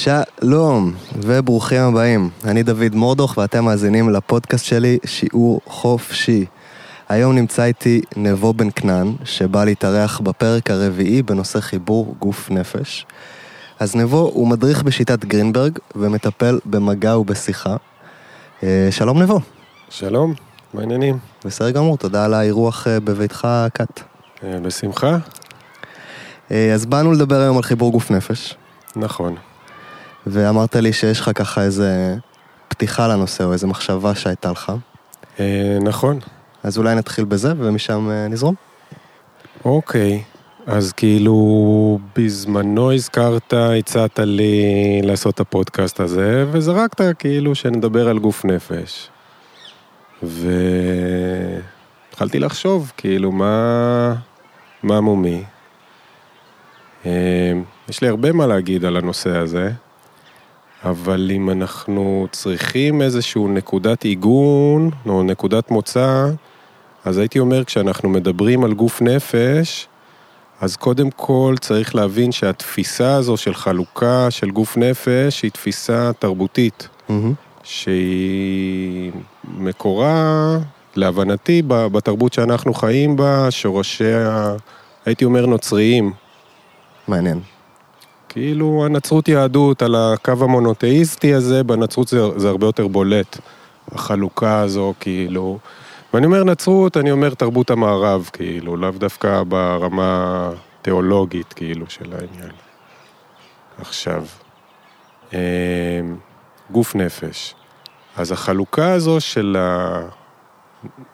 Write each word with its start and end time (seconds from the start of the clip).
שלום, 0.00 0.92
וברוכים 1.14 1.80
הבאים. 1.80 2.30
אני 2.44 2.62
דוד 2.62 2.94
מורדוך, 2.94 3.38
ואתם 3.38 3.64
מאזינים 3.64 4.10
לפודקאסט 4.10 4.64
שלי, 4.64 4.98
שיעור 5.06 5.60
חופשי. 5.66 6.46
היום 7.08 7.34
נמצא 7.34 7.64
איתי 7.64 8.00
נבו 8.16 8.52
בן 8.52 8.70
כנען, 8.70 9.12
שבא 9.24 9.64
להתארח 9.64 10.20
בפרק 10.20 10.70
הרביעי 10.70 11.22
בנושא 11.22 11.60
חיבור 11.60 12.14
גוף 12.18 12.50
נפש. 12.50 13.06
אז 13.80 13.96
נבו 13.96 14.30
הוא 14.34 14.48
מדריך 14.48 14.82
בשיטת 14.82 15.24
גרינברג, 15.24 15.78
ומטפל 15.96 16.58
במגע 16.64 17.18
ובשיחה. 17.18 17.76
אה, 18.62 18.88
שלום 18.90 19.22
נבו. 19.22 19.40
שלום, 19.90 20.34
מה 20.74 20.80
העניינים? 20.80 21.18
בסדר 21.44 21.70
גמור, 21.70 21.96
תודה 21.96 22.24
על 22.24 22.34
האירוח 22.34 22.86
אה, 22.86 23.00
בביתך 23.00 23.48
כת. 23.74 24.00
אה, 24.44 24.60
בשמחה? 24.62 25.16
אז 26.50 26.86
באנו 26.86 27.12
לדבר 27.12 27.40
היום 27.40 27.56
על 27.56 27.62
חיבור 27.62 27.92
גוף 27.92 28.10
נפש. 28.10 28.54
נכון. 28.96 29.36
ואמרת 30.26 30.76
לי 30.76 30.92
שיש 30.92 31.20
לך 31.20 31.30
ככה 31.34 31.62
איזה 31.62 32.14
פתיחה 32.68 33.08
לנושא, 33.08 33.44
או 33.44 33.52
איזה 33.52 33.66
מחשבה 33.66 34.14
שהייתה 34.14 34.50
לך. 34.50 34.72
אה, 35.40 35.78
נכון. 35.82 36.18
אז 36.62 36.78
אולי 36.78 36.94
נתחיל 36.94 37.24
בזה, 37.24 37.52
ומשם 37.58 38.10
אה, 38.10 38.28
נזרום. 38.28 38.54
אוקיי, 39.64 40.22
אז 40.66 40.92
כאילו 40.92 41.98
בזמנו 42.16 42.92
הזכרת, 42.92 43.52
הצעת 43.52 44.18
לי 44.18 44.62
לעשות 45.02 45.34
את 45.34 45.40
הפודקאסט 45.40 46.00
הזה, 46.00 46.46
וזרקת 46.52 47.16
כאילו 47.18 47.54
שנדבר 47.54 48.08
על 48.08 48.18
גוף 48.18 48.44
נפש. 48.44 49.08
והתחלתי 50.22 52.38
לחשוב, 52.38 52.92
כאילו, 52.96 53.32
מה, 53.32 54.14
מה 54.82 55.00
מומי? 55.00 55.44
אה, 57.06 57.52
יש 57.88 58.02
לי 58.02 58.08
הרבה 58.08 58.32
מה 58.32 58.46
להגיד 58.46 58.84
על 58.84 58.96
הנושא 58.96 59.36
הזה. 59.36 59.70
אבל 60.84 61.30
אם 61.34 61.50
אנחנו 61.50 62.26
צריכים 62.32 63.02
איזושהי 63.02 63.42
נקודת 63.42 64.02
עיגון 64.02 64.90
או 65.06 65.22
נקודת 65.22 65.70
מוצא, 65.70 66.26
אז 67.04 67.18
הייתי 67.18 67.38
אומר, 67.38 67.64
כשאנחנו 67.64 68.08
מדברים 68.08 68.64
על 68.64 68.72
גוף 68.72 69.02
נפש, 69.02 69.88
אז 70.60 70.76
קודם 70.76 71.10
כל 71.10 71.54
צריך 71.60 71.94
להבין 71.94 72.32
שהתפיסה 72.32 73.14
הזו 73.14 73.36
של 73.36 73.54
חלוקה 73.54 74.30
של 74.30 74.50
גוף 74.50 74.76
נפש 74.76 75.42
היא 75.42 75.50
תפיסה 75.50 76.10
תרבותית, 76.18 76.88
mm-hmm. 77.08 77.12
שהיא 77.62 79.12
מקורה, 79.58 80.58
להבנתי, 80.96 81.62
בתרבות 81.66 82.32
שאנחנו 82.32 82.74
חיים 82.74 83.16
בה, 83.16 83.50
שורשיה, 83.50 84.54
הייתי 85.06 85.24
אומר, 85.24 85.46
נוצריים. 85.46 86.12
מעניין. 87.08 87.40
כאילו 88.32 88.82
הנצרות 88.86 89.28
יהדות 89.28 89.82
על 89.82 89.94
הקו 89.94 90.32
המונותאיסטי 90.40 91.34
הזה, 91.34 91.64
בנצרות 91.64 92.08
זה, 92.08 92.38
זה 92.38 92.48
הרבה 92.48 92.66
יותר 92.66 92.86
בולט, 92.86 93.38
החלוקה 93.92 94.60
הזו, 94.60 94.94
כאילו... 95.00 95.58
ואני 96.14 96.26
אומר 96.26 96.44
נצרות, 96.44 96.96
אני 96.96 97.10
אומר 97.10 97.34
תרבות 97.34 97.70
המערב, 97.70 98.30
כאילו, 98.32 98.76
לאו 98.76 98.90
דווקא 98.90 99.42
ברמה 99.42 100.50
תיאולוגית, 100.82 101.52
כאילו, 101.52 101.86
של 101.88 102.12
העניין. 102.12 102.52
עכשיו, 103.80 104.24
אמ, 105.32 105.38
גוף 106.70 106.94
נפש. 106.94 107.54
אז 108.16 108.32
החלוקה 108.32 108.92
הזו 108.92 109.20
של 109.20 109.56
ה... 109.58 110.00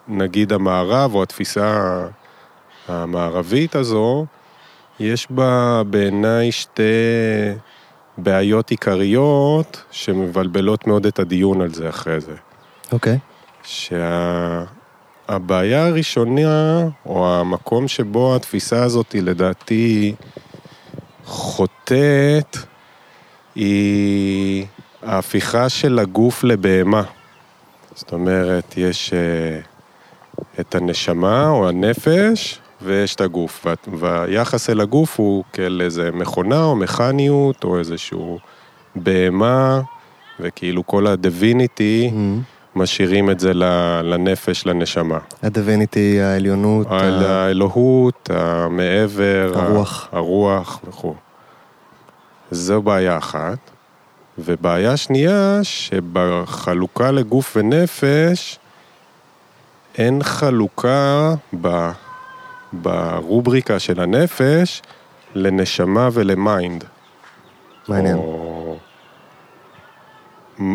נגיד 0.07 0.53
המערב, 0.53 1.15
או 1.15 1.23
התפיסה 1.23 1.99
המערבית 2.87 3.75
הזו, 3.75 4.25
יש 4.99 5.27
בה 5.29 5.81
בעיניי 5.89 6.51
שתי 6.51 6.81
בעיות 8.17 8.69
עיקריות 8.69 9.83
שמבלבלות 9.91 10.87
מאוד 10.87 11.05
את 11.05 11.19
הדיון 11.19 11.61
על 11.61 11.73
זה 11.73 11.89
אחרי 11.89 12.19
זה. 12.19 12.35
אוקיי. 12.91 13.15
Okay. 13.15 13.17
שהבעיה 13.63 14.67
שה... 15.83 15.87
הראשונה, 15.87 16.87
או 17.05 17.35
המקום 17.35 17.87
שבו 17.87 18.35
התפיסה 18.35 18.83
הזאת 18.83 19.11
היא 19.11 19.23
לדעתי 19.23 20.15
חוטאת, 21.25 22.57
היא 23.55 24.65
ההפיכה 25.03 25.69
של 25.69 25.99
הגוף 25.99 26.43
לבהמה. 26.43 27.03
זאת 27.95 28.11
אומרת, 28.11 28.73
יש 28.77 29.13
אה, 29.13 29.59
את 30.59 30.75
הנשמה 30.75 31.49
או 31.49 31.69
הנפש, 31.69 32.59
ויש 32.81 33.15
את 33.15 33.21
הגוף, 33.21 33.65
והיחס 33.99 34.69
אל 34.69 34.81
הגוף 34.81 35.19
הוא 35.19 35.43
כאל 35.53 35.81
איזה 35.81 36.11
מכונה 36.13 36.63
או 36.63 36.75
מכניות 36.75 37.63
או 37.63 37.79
איזשהו 37.79 38.39
בהמה, 38.95 39.81
וכאילו 40.39 40.87
כל 40.87 41.07
ה-divinity, 41.07 42.11
mm-hmm. 42.11 42.75
משאירים 42.75 43.29
את 43.29 43.39
זה 43.39 43.53
לנפש, 44.03 44.65
לנשמה. 44.65 45.17
ה-divinity, 45.43 46.21
העליונות. 46.21 46.87
האלוהות, 46.89 48.29
המעבר, 48.33 49.51
הרוח. 49.55 50.09
הרוח 50.11 50.79
וכו'. 50.87 51.15
זו 52.51 52.81
בעיה 52.81 53.17
אחת. 53.17 53.57
ובעיה 54.37 54.97
שנייה, 54.97 55.59
שבחלוקה 55.63 57.11
לגוף 57.11 57.57
ונפש, 57.57 58.59
אין 59.97 60.23
חלוקה 60.23 61.33
ב... 61.61 61.91
ברובריקה 62.73 63.79
של 63.79 63.99
הנפש 63.99 64.81
לנשמה 65.35 66.09
ול 66.13 66.33
mind. 66.33 66.83
מעניין. 67.87 68.17
או... 68.17 68.77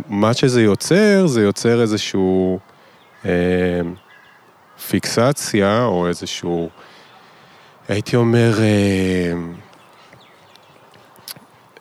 מה 0.09 0.35
שזה 0.35 0.63
יוצר, 0.63 1.27
זה 1.27 1.43
יוצר 1.43 1.83
איזשהו 1.83 2.59
אה, 3.25 3.81
פיקסציה, 4.89 5.85
או 5.85 6.09
איזשהו, 6.09 6.69
הייתי 7.89 8.17
אומר, 8.17 8.53
אה, 8.61 9.33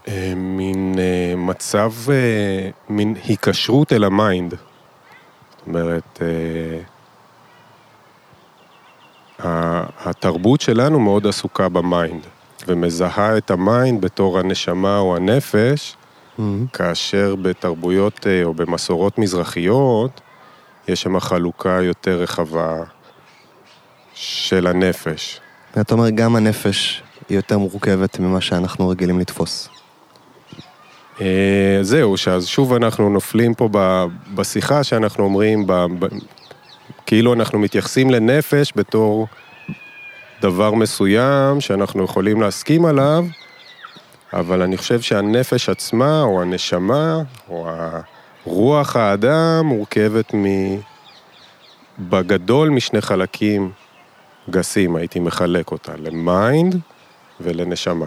אה, 0.07 0.33
מין 0.35 0.95
אה, 0.99 1.35
מצב, 1.35 1.91
אה, 2.09 2.69
מין 2.89 3.15
היקשרות 3.23 3.93
אל 3.93 4.03
ה 4.03 4.11
mind. 4.11 4.51
זאת 4.53 5.67
אומרת, 5.67 6.19
אה, 6.21 6.83
התרבות 9.43 10.61
שלנו 10.61 10.99
מאוד 10.99 11.27
עסוקה 11.27 11.69
ב 11.69 11.78
mind, 11.78 12.21
ומזהה 12.67 13.37
את 13.37 13.51
ה 13.51 13.61
mind 13.61 14.01
בתור 14.01 14.39
הנשמה 14.39 14.97
או 14.97 15.15
הנפש, 15.15 15.95
mm-hmm. 15.95 16.41
כאשר 16.73 17.35
בתרבויות 17.41 18.27
אה, 18.27 18.43
או 18.43 18.53
במסורות 18.53 19.17
מזרחיות, 19.17 20.21
יש 20.87 21.01
שם 21.01 21.19
חלוקה 21.19 21.79
יותר 21.81 22.21
רחבה 22.21 22.75
של 24.13 24.67
הנפש. 24.67 25.39
אתה 25.81 25.93
אומר, 25.93 26.09
גם 26.09 26.35
הנפש 26.35 27.03
היא 27.29 27.35
יותר 27.35 27.57
מורכבת 27.57 28.19
ממה 28.19 28.41
שאנחנו 28.41 28.89
רגילים 28.89 29.19
לתפוס. 29.19 29.69
אה, 31.21 31.79
זהו, 31.81 32.17
שאז 32.17 32.47
שוב 32.47 32.73
אנחנו 32.73 33.09
נופלים 33.09 33.53
פה 33.53 33.69
בשיחה 34.35 34.83
שאנחנו 34.83 35.23
אומרים, 35.23 35.67
כאילו 37.05 37.33
אנחנו 37.33 37.59
מתייחסים 37.59 38.09
לנפש 38.09 38.73
בתור 38.75 39.27
דבר 40.41 40.73
מסוים 40.73 41.61
שאנחנו 41.61 42.03
יכולים 42.03 42.41
להסכים 42.41 42.85
עליו, 42.85 43.25
אבל 44.33 44.61
אני 44.61 44.77
חושב 44.77 45.01
שהנפש 45.01 45.69
עצמה, 45.69 46.21
או 46.21 46.41
הנשמה, 46.41 47.21
או 47.49 47.67
רוח 48.45 48.95
האדם, 48.95 49.65
מורכבת 49.65 50.33
מ... 50.33 50.45
בגדול 51.99 52.69
משני 52.69 53.01
חלקים 53.01 53.71
גסים, 54.49 54.95
הייתי 54.95 55.19
מחלק 55.19 55.71
אותה, 55.71 55.91
ל 55.97 56.14
mind 56.14 56.79
ולנשמה. 57.41 58.05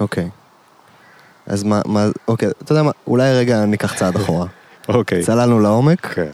אוקיי. 0.00 0.28
אז 1.46 1.62
מה, 1.62 1.80
מה, 1.86 2.06
אוקיי, 2.28 2.48
אתה 2.48 2.72
יודע 2.72 2.82
מה, 2.82 2.90
אולי 3.06 3.34
רגע 3.34 3.64
ניקח 3.64 3.94
צעד 3.94 4.16
אחורה. 4.16 4.46
אוקיי. 4.88 5.22
צללנו 5.22 5.60
לעומק. 5.60 6.06
כן. 6.06 6.22
אמ, 6.22 6.30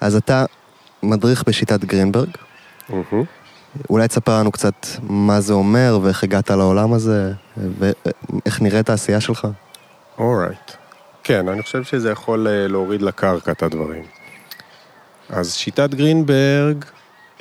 אז 0.00 0.16
אתה 0.16 0.44
מדריך 1.02 1.44
בשיטת 1.48 1.84
גרינברג. 1.84 2.28
אולי 3.90 4.08
תספר 4.08 4.38
לנו 4.38 4.52
קצת 4.52 4.86
מה 5.02 5.40
זה 5.40 5.52
אומר 5.52 5.98
ואיך 6.02 6.24
הגעת 6.24 6.50
לעולם 6.50 6.92
הזה, 6.92 7.32
ואיך 7.56 8.62
נראית 8.62 8.90
העשייה 8.90 9.20
שלך. 9.20 9.48
אורייט. 10.18 10.72
כן, 11.24 11.48
אני 11.48 11.62
חושב 11.62 11.84
שזה 11.84 12.10
יכול 12.10 12.48
אה, 12.48 12.68
להוריד 12.68 13.02
לקרקע 13.02 13.52
את 13.52 13.62
הדברים. 13.62 14.04
אז 15.28 15.54
שיטת 15.54 15.94
גרינברג 15.94 16.84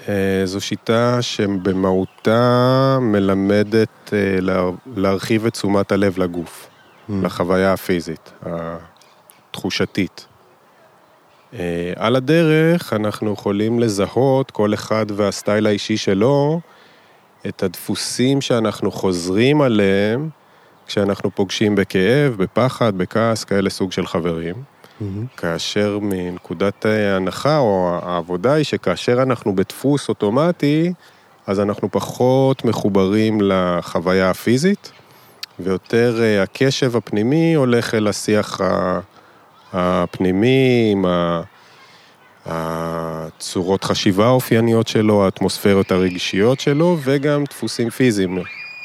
אה, 0.07 0.41
זו 0.45 0.61
שיטה 0.61 1.21
שבמהותה 1.21 2.97
מלמדת 3.01 4.13
אה, 4.13 4.39
להרחיב 4.95 5.45
את 5.45 5.53
תשומת 5.53 5.91
הלב 5.91 6.19
לגוף, 6.19 6.67
mm. 6.67 7.13
לחוויה 7.23 7.73
הפיזית, 7.73 8.31
התחושתית. 9.51 10.25
אה, 11.53 11.93
על 11.95 12.15
הדרך 12.15 12.93
אנחנו 12.93 13.33
יכולים 13.33 13.79
לזהות, 13.79 14.51
כל 14.51 14.73
אחד 14.73 15.05
והסטייל 15.15 15.67
האישי 15.67 15.97
שלו, 15.97 16.59
את 17.47 17.63
הדפוסים 17.63 18.41
שאנחנו 18.41 18.91
חוזרים 18.91 19.61
עליהם 19.61 20.29
כשאנחנו 20.87 21.31
פוגשים 21.31 21.75
בכאב, 21.75 22.35
בפחד, 22.37 22.97
בכעס, 22.97 23.43
כאלה 23.43 23.69
סוג 23.69 23.91
של 23.91 24.07
חברים. 24.07 24.55
כאשר 25.37 25.99
מנקודת 26.01 26.85
ההנחה 26.85 27.57
או 27.57 27.99
העבודה 28.03 28.53
היא 28.53 28.63
שכאשר 28.63 29.21
אנחנו 29.21 29.55
בדפוס 29.55 30.09
אוטומטי, 30.09 30.93
אז 31.47 31.59
אנחנו 31.59 31.91
פחות 31.91 32.65
מחוברים 32.65 33.41
לחוויה 33.41 34.29
הפיזית, 34.29 34.91
ויותר 35.59 36.21
אה, 36.21 36.43
הקשב 36.43 36.95
הפנימי 36.95 37.53
הולך 37.53 37.93
אל 37.93 38.07
השיח 38.07 38.61
הפנימי 39.73 40.89
עם 40.91 41.05
הצורות 42.45 43.83
חשיבה 43.83 44.25
האופייניות 44.25 44.87
שלו, 44.87 45.25
האטמוספרות 45.25 45.91
הרגשיות 45.91 46.59
שלו, 46.59 46.97
וגם 47.03 47.43
דפוסים 47.49 47.89
פיזיים 47.89 48.37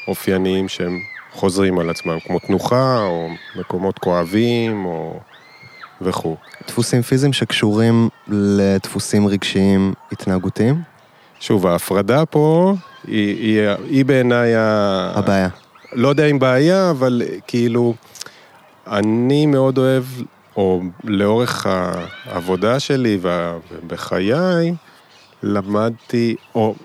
אופייניים 0.07 0.67
שהם 0.67 0.99
חוזרים 1.31 1.79
על 1.79 1.89
עצמם, 1.89 2.17
כמו 2.25 2.39
תנוחה, 2.39 2.97
או 3.01 3.29
מקומות 3.55 3.99
כואבים, 3.99 4.85
או... 4.85 5.19
וכו'. 6.01 6.35
דפוסים 6.67 7.01
פיזיים 7.01 7.33
שקשורים 7.33 8.09
לדפוסים 8.27 9.27
רגשיים 9.27 9.93
התנהגותיים? 10.11 10.81
שוב, 11.39 11.67
ההפרדה 11.67 12.25
פה 12.25 12.73
היא, 13.07 13.35
היא, 13.35 13.69
היא 13.89 14.05
בעיניי 14.05 14.55
ה... 14.55 15.11
הבעיה. 15.15 15.49
לא 15.93 16.07
יודע 16.07 16.25
אם 16.25 16.39
בעיה, 16.39 16.89
אבל 16.89 17.21
כאילו, 17.47 17.93
אני 18.87 19.45
מאוד 19.45 19.77
אוהב, 19.77 20.03
או 20.55 20.81
לאורך 21.03 21.65
העבודה 21.65 22.79
שלי 22.79 23.19
ובחיי, 23.21 24.73
למדתי, 25.43 26.35
או 26.55 26.75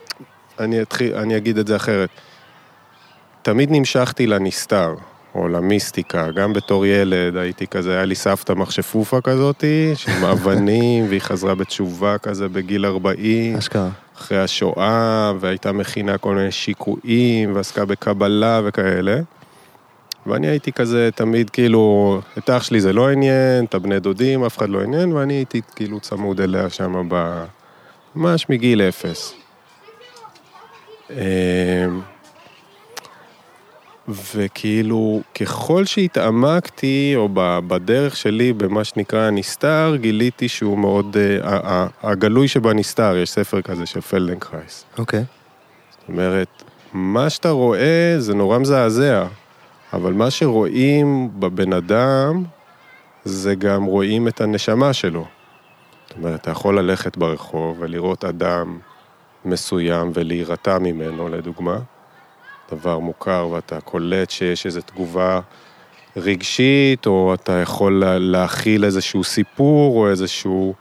אני, 0.59 0.83
אתחיל, 0.83 1.15
אני 1.15 1.37
אגיד 1.37 1.59
את 1.59 1.67
זה 1.67 1.77
אחרת, 1.77 2.09
תמיד 3.43 3.69
נמשכתי 3.73 4.27
לנסתר. 4.27 4.95
או 5.35 5.49
למיסטיקה, 5.49 6.31
גם 6.31 6.53
בתור 6.53 6.87
ילד 6.87 7.37
הייתי 7.37 7.67
כזה, 7.67 7.93
היה 7.93 8.05
לי 8.05 8.15
סבתא 8.15 8.53
מכשפופה 8.53 9.21
כזאתי, 9.21 9.93
עם 10.09 10.25
אבנים, 10.25 11.07
והיא 11.09 11.21
חזרה 11.21 11.55
בתשובה 11.55 12.19
כזה 12.19 12.49
בגיל 12.49 12.87
40. 12.87 13.57
אשכרה. 13.57 13.89
אחרי 14.19 14.39
השואה, 14.39 15.33
והייתה 15.41 15.73
מכינה 15.73 16.19
כל 16.19 16.35
מיני 16.35 16.53
שיקויים, 16.53 17.57
ועסקה 17.57 17.85
בקבלה 17.85 18.61
וכאלה. 18.65 19.21
ואני 20.27 20.47
הייתי 20.47 20.73
כזה 20.73 21.09
תמיד 21.15 21.51
כאילו, 21.51 22.21
את 22.39 22.51
אח 22.51 22.63
שלי 22.63 22.81
זה 22.81 22.93
לא 22.93 23.09
עניין, 23.09 23.65
את 23.65 23.75
הבני 23.75 24.01
דודים, 24.01 24.45
אף 24.45 24.59
אחד 24.59 24.69
לא 24.69 24.83
עניין, 24.83 25.13
ואני 25.13 25.35
הייתי 25.35 25.61
כאילו 25.77 26.01
צמוד 26.01 26.41
אליה 26.41 26.71
שם 26.71 27.07
ב... 27.09 27.45
ממש 28.15 28.47
מגיל 28.49 28.83
אפס. 28.83 29.35
אמ, 31.11 31.17
וכאילו, 34.09 35.21
ככל 35.41 35.85
שהתעמקתי, 35.85 37.13
או 37.17 37.29
בדרך 37.69 38.17
שלי, 38.17 38.53
במה 38.53 38.85
שנקרא 38.85 39.21
הנסתר, 39.21 39.97
גיליתי 40.01 40.49
שהוא 40.49 40.79
מאוד, 40.79 41.17
אה, 41.43 41.47
הגלוי 42.03 42.49
שבנסתר, 42.49 43.17
יש 43.17 43.31
ספר 43.31 43.63
כזה 43.63 43.87
של 43.87 44.01
פלדנקרייס. 44.01 44.85
אוקיי. 44.99 45.21
אוקיי. 45.21 45.23
זאת 45.91 46.09
אומרת, 46.09 46.63
מה 46.93 47.31
שאתה 47.31 47.51
רואה 47.51 48.15
זה 48.19 48.35
נורא 48.35 48.59
מזעזע, 48.59 49.27
אבל 49.93 50.13
מה 50.13 50.31
שרואים 50.31 51.31
בבן 51.39 51.73
אדם, 51.73 52.45
זה 53.25 53.55
גם 53.55 53.85
רואים 53.85 54.29
את 54.29 54.41
הנשמה 54.41 54.93
שלו. 54.93 55.25
זאת 56.09 56.19
אומרת, 56.19 56.41
אתה 56.41 56.51
יכול 56.51 56.79
ללכת 56.79 57.17
ברחוב 57.17 57.77
ולראות 57.81 58.25
אדם 58.25 58.79
מסוים 59.45 60.11
ולהירתע 60.15 60.79
ממנו, 60.79 61.29
לדוגמה. 61.29 61.79
דבר 62.73 62.99
מוכר 62.99 63.49
ואתה 63.51 63.81
קולט 63.81 64.31
שיש 64.31 64.67
איזו 64.67 64.81
תגובה 64.81 65.41
רגשית, 66.17 67.07
או 67.07 67.35
אתה 67.35 67.53
יכול 67.53 68.05
להכיל 68.19 68.85
איזשהו 68.85 69.25
סיפור 69.25 69.97
או 69.97 70.11
איזשהו 70.11 70.75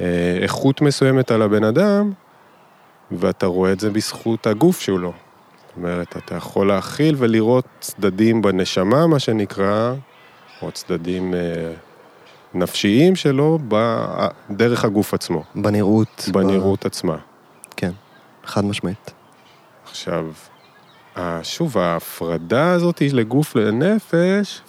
אה, 0.00 0.38
איכות 0.42 0.80
מסוימת 0.80 1.30
על 1.30 1.42
הבן 1.42 1.64
אדם, 1.64 2.12
ואתה 3.12 3.46
רואה 3.46 3.72
את 3.72 3.80
זה 3.80 3.90
בזכות 3.90 4.46
הגוף 4.46 4.80
שלו. 4.80 5.12
אומרת, 5.76 6.16
אתה 6.16 6.34
יכול 6.34 6.68
להכיל 6.68 7.14
ולראות 7.18 7.64
צדדים 7.80 8.42
בנשמה, 8.42 9.06
מה 9.06 9.18
שנקרא, 9.18 9.94
או 10.62 10.72
צדדים 10.72 11.34
אה, 11.34 11.72
נפשיים 12.54 13.16
שלו, 13.16 13.58
דרך 14.50 14.84
הגוף 14.84 15.14
עצמו. 15.14 15.42
בנראות. 15.54 16.28
בנראות 16.32 16.84
ב... 16.84 16.86
עצמה. 16.86 17.16
כן, 17.76 17.92
חד 18.44 18.64
משמעית. 18.64 19.12
עכשיו, 19.84 20.26
שוב, 21.42 21.78
ההפרדה 21.78 22.72
הזאת 22.72 23.02
לגוף 23.12 23.56
לנפש, 23.56 24.60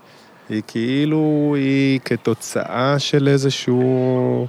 היא 0.49 0.61
כאילו, 0.67 1.53
היא 1.57 1.99
כתוצאה 2.05 2.99
של 2.99 3.27
איזשהו 3.27 4.47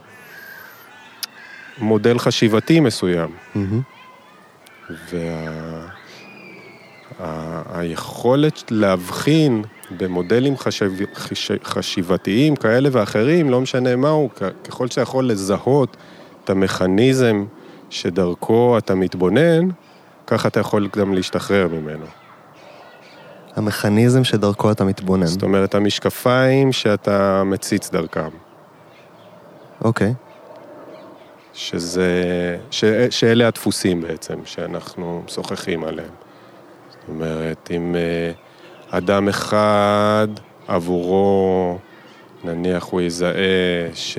מודל 1.79 2.19
חשיבתי 2.19 2.81
מסוים. 2.81 3.29
Mm-hmm. 3.55 3.59
והיכולת 4.91 5.98
וה, 7.21 7.63
להבחין 8.71 9.63
במודלים 9.97 10.57
חשב, 10.57 10.93
חש, 11.15 11.51
חשיבתיים 11.65 12.57
כאלה 12.57 12.89
ואחרים, 12.93 13.51
לא 13.51 13.61
משנה 13.61 13.97
מהו, 13.97 14.29
ככל 14.65 14.89
שאתה 14.89 15.01
יכול 15.01 15.29
לזהות 15.29 15.97
את 16.45 16.51
המכניזם 16.51 17.45
שדרכו 17.91 18.79
אתה 18.79 18.95
מתבונן, 18.95 19.69
ככה 20.27 20.49
אתה 20.49 20.61
יכול 20.61 20.89
גם 20.97 21.15
להשתחרר 21.15 21.69
ממנו. 21.69 22.07
המכניזם 23.57 24.25
שדרכו 24.25 24.71
אתה 24.71 24.85
מתבונן. 24.85 25.27
זאת 25.27 25.43
אומרת, 25.43 25.75
המשקפיים 25.75 26.73
שאתה 26.73 27.43
מציץ 27.45 27.91
דרכם. 27.91 28.29
אוקיי. 29.85 30.15
שזה, 31.53 32.13
ש, 32.71 32.85
שאלה 33.11 33.49
הדפוסים 33.49 34.01
בעצם, 34.01 34.35
שאנחנו 34.45 35.23
משוחחים 35.27 35.85
עליהם. 35.85 36.28
זאת 37.09 37.15
אומרת, 37.15 37.71
אם 37.77 37.97
אה, 37.97 38.31
אדם 38.99 39.29
אחד 39.29 40.29
עבורו, 40.69 41.79
נניח 42.45 42.85
הוא 42.85 43.01
יזהה 43.01 43.89
ש... 43.95 44.19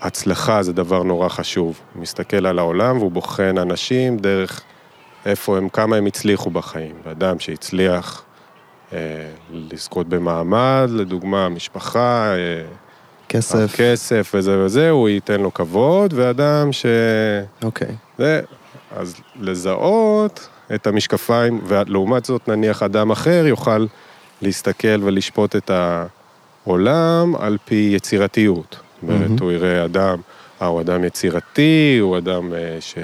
הצלחה 0.00 0.62
זה 0.62 0.72
דבר 0.72 1.02
נורא 1.02 1.28
חשוב. 1.28 1.80
הוא 1.94 2.02
מסתכל 2.02 2.46
על 2.46 2.58
העולם 2.58 2.98
והוא 2.98 3.10
בוחן 3.10 3.58
אנשים 3.58 4.16
דרך 4.16 4.62
איפה 5.26 5.56
הם, 5.56 5.68
כמה 5.68 5.96
הם 5.96 6.06
הצליחו 6.06 6.50
בחיים. 6.50 6.94
אדם 7.10 7.38
שהצליח 7.38 8.24
אה, 8.92 8.98
לזכות 9.52 10.08
במעמד, 10.08 10.88
לדוגמה, 10.92 11.48
משפחה, 11.48 12.34
אה, 12.34 12.64
כסף. 13.28 13.76
כסף 13.76 14.32
וזה 14.34 14.58
וזה, 14.58 14.90
הוא 14.90 15.08
ייתן 15.08 15.40
לו 15.40 15.54
כבוד, 15.54 16.14
ואדם 16.16 16.72
ש... 16.72 16.86
אוקיי. 17.62 17.88
Okay. 17.88 17.92
זה, 18.18 18.40
אז 18.96 19.14
לזהות 19.36 20.48
את 20.74 20.86
המשקפיים, 20.86 21.60
ולעומת 21.66 22.24
זאת 22.24 22.48
נניח 22.48 22.82
אדם 22.82 23.10
אחר 23.10 23.44
יוכל 23.46 23.86
להסתכל 24.42 25.02
ולשפוט 25.02 25.56
את 25.56 25.70
העולם 26.64 27.36
על 27.36 27.58
פי 27.64 27.92
יצירתיות. 27.96 28.76
זאת 29.02 29.10
אומרת, 29.10 29.40
הוא 29.40 29.52
יראה 29.52 29.84
אדם, 29.84 30.18
אה, 30.62 30.66
הוא 30.66 30.80
אדם 30.80 31.04
יצירתי, 31.04 31.98
הוא 32.00 32.18
אדם 32.18 32.54
אה, 32.54 32.76
ש... 32.80 32.94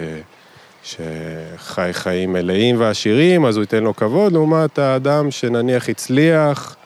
שחי 0.82 1.88
חיים 1.92 2.32
מלאים 2.32 2.80
ועשירים, 2.80 3.44
אז 3.44 3.56
הוא 3.56 3.62
ייתן 3.62 3.84
לו 3.84 3.96
כבוד, 3.96 4.32
לעומת 4.32 4.78
האדם 4.78 5.30
שנניח 5.30 5.88
הצליח 5.88 6.76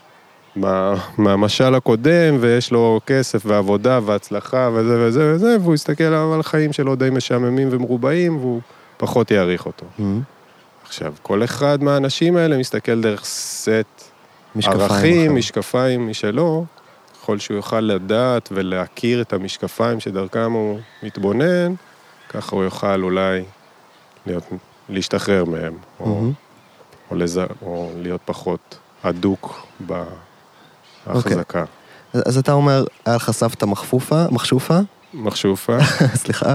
מה, 0.57 0.95
מהמשל 1.19 1.75
הקודם, 1.75 2.37
ויש 2.41 2.73
לו 2.73 3.01
כסף 3.07 3.43
ועבודה 3.47 4.01
והצלחה 4.05 4.71
וזה 4.75 5.07
וזה 5.07 5.35
וזה, 5.35 5.57
והוא 5.61 5.75
יסתכל 5.75 6.05
על 6.05 6.43
חיים 6.43 6.73
שלו 6.73 6.95
די 6.95 7.11
משעממים 7.13 7.69
ומרובעים, 7.71 8.37
והוא 8.37 8.61
פחות 8.97 9.31
יעריך 9.31 9.67
אותו. 9.67 9.87
Mm-hmm. 9.99 10.03
עכשיו, 10.93 11.15
כל 11.23 11.45
אחד 11.45 11.83
מהאנשים 11.83 12.37
האלה 12.37 12.59
מסתכל 12.59 13.01
דרך 13.01 13.25
סט 13.25 14.11
ערכים, 14.65 15.37
משקפיים 15.37 16.09
משלו, 16.09 16.65
ככל 17.15 17.39
שהוא 17.39 17.57
יוכל 17.57 17.81
לדעת 17.81 18.49
ולהכיר 18.53 19.23
את 19.23 19.33
המשקפיים 19.33 20.01
שדרכם 20.01 20.53
הוא 20.53 20.81
מתבונן, 21.03 21.75
ככה 22.29 22.57
הוא 22.57 22.65
יוכל 22.65 23.03
אולי 23.03 23.45
להיות, 24.27 24.45
להשתחרר 24.89 25.45
מהם, 25.45 25.77
או, 26.01 26.05
mm-hmm. 26.07 27.11
או, 27.11 27.17
לז... 27.17 27.41
או 27.63 27.91
להיות 27.97 28.21
פחות 28.25 28.79
אדוק 29.03 29.67
בהחזקה. 29.81 30.05
Okay. 31.05 31.67
אוקיי. 32.15 32.23
אז 32.27 32.39
אתה 32.39 32.53
אומר, 32.53 32.85
היה 33.07 33.17
לך 33.17 33.31
סבתא 33.31 33.67
מחפופה, 33.67 34.25
מחשופה? 34.31 34.79
מחשופה. 35.15 35.79
סליחה. 36.23 36.55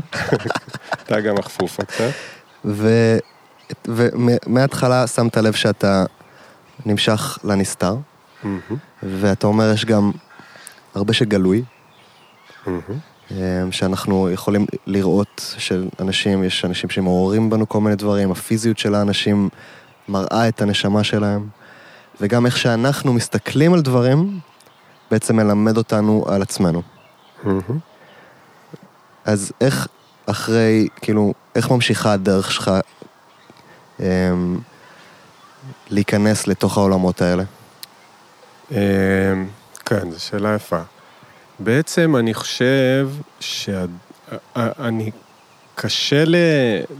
אתה 1.03 1.21
גם 1.21 1.35
מחפופה 1.35 1.85
קצת. 1.85 2.11
ומההתחלה 3.85 5.07
שמת 5.07 5.37
לב 5.37 5.53
שאתה 5.53 6.05
נמשך 6.85 7.37
לנסתר, 7.43 7.95
mm-hmm. 7.95 8.47
ואתה 9.03 9.47
אומר, 9.47 9.71
יש 9.73 9.85
גם 9.85 10.11
הרבה 10.95 11.13
שגלוי, 11.13 11.63
mm-hmm. 12.65 13.31
שאנחנו 13.71 14.29
יכולים 14.29 14.65
לראות 14.87 15.55
שאנשים, 15.57 16.43
יש 16.43 16.65
אנשים 16.65 16.89
שמעוררים 16.89 17.49
בנו 17.49 17.69
כל 17.69 17.81
מיני 17.81 17.95
דברים, 17.95 18.31
הפיזיות 18.31 18.77
של 18.77 18.95
האנשים 18.95 19.49
מראה 20.07 20.47
את 20.47 20.61
הנשמה 20.61 21.03
שלהם. 21.03 21.47
וגם 22.21 22.45
איך 22.45 22.57
שאנחנו 22.57 23.13
מסתכלים 23.13 23.73
על 23.73 23.81
דברים, 23.81 24.39
בעצם 25.11 25.35
מלמד 25.35 25.77
אותנו 25.77 26.25
על 26.27 26.41
עצמנו. 26.41 26.81
מהמם. 27.43 27.79
אז 29.25 29.51
איך 29.61 29.87
אחרי, 30.25 30.87
כאילו, 31.01 31.33
איך 31.55 31.71
ממשיכה 31.71 32.13
הדרך 32.13 32.51
שלך 32.51 32.71
להיכנס 35.89 36.47
לתוך 36.47 36.77
העולמות 36.77 37.21
האלה? 37.21 37.43
אמ, 38.71 38.77
כן, 39.85 40.11
זו 40.11 40.23
שאלה 40.23 40.55
יפה. 40.55 40.81
בעצם 41.59 42.15
אני 42.15 42.33
חושב 42.33 43.09
שאני... 43.39 45.11
קשה 45.79 46.23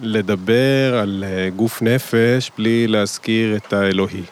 לדבר 0.02 0.98
על 1.02 1.24
אה, 1.28 1.50
גוף 1.50 1.82
נפש 1.82 2.52
בלי 2.58 2.88
להזכיר 2.88 3.56
את 3.56 3.74
האלוהי. 3.74 4.24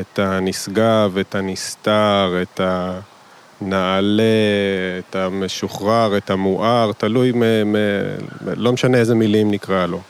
את 0.00 0.18
הנשגב, 0.18 1.18
את 1.20 1.34
הנסתר, 1.34 2.34
את 2.42 2.60
הנעלה, 3.60 4.22
את 4.98 5.16
המשוחרר, 5.16 6.16
את 6.16 6.30
המואר, 6.30 6.92
תלוי, 6.98 7.32
מ- 7.32 7.72
מ- 7.72 7.76
לא 8.56 8.72
משנה 8.72 8.98
איזה 8.98 9.14
מילים 9.14 9.50
נקרא 9.50 9.86
לו. 9.86 10.00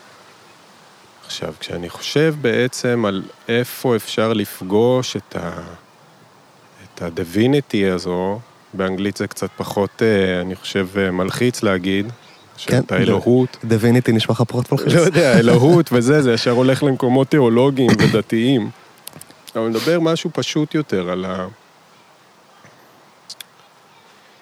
עכשיו, 1.31 1.53
כשאני 1.59 1.89
חושב 1.89 2.35
בעצם 2.41 3.05
על 3.07 3.23
איפה 3.47 3.95
אפשר 3.95 4.33
לפגוש 4.33 5.15
את 5.15 5.35
ה... 5.35 5.61
את 6.83 7.01
ה-divinity 7.01 7.93
הזו, 7.93 8.39
באנגלית 8.73 9.17
זה 9.17 9.27
קצת 9.27 9.49
פחות, 9.57 10.01
אה, 10.01 10.41
אני 10.41 10.55
חושב, 10.55 10.87
אה, 10.97 11.11
מלחיץ 11.11 11.63
להגיד, 11.63 12.05
כן, 12.07 12.11
שאת 12.57 12.91
האלוהות. 12.91 13.57
דוויניטי 13.63 14.11
נשמע 14.11 14.33
לך 14.33 14.41
פחות 14.47 14.71
מלחיץ? 14.71 14.93
לא 14.93 14.99
יודע, 14.99 15.39
אלוהות 15.39 15.89
וזה, 15.93 16.21
זה 16.21 16.33
ישר 16.33 16.51
הולך 16.51 16.83
למקומות 16.83 17.27
תיאולוגיים 17.27 17.91
ודתיים. 17.99 18.69
אבל 19.55 19.67
נדבר 19.67 19.99
משהו 19.99 20.29
פשוט 20.33 20.75
יותר 20.75 21.09
על 21.09 21.25
ה... 21.25 21.47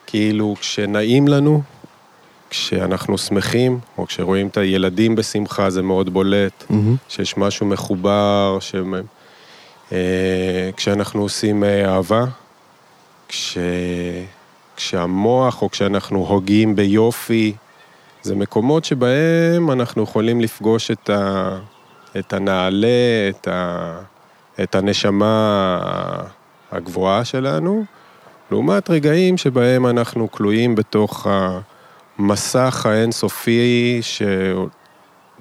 כאילו, 0.08 0.56
כשנעים 0.60 1.28
לנו, 1.28 1.62
כשאנחנו 2.50 3.18
שמחים, 3.18 3.80
או 3.98 4.08
כשרואים 4.08 4.48
את 4.48 4.58
הילדים 4.58 5.16
בשמחה, 5.16 5.70
זה 5.70 5.82
מאוד 5.82 6.10
בולט. 6.10 6.64
מהמם. 6.70 6.96
שיש 7.10 7.38
משהו 7.38 7.66
מחובר, 7.66 8.58
ש... 8.62 8.76
אה, 9.92 10.70
כשאנחנו 10.78 11.22
עושים 11.22 11.64
אה, 11.64 11.96
אהבה, 11.96 12.26
כש... 13.28 13.58
כשהמוח 14.76 15.62
או 15.62 15.70
כשאנחנו 15.70 16.26
הוגים 16.28 16.76
ביופי, 16.76 17.54
זה 18.22 18.36
מקומות 18.36 18.86
שבהם 18.86 19.72
אנחנו 19.72 20.04
יכולים 20.04 20.42
לפגוש 20.42 20.92
את, 20.92 21.10
ה... 21.10 21.50
את 22.20 22.34
הנעלה, 22.34 23.30
את, 23.30 23.48
ה... 23.48 24.00
את 24.64 24.76
הנשמה 24.76 25.80
הגבוהה 26.72 27.26
שלנו, 27.26 27.84
לעומת 28.52 28.90
רגעים 28.90 29.38
שבהם 29.38 29.88
אנחנו 29.88 30.32
כלואים 30.32 30.76
בתוך 30.76 31.28
המסך 32.20 32.86
האינסופי 32.86 34.00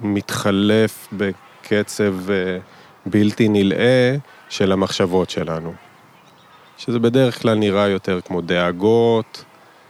שמתחלף 0.01 1.07
בקצב 1.13 2.29
אה, 2.29 2.57
בלתי 3.05 3.47
נלאה 3.49 4.15
של 4.49 4.71
המחשבות 4.71 5.29
שלנו. 5.29 5.73
שזה 6.77 6.99
בדרך 6.99 7.41
כלל 7.41 7.57
נראה 7.57 7.87
יותר 7.87 8.21
כמו 8.21 8.41
דאגות, 8.41 9.43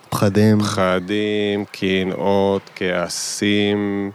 פחדים. 0.10 0.60
פחדים, 0.60 1.66
קנאות, 1.72 2.70
כעסים, 2.76 4.12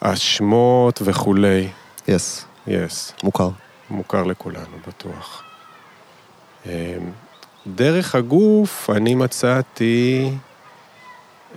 אשמות 0.00 1.02
וכולי. 1.04 1.68
יס, 2.08 2.44
יס, 2.66 3.12
מוכר. 3.22 3.50
מוכר 3.90 4.24
לכולנו, 4.24 4.76
בטוח. 4.88 5.42
אמ, 6.66 6.70
דרך 7.66 8.14
הגוף, 8.14 8.90
אני 8.90 9.14
מצאתי 9.14 10.30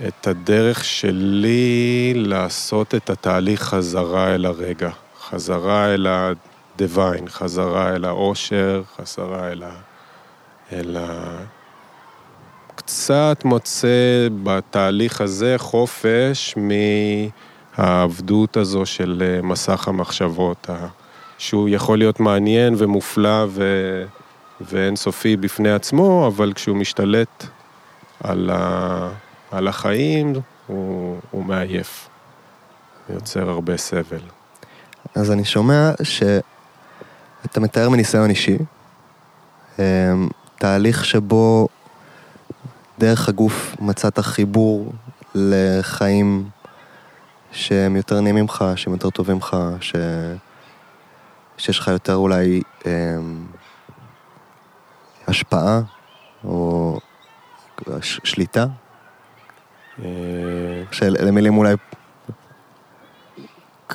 את 0.07 0.27
הדרך 0.27 0.83
שלי 0.83 2.13
לעשות 2.15 2.95
את 2.95 3.09
התהליך 3.09 3.61
חזרה 3.61 4.35
אל 4.35 4.45
הרגע, 4.45 4.89
חזרה 5.19 5.93
אל 5.93 6.07
ה-divine, 6.07 7.29
חזרה 7.29 7.95
אל 7.95 8.05
האושר, 8.05 8.83
חזרה 8.97 9.51
אל 9.51 9.63
ה... 9.63 9.71
אל 10.73 10.97
ה... 10.99 11.37
קצת 12.75 13.41
מוצא 13.45 14.27
בתהליך 14.43 15.21
הזה 15.21 15.55
חופש 15.57 16.55
מהעבדות 17.77 18.57
הזו 18.57 18.85
של 18.85 19.23
אה, 19.25 19.41
מסך 19.41 19.87
המחשבות, 19.87 20.69
שהוא 21.37 21.69
יכול 21.69 21.97
להיות 21.97 22.19
מעניין 22.19 22.75
ומופלא 22.77 23.45
ו... 23.47 23.63
ואינסופי 24.61 25.37
בפני 25.37 25.71
עצמו, 25.71 26.27
אבל 26.27 26.53
כשהוא 26.53 26.77
משתלט 26.77 27.45
על, 28.23 28.49
ה... 28.53 29.09
על 29.55 29.67
החיים, 29.67 30.33
הוא, 30.67 31.19
הוא 31.31 31.45
מעייף. 31.45 32.09
יוצר 33.09 33.49
הרבה 33.49 33.77
סבל. 33.77 34.21
אז 35.15 35.31
אני 35.31 35.45
שומע 35.45 35.91
שאתה 36.03 37.59
מתאר 37.59 37.89
מניסיון 37.89 38.29
אישי, 38.29 38.57
אמ, 39.79 39.83
תהליך 40.57 41.05
שבו 41.05 41.67
דרך 42.99 43.29
הגוף 43.29 43.75
מצאת 43.79 44.19
חיבור 44.19 44.93
לחיים 45.35 46.49
שהם 47.51 47.95
יותר 47.95 48.21
נעימים 48.21 48.45
לך, 48.45 48.65
שהם 48.75 48.93
יותר 48.93 49.09
טובים 49.09 49.37
לך, 49.37 49.57
ש... 49.81 49.95
שיש 51.57 51.79
לך 51.79 51.87
יותר 51.87 52.15
אולי 52.15 52.61
אמ, 52.85 53.45
השפעה 55.27 55.81
או 56.43 56.99
ש... 58.01 58.19
שליטה, 58.23 58.61
אה, 58.61 58.84
שאלה 60.91 61.31
מילים 61.31 61.57
אולי 61.57 61.75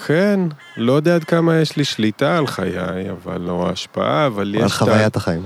כן, 0.07 0.41
לא 0.77 0.93
יודע 0.93 1.15
עד 1.15 1.25
כמה 1.25 1.57
יש 1.57 1.77
לי 1.77 1.85
שליטה 1.85 2.39
על 2.39 2.47
חיי, 2.47 3.11
אבל 3.11 3.41
לא 3.41 3.69
השפעה, 3.71 4.27
אבל 4.27 4.55
יש... 4.55 4.63
על 4.63 4.69
תה- 4.69 4.75
חוויית 4.75 5.17
החיים. 5.17 5.43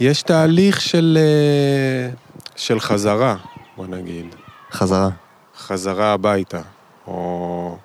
יש 0.00 0.22
תהליך 0.22 0.80
של, 0.80 1.18
אה, 1.20 2.14
של 2.56 2.80
חזרה, 2.80 3.36
בוא 3.76 3.86
נגיד. 3.86 4.34
חזרה. 4.72 5.08
חזרה 5.56 6.12
הביתה, 6.12 6.60
או... 7.06 7.76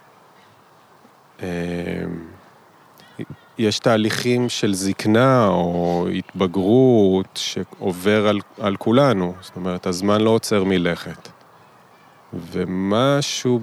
אה, 1.43 1.48
יש 3.58 3.79
תהליכים 3.79 4.50
של 4.50 4.74
זקנה 4.74 5.48
או 5.48 6.08
התבגרות 6.17 7.29
שעובר 7.36 8.27
על, 8.27 8.39
על 8.60 8.75
כולנו, 8.75 9.34
זאת 9.41 9.55
אומרת, 9.55 9.88
הזמן 9.88 10.22
לא 10.22 10.29
עוצר 10.29 10.63
מלכת. 10.63 11.29
ומשהו 12.33 13.59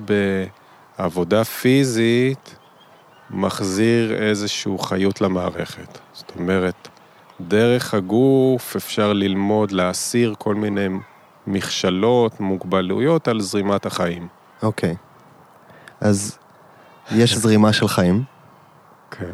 בעבודה 0.99 1.45
פיזית 1.45 2.57
מחזיר 3.31 4.23
איזושהי 4.23 4.73
חיות 4.81 5.21
למערכת. 5.21 5.99
זאת 6.13 6.33
אומרת, 6.39 6.89
דרך 7.41 7.95
הגוף 7.95 8.77
אפשר 8.77 9.13
ללמוד 9.13 9.73
להסיר 9.73 10.35
כל 10.39 10.55
מיני 10.55 10.89
מכשלות, 11.47 12.41
מוגבלויות 12.41 13.29
על 13.29 13.41
זרימת 13.41 13.87
החיים. 13.87 14.29
אוקיי. 14.63 14.97
אז 16.01 16.39
יש 17.13 17.37
זרימה 17.37 17.73
של 17.73 17.89
חיים, 17.89 18.23
כן. 19.11 19.33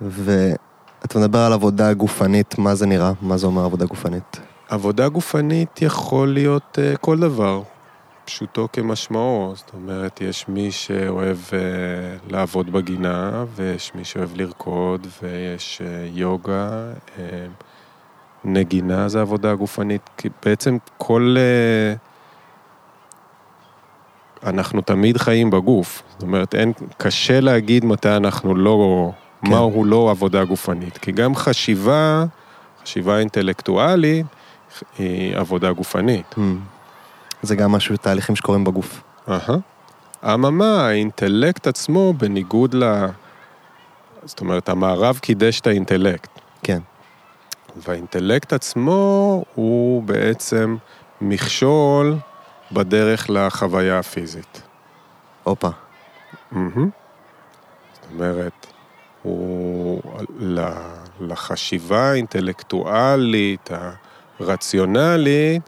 ואתה 0.00 1.18
מדבר 1.18 1.38
על 1.38 1.52
עבודה 1.52 1.92
גופנית, 1.92 2.58
מה 2.58 2.74
זה 2.74 2.86
נראה? 2.86 3.12
מה 3.22 3.36
זה 3.36 3.46
אומר 3.46 3.64
עבודה 3.64 3.86
גופנית? 3.86 4.40
עבודה 4.68 5.08
גופנית 5.08 5.82
יכול 5.82 6.28
להיות 6.28 6.78
uh, 6.78 6.96
כל 6.96 7.18
דבר, 7.18 7.62
פשוטו 8.24 8.68
כמשמעו. 8.72 9.52
זאת 9.56 9.70
אומרת, 9.74 10.20
יש 10.20 10.48
מי 10.48 10.72
שאוהב 10.72 11.36
uh, 11.36 11.52
לעבוד 12.32 12.72
בגינה, 12.72 13.44
ויש 13.54 13.92
מי 13.94 14.04
שאוהב 14.04 14.36
לרקוד, 14.36 15.06
ויש 15.22 15.82
uh, 15.84 16.18
יוגה. 16.18 16.92
Uh, 17.06 17.20
נגינה 18.44 19.08
זה 19.08 19.20
עבודה 19.20 19.54
גופנית. 19.54 20.10
כי 20.16 20.28
בעצם 20.44 20.76
כל... 20.98 21.36
Uh, 21.36 21.98
אנחנו 24.48 24.80
תמיד 24.80 25.16
חיים 25.16 25.50
בגוף. 25.50 26.02
זאת 26.10 26.22
אומרת, 26.22 26.54
אין, 26.54 26.72
קשה 26.98 27.40
להגיד 27.40 27.84
מתי 27.84 28.16
אנחנו 28.16 28.54
לא... 28.54 29.10
כן. 29.12 29.46
כן. 29.46 29.52
מהו 29.52 29.84
לא 29.84 30.10
עבודה 30.10 30.44
גופנית. 30.44 30.98
כי 30.98 31.12
גם 31.12 31.34
חשיבה, 31.34 32.24
חשיבה 32.82 33.18
אינטלקטואלית, 33.18 34.26
היא 34.98 35.36
עבודה 35.36 35.72
גופנית. 35.72 36.34
Hmm. 36.34 36.73
זה 37.44 37.56
גם 37.56 37.72
משהו, 37.72 37.96
תהליכים 37.96 38.36
שקורים 38.36 38.64
בגוף. 38.64 39.02
אהה. 39.28 39.56
אממה, 40.24 40.86
האינטלקט 40.86 41.66
עצמו, 41.66 42.12
בניגוד 42.12 42.74
ל... 42.74 43.06
זאת 44.24 44.40
אומרת, 44.40 44.68
המערב 44.68 45.18
קידש 45.18 45.60
את 45.60 45.66
האינטלקט. 45.66 46.30
כן. 46.62 46.78
והאינטלקט 47.76 48.52
עצמו 48.52 49.44
הוא 49.54 50.02
בעצם 50.02 50.76
מכשול 51.20 52.16
בדרך 52.72 53.30
לחוויה 53.30 53.98
הפיזית. 53.98 54.62
הופה. 55.44 55.68
מהמם. 56.52 56.90
זאת 57.92 58.12
אומרת, 58.12 58.66
הוא... 59.22 60.02
לחשיבה 61.20 62.10
האינטלקטואלית, 62.10 63.70
הרציונלית, 64.40 65.62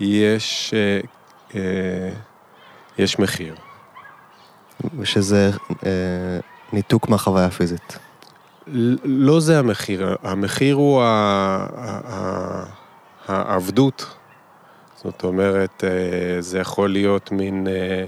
יש, 0.00 0.74
אה, 0.76 1.00
אה, 1.54 2.10
יש 2.98 3.18
מחיר. 3.18 3.54
ושזה 4.98 5.50
אה, 5.86 5.90
ניתוק 6.72 7.08
מהחוויה 7.08 7.46
הפיזית. 7.46 7.98
לא 9.04 9.40
זה 9.40 9.58
המחיר, 9.58 10.16
המחיר 10.22 10.74
הוא 10.74 11.02
ה- 11.02 11.66
ה- 11.76 12.00
ה- 12.06 12.64
העבדות. 13.28 14.16
זאת 15.04 15.24
אומרת, 15.24 15.84
אה, 15.84 16.40
זה 16.40 16.58
יכול 16.58 16.92
להיות 16.92 17.32
מין 17.32 17.66
אה, 17.68 18.04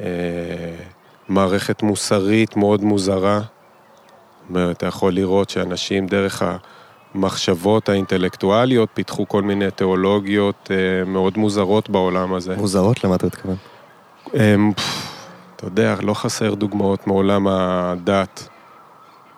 אה, 0.00 0.76
מערכת 1.28 1.82
מוסרית 1.82 2.56
מאוד 2.56 2.84
מוזרה. 2.84 3.38
זאת 3.40 3.46
אומרת, 4.48 4.76
אתה 4.76 4.86
יכול 4.86 5.12
לראות 5.14 5.50
שאנשים 5.50 6.06
דרך 6.06 6.42
המחשבות 7.14 7.88
האינטלקטואליות 7.88 8.88
פיתחו 8.94 9.28
כל 9.28 9.42
מיני 9.42 9.70
תיאולוגיות 9.70 10.70
אה, 10.70 11.04
מאוד 11.10 11.38
מוזרות 11.38 11.90
בעולם 11.90 12.34
הזה. 12.34 12.56
מוזרות? 12.56 13.04
למה 13.04 13.14
אתה 13.14 13.26
מתכוון? 13.26 13.56
אמ, 14.34 14.72
אתה 15.56 15.66
יודע, 15.66 15.94
לא 16.02 16.14
חסר 16.14 16.54
דוגמאות 16.54 17.06
מעולם 17.06 17.46
הדת. 17.48 18.48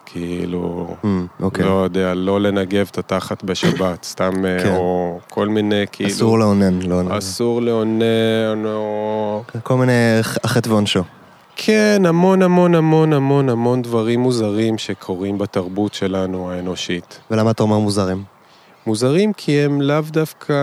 כאילו, 0.07 0.97
אמ, 1.05 1.26
אוקיי. 1.41 1.64
לא 1.64 1.71
יודע, 1.85 2.14
לא 2.14 2.41
לנגב 2.41 2.88
את 2.91 2.99
התחת 2.99 3.45
בשבת, 3.45 4.05
סתם, 4.05 4.47
אה, 4.47 4.62
כן. 4.62 4.75
או 4.75 5.21
כל 5.31 5.49
מיני, 5.49 5.85
כאילו... 5.93 6.11
אסור 6.11 6.38
לאונן, 6.38 6.83
לא... 6.83 7.19
אסור 7.19 7.62
לאונן, 7.62 8.64
או... 8.64 9.43
כל 9.62 9.75
מיני 9.75 9.93
החטא 10.45 10.69
ועונשו. 10.69 11.02
כן, 11.56 12.02
המון 12.06 12.42
המון 12.42 12.75
המון 12.75 13.12
המון 13.12 13.49
המון 13.49 13.82
דברים 13.82 14.21
מוזרים 14.21 14.78
שקורים 14.78 15.38
בתרבות 15.38 15.94
שלנו 15.94 16.50
האנושית. 16.50 17.21
ולמה 17.30 17.50
אתה 17.50 17.62
אומר 17.62 17.78
מוזרים? 17.78 18.25
מוזרים 18.87 19.32
כי 19.32 19.61
הם 19.61 19.80
לאו 19.80 20.00
דווקא... 20.00 20.54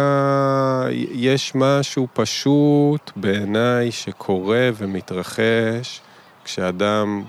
יש 1.12 1.56
משהו 1.56 2.08
פשוט 2.14 3.12
בעיניי 3.16 3.92
שקורה 3.92 4.70
ומתרחש 4.78 6.02
כשאדם 6.44 7.24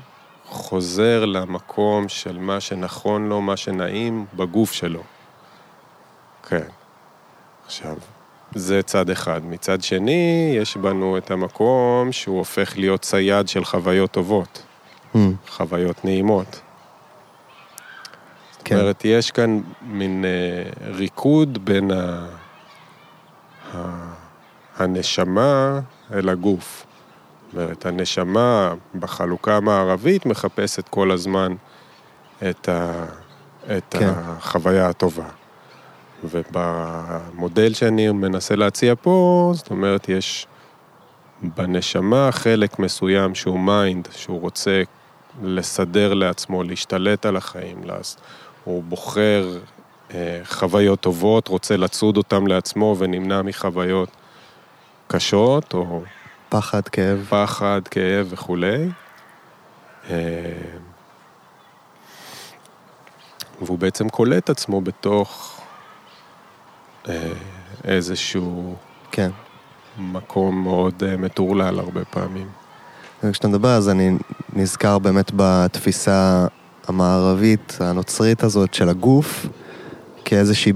חוזר 0.47 1.25
למקום 1.25 2.09
של 2.09 2.39
מה 2.39 2.61
שנכון 2.61 3.29
לו, 3.29 3.41
מה 3.41 3.57
שנעים 3.57 4.27
בגוף 4.35 4.73
שלו. 4.73 5.03
כן. 6.49 6.67
עכשיו, 7.67 7.97
זה 8.55 8.83
צד 8.83 9.11
אחד. 9.11 9.41
מצד 9.45 9.83
שני, 9.83 10.53
יש 10.57 10.77
בנו 10.77 11.19
את 11.19 11.31
המקום 11.31 12.13
שהוא 12.13 12.39
הופך 12.39 12.79
להיות 12.79 13.01
צייד 13.01 13.49
של 13.49 13.65
חוויות 13.65 14.11
טובות, 14.11 14.63
אמ, 15.15 15.35
חוויות 15.49 16.05
נעימות. 16.05 16.61
זאת 18.53 18.63
כן. 18.65 18.77
אומרת, 18.77 19.03
יש 19.05 19.31
כאן 19.31 19.61
מין 19.83 20.25
אה, 20.25 20.91
ריקוד 20.91 21.65
בין 21.65 21.91
ה... 21.91 22.27
ה... 23.75 24.11
הנשמה 24.77 25.81
אל 26.15 26.29
הגוף. 26.29 26.87
זאת 27.47 27.55
אומרת, 27.55 27.87
הנשמה 27.87 28.75
בחלוקה 28.95 29.57
המערבית 29.57 30.27
מחפשת 30.27 30.89
כל 30.89 31.11
הזמן 31.11 31.55
את, 32.51 32.69
ה... 32.69 33.05
את 33.77 33.95
כן. 33.99 34.11
החוויה 34.17 34.89
הטובה. 34.89 35.40
ובמודל 36.25 37.75
שאני 37.75 38.11
מנסה 38.11 38.57
להציע 38.57 38.95
פה, 39.03 39.51
זאת 39.55 39.71
אומרת, 39.71 40.09
יש 40.09 40.47
בנשמה 41.43 42.29
חלק 42.33 42.79
מסוים 42.79 43.35
שהוא 43.35 43.61
mind, 43.61 44.09
שהוא 44.13 44.41
רוצה 44.41 44.83
לסדר 45.43 46.15
לעצמו, 46.15 46.63
להשתלט 46.63 47.27
על 47.27 47.37
החיים, 47.37 47.85
לעש- 47.85 48.17
הוא 48.65 48.83
בוחר 48.83 49.59
אה, 50.15 50.41
חוויות 50.45 51.01
טובות, 51.01 51.49
רוצה 51.49 51.77
לצוד 51.77 52.17
אותן 52.17 52.47
לעצמו 52.47 52.97
ונמנע 52.99 53.43
מחוויות 53.43 54.09
קשות, 55.07 55.75
או 55.75 56.03
פחד, 56.49 56.89
כאב. 56.89 57.27
פחד, 57.29 57.81
כאב 57.91 58.27
וכולי. 58.31 58.89
אה, 60.11 60.17
והוא 63.63 63.79
בעצם 63.79 64.09
קולט 64.09 64.51
עצמו 64.51 64.81
בתוך 64.81 65.60
איזשהו 67.85 68.75
כן. 69.13 69.31
מקום 69.99 70.63
מאוד 70.63 71.03
אה, 71.07 71.17
מטורלל 71.17 71.79
הרבה 71.79 72.01
פעמים. 72.05 72.47
וכשאתה 73.25 73.49
מדבר 73.49 73.69
אז 73.69 73.89
אני 73.89 74.17
נזכר 74.53 74.99
באמת 74.99 75.31
בתפיסה 75.37 76.47
המערבית, 76.89 77.79
הנוצרית 77.81 78.43
הזאת 78.43 78.75
של 78.75 78.89
הגוף, 78.89 79.47
כאיזושהי, 80.25 80.73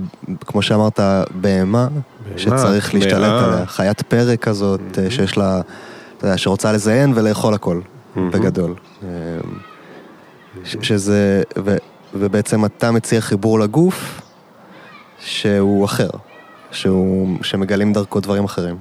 כמו 0.46 0.62
שאמרת, 0.62 1.00
בהמה, 1.34 1.88
שצריך 2.36 2.90
טמאה. 2.90 3.02
להשתלט 3.04 3.14
עליה, 3.42 3.66
חיית 3.66 4.02
פרא 4.02 4.36
כזאת, 4.36 4.80
מהמם. 4.98 5.10
שיש 5.10 5.36
לה, 5.38 5.60
אתה 6.18 6.26
יודע, 6.26 6.38
שרוצה 6.38 6.72
לזיין 6.72 7.12
ולאכול 7.14 7.54
הכל, 7.54 7.80
מהמם. 8.16 8.30
בגדול. 8.30 8.74
ש- 10.64 10.76
שזה, 10.82 11.42
ו, 11.64 11.76
ובעצם 12.14 12.64
אתה 12.64 12.90
מציע 12.90 13.20
חיבור 13.20 13.60
לגוף 13.60 14.20
שהוא 15.20 15.84
אחר, 15.84 16.10
שהוא, 16.70 17.38
שמגלים 17.42 17.92
דרכו 17.92 18.20
דברים 18.20 18.44
אחרים. 18.44 18.76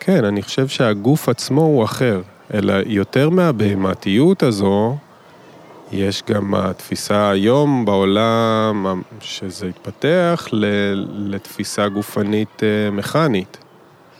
כן, 0.00 0.24
אני 0.24 0.42
חושב 0.42 0.68
שהגוף 0.68 1.28
עצמו 1.28 1.60
הוא 1.62 1.84
אחר, 1.84 2.22
אלא 2.54 2.74
יותר 2.86 3.30
מהבהמתיות 3.30 4.42
הזו, 4.42 4.96
יש 5.92 6.22
גם 6.30 6.54
התפיסה 6.54 7.30
היום 7.30 7.84
בעולם, 7.84 9.02
שזה 9.20 9.66
התפתח 9.66 10.48
לתפיסה 11.08 11.88
גופנית 11.88 12.62
אה, 12.62 12.90
מכנית. 12.90 13.58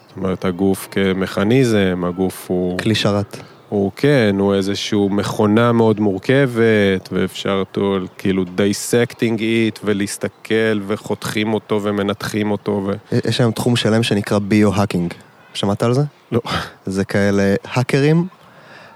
זאת 0.09 0.17
אומרת, 0.17 0.45
הגוף 0.45 0.89
כמכניזם, 0.91 2.03
הגוף 2.07 2.45
הוא... 2.49 2.79
כלי 2.79 2.95
שרת. 2.95 3.37
הוא 3.75 3.91
כן, 3.97 4.37
הוא 4.39 4.55
איזשהו 4.55 5.09
מכונה 5.09 5.73
מאוד 5.73 6.01
מורכבת, 6.01 7.09
ואפשר 7.13 7.53
אותו 7.53 7.97
כאילו 8.19 8.45
dissecting 8.45 9.41
it, 9.41 9.79
ולהסתכל, 9.85 10.81
וחותכים 10.87 11.55
אותו, 11.55 11.81
ומנתחים 11.83 12.51
אותו, 12.51 12.87
ו... 12.87 13.17
יש 13.29 13.41
היום 13.41 13.53
תחום 13.53 13.77
שלם 13.77 14.03
שנקרא 14.03 14.39
bio-hacking. 14.39 15.15
שמעת 15.55 15.83
על 15.83 15.95
זה? 15.95 16.03
לא. 16.33 16.41
זה 16.87 17.05
כאלה 17.05 17.55
האקרים 17.65 18.27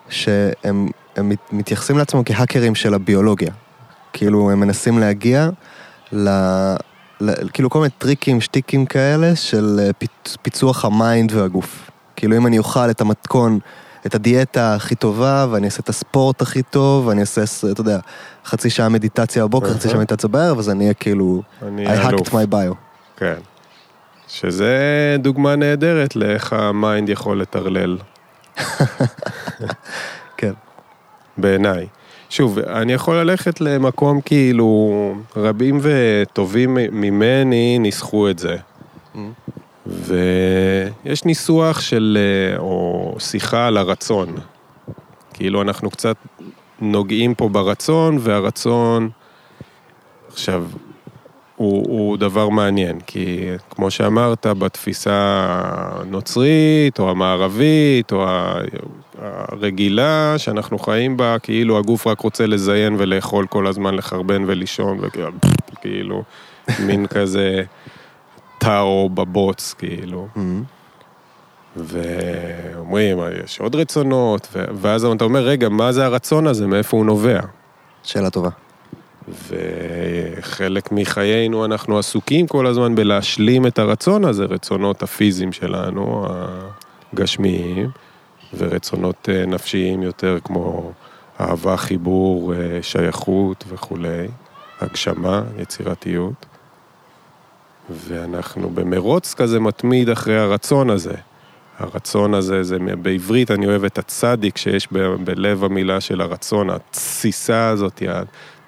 שהם 0.08 0.88
הם 1.16 1.28
מת- 1.28 1.52
מתייחסים 1.52 1.98
לעצמם 1.98 2.22
כהאקרים 2.24 2.74
של 2.74 2.94
הביולוגיה. 2.94 3.52
כאילו, 4.12 4.50
הם 4.50 4.60
מנסים 4.60 4.98
להגיע 4.98 5.48
ל... 6.12 6.28
ל... 7.20 7.48
כאילו 7.52 7.70
כל 7.70 7.78
מיני 7.78 7.90
טריקים, 7.98 8.40
שטיקים 8.40 8.86
כאלה 8.86 9.36
של 9.36 9.80
אה, 9.82 9.92
פיצ... 9.92 10.36
פיצוח 10.42 10.84
ה 10.84 10.94
mind 10.94 11.32
והגוף. 11.32 11.90
כאילו, 12.16 12.36
אם 12.36 12.46
אני 12.46 12.58
אוכל 12.58 12.90
את 12.90 13.00
המתכון, 13.00 13.58
את 14.06 14.14
הדיאטה 14.14 14.74
הכי 14.74 14.94
טובה, 14.94 15.46
ואני 15.50 15.66
אעשה 15.66 15.80
את 15.80 15.88
הספורט 15.88 16.42
הכי 16.42 16.62
טוב, 16.62 17.06
ואני 17.06 17.20
אעשה, 17.20 17.42
אתה 17.72 17.80
יודע, 17.80 17.98
חצי 18.44 18.70
שעה 18.70 18.88
מדיטציה 18.88 19.46
בבוקר, 19.46 19.74
חצי. 19.74 19.88
שעה 19.88 19.98
מדיטציה 19.98 20.28
בערב, 20.28 20.58
אז 20.58 20.70
אני 20.70 20.84
אהיה 20.84 20.94
כאילו, 20.94 21.42
אני 21.62 21.86
I 21.86 22.00
hacked 22.00 22.28
my 22.28 22.52
bio. 22.52 22.74
כן. 23.16 23.34
שזה 24.28 24.76
דוגמה 25.18 25.56
נהדרת 25.56 26.16
לאיך 26.16 26.52
ה 26.52 26.63
mind 26.63 27.08
יכול 27.08 27.40
לטרלל, 27.40 27.98
כן. 30.36 30.52
בעיניי. 31.38 31.86
שוב, 32.30 32.58
אני 32.58 32.92
יכול 32.92 33.16
ללכת 33.16 33.60
למקום 33.60 34.20
כאילו, 34.20 35.14
רבים 35.36 35.80
וטובים 35.82 36.74
ממני 36.92 37.78
ניסחו 37.78 38.30
את 38.30 38.38
זה. 38.38 38.56
ויש 39.88 41.24
ניסוח 41.24 41.80
של, 41.80 42.18
אה, 42.20 42.58
או 42.58 43.14
שיחה 43.18 43.66
על 43.66 43.76
הרצון. 43.76 44.34
כאילו 45.34 45.62
אנחנו 45.62 45.90
קצת 45.90 46.16
נוגעים 46.80 47.34
פה 47.34 47.48
ברצון, 47.48 48.18
והרצון, 48.20 49.10
עכשיו, 50.32 50.64
הוא, 51.56 51.86
הוא 51.88 52.16
דבר 52.16 52.48
מעניין, 52.48 53.00
כי 53.06 53.48
כמו 53.70 53.90
שאמרת, 53.90 54.46
בתפיסה 54.46 55.12
הנוצרית, 55.12 56.98
או 56.98 57.10
המערבית, 57.10 58.12
או 58.12 58.26
הרגילה 59.18 60.34
שאנחנו 60.38 60.78
חיים 60.78 61.16
בה, 61.16 61.38
כאילו 61.38 61.78
הגוף 61.78 62.06
רק 62.06 62.20
רוצה 62.20 62.46
לזיין 62.46 62.94
ולאכול 62.98 63.46
כל 63.46 63.66
הזמן, 63.66 63.94
לחרבן 63.94 64.44
ולישון, 64.46 64.98
וכאילו, 65.72 66.22
מין 66.86 67.06
כזה 67.06 67.62
טאו 68.58 69.08
בבוץ, 69.14 69.74
כאילו. 69.78 70.28
Mhm. 70.36 70.38
ואומרים, 71.76 73.18
יש 73.44 73.60
עוד 73.60 73.74
רצונות, 73.74 74.48
ו- 74.52 74.64
ואז 74.74 75.04
אתה 75.04 75.24
אומר, 75.24 75.40
רגע, 75.40 75.68
מה 75.68 75.92
זה 75.92 76.04
הרצון 76.04 76.46
הזה, 76.46 76.66
מאיפה 76.66 76.96
הוא 76.96 77.06
נובע? 77.06 77.40
שאלה 78.02 78.30
טובה. 78.30 78.48
וחלק 79.48 80.92
מחיינו 80.92 81.64
אנחנו 81.64 81.98
עסוקים 81.98 82.46
כל 82.46 82.66
הזמן 82.66 82.94
בלהשלים 82.94 83.66
את 83.66 83.78
הרצון 83.78 84.24
הזה, 84.24 84.44
רצונות 84.44 85.02
הפיזיים 85.02 85.52
שלנו, 85.52 86.26
הגשמיים, 87.12 87.90
ורצונות 88.56 89.28
אה, 89.28 89.46
נפשיים 89.46 90.02
יותר 90.02 90.38
כמו 90.44 90.92
אהבה, 91.40 91.76
חיבור, 91.76 92.54
אה, 92.54 92.78
שייכות 92.82 93.64
וכולי. 93.68 94.28
הגשמה, 94.80 95.42
יצירתיות, 95.58 96.46
ואנחנו 97.90 98.70
במרוץ 98.70 99.34
כזה 99.34 99.60
מתמיד 99.60 100.08
אחרי 100.08 100.38
הרצון 100.38 100.90
הזה. 100.90 101.14
הרצון 101.78 102.34
הזה, 102.34 102.62
זה 102.62 102.76
בעברית 103.02 103.50
אני 103.50 103.66
אוהב 103.66 103.84
את 103.84 103.98
הצדיק 103.98 104.56
שיש 104.56 104.88
ב, 104.92 104.98
בלב 105.24 105.64
המילה 105.64 106.00
של 106.00 106.20
הרצון, 106.20 106.70
התסיסה 106.70 107.68
הזאת, 107.68 108.02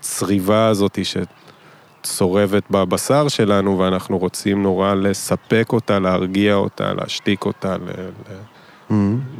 הצריבה 0.00 0.68
הזאת 0.68 0.98
שצורבת 2.02 2.62
בבשר 2.70 3.28
שלנו, 3.28 3.78
ואנחנו 3.78 4.18
רוצים 4.18 4.62
נורא 4.62 4.94
לספק 4.94 5.66
אותה, 5.72 5.98
להרגיע 5.98 6.54
אותה, 6.54 6.92
להשתיק 6.92 7.44
אותה 7.44 7.76
ל, 7.76 7.90
ל, 7.90 8.32
Mm-hmm. 8.90 8.94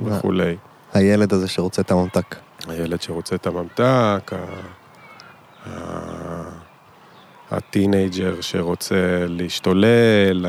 וכולי. 0.04 0.56
הילד 0.92 1.32
הזה 1.32 1.48
שרוצה 1.48 1.82
את 1.82 1.90
הממתק. 1.90 2.36
הילד 2.68 3.02
שרוצה 3.02 3.34
את 3.34 3.46
הממתק, 3.46 4.32
ה- 4.32 4.36
ה- 5.66 6.69
הטינג'ר 7.50 8.40
שרוצה 8.40 8.94
להשתולל, 9.28 10.46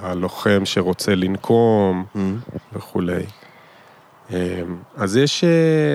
הלוחם 0.00 0.60
שרוצה 0.64 1.14
לנקום 1.14 2.04
Mm-hmm. 2.14 2.18
וכולי. 2.72 3.22
אמ, 4.30 4.36
אז 4.96 5.16
יש 5.16 5.44
אה, 5.44 5.50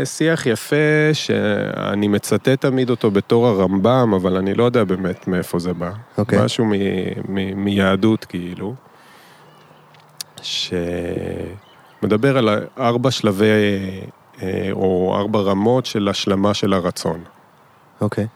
שיח 0.05 0.45
יפה 0.45 0.75
שאני 1.13 2.07
מצטט 2.07 2.49
תמיד 2.49 2.89
אותו 2.89 3.11
בתור 3.11 3.47
הרמב"ם, 3.47 4.13
אבל 4.13 4.37
אני 4.37 4.53
לא 4.53 4.63
יודע 4.63 4.83
באמת 4.83 5.27
מאיפה 5.27 5.59
זה 5.59 5.73
בא. 5.73 5.91
אוקיי. 6.17 6.45
משהו 6.45 6.65
מ- 6.65 6.71
מ- 7.27 7.63
מיהדות 7.63 8.25
כאילו, 8.25 8.75
שמדבר 12.01 12.37
על 12.37 12.49
ארבע 12.79 13.11
שלבי 13.11 13.45
אה, 14.41 14.69
או 14.71 15.15
ארבע 15.17 15.39
רמות 15.39 15.85
של 15.85 16.07
השלמה 16.07 16.53
של 16.53 16.73
הרצון. 16.73 17.23
אוקיי. 18.01 18.27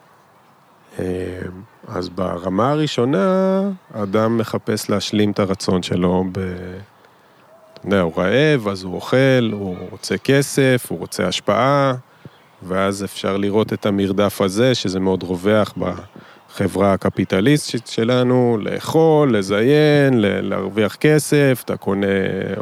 אה, 1.00 1.04
אז 1.88 2.10
ברמה 2.10 2.72
הראשונה, 2.72 3.62
אדם 3.94 4.38
מחפש 4.38 4.90
להשלים 4.90 5.32
את 5.32 5.40
הרצון 5.40 5.84
שלו 5.84 6.24
ב... 6.32 6.40
אתה 7.74 7.88
יודע, 7.88 8.02
הוא 8.02 8.14
רעב, 8.18 8.68
אז 8.68 8.84
הוא 8.84 8.96
אוכל, 8.96 9.50
הוא 9.52 9.78
רוצה 9.92 10.18
כסף, 10.18 10.86
הוא 10.90 11.00
רוצה 11.00 11.28
השפעה, 11.28 11.94
ואז 12.64 13.04
אפשר 13.04 13.38
לראות 13.38 13.74
את 13.74 13.86
המרדף 13.86 14.42
הזה, 14.42 14.76
שזה 14.76 15.00
מאוד 15.00 15.24
רווח 15.24 15.74
בחברה 15.78 16.94
הקפיטליסטית 16.94 17.88
שלנו, 17.88 18.58
לאכול, 18.62 19.38
לזיין, 19.38 20.14
להרוויח 20.22 20.96
כסף, 20.96 21.62
אתה 21.66 21.78
קונה 21.78 22.08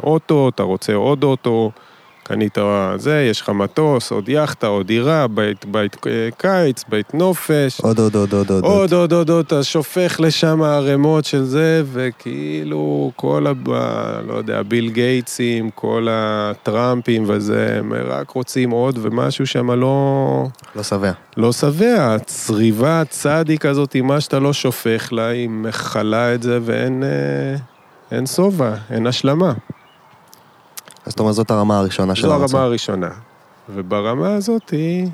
אוטו, 0.02 0.48
אתה 0.48 0.62
רוצה 0.62 0.94
עוד 0.94 1.24
אוטו, 1.24 1.70
קנית 2.26 2.58
זה, 2.96 3.26
יש 3.30 3.40
לך 3.40 3.48
מטוס, 3.48 4.10
עוד 4.10 4.28
יאכטה, 4.28 4.66
עוד 4.66 4.86
דירה, 4.86 5.26
בית, 5.26 5.64
בית 5.64 5.96
אה, 6.06 6.28
קיץ, 6.36 6.84
בית 6.88 7.14
נופש. 7.14 7.80
עוד, 7.80 7.98
עוד, 7.98 8.14
עוד, 8.14 8.32
עוד, 8.32 8.50
עוד. 8.50 8.64
עוד, 8.64 8.92
עוד, 8.92 9.12
עוד, 9.12 9.30
עוד, 9.30 9.46
אתה 9.46 9.62
שופך 9.62 10.16
לשם 10.20 10.62
ערימות 10.62 11.24
של 11.24 11.44
זה, 11.44 11.82
וכאילו 11.92 13.10
כל, 13.16 13.46
ה... 13.46 14.20
לא 14.26 14.34
יודע, 14.34 14.62
ביל 14.62 14.90
גייטסים, 14.90 15.70
כל 15.70 16.08
הטראמפים 16.10 17.24
וזה, 17.26 17.76
הם 17.78 17.92
רק 17.92 18.30
רוצים 18.30 18.70
עוד, 18.70 18.98
ומשהו 19.02 19.46
שם 19.46 19.70
לא, 19.70 20.46
לא 20.76 20.82
שבע. 20.82 21.12
לא 21.36 21.52
שבע. 21.52 22.14
הצריבה 22.14 23.00
הצדיק 23.00 23.66
הזאת, 23.66 23.94
עם 23.94 24.06
מה 24.06 24.20
שאתה 24.20 24.38
לא 24.38 24.52
שופך 24.52 25.12
לה, 25.12 25.26
היא 25.26 25.48
מכלה 25.48 26.34
את 26.34 26.42
זה, 26.42 26.58
ואין 26.62 27.02
אה, 27.02 27.56
אין 28.10 28.26
שובע, 28.26 28.74
אין 28.90 29.06
השלמה. 29.06 29.52
אז 31.06 31.12
זאת 31.12 31.20
אומרת, 31.20 31.34
זאת 31.34 31.50
הרמה 31.50 31.78
הראשונה 31.78 32.14
של 32.14 32.22
זו 32.22 32.34
הרצון. 32.34 32.56
הרמה 32.56 32.66
הראשונה. 32.66 33.10
וברמה 33.68 34.34
הזאת 34.34 34.70
היא, 34.70 35.08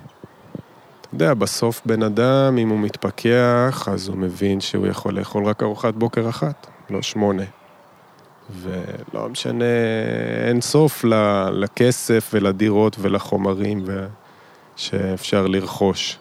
אתה 1.01 1.09
יודע, 1.13 1.35
בסוף 1.35 1.83
בן 1.87 2.03
אדם, 2.03 2.59
אם 2.59 2.69
הוא 2.69 2.79
מתפכח, 2.79 3.89
אז 3.93 4.09
הוא 4.09 4.17
מבין 4.17 4.61
שהוא 4.61 4.87
יכול 4.87 5.19
לאכול 5.19 5.45
רק 5.45 5.63
ארוחת 5.63 5.95
בוקר 5.95 6.29
אחת, 6.29 6.67
לא 6.91 7.03
שמונה. 7.03 7.43
ולא 8.51 9.29
משנה, 9.29 9.65
אין 10.49 10.61
סוף 10.61 11.05
לכסף 11.53 12.31
ולדירות 12.35 12.97
ולחומרים 13.01 13.83
ו... 13.87 14.07
שאפשר 14.77 15.47
לרכוש. 15.47 16.19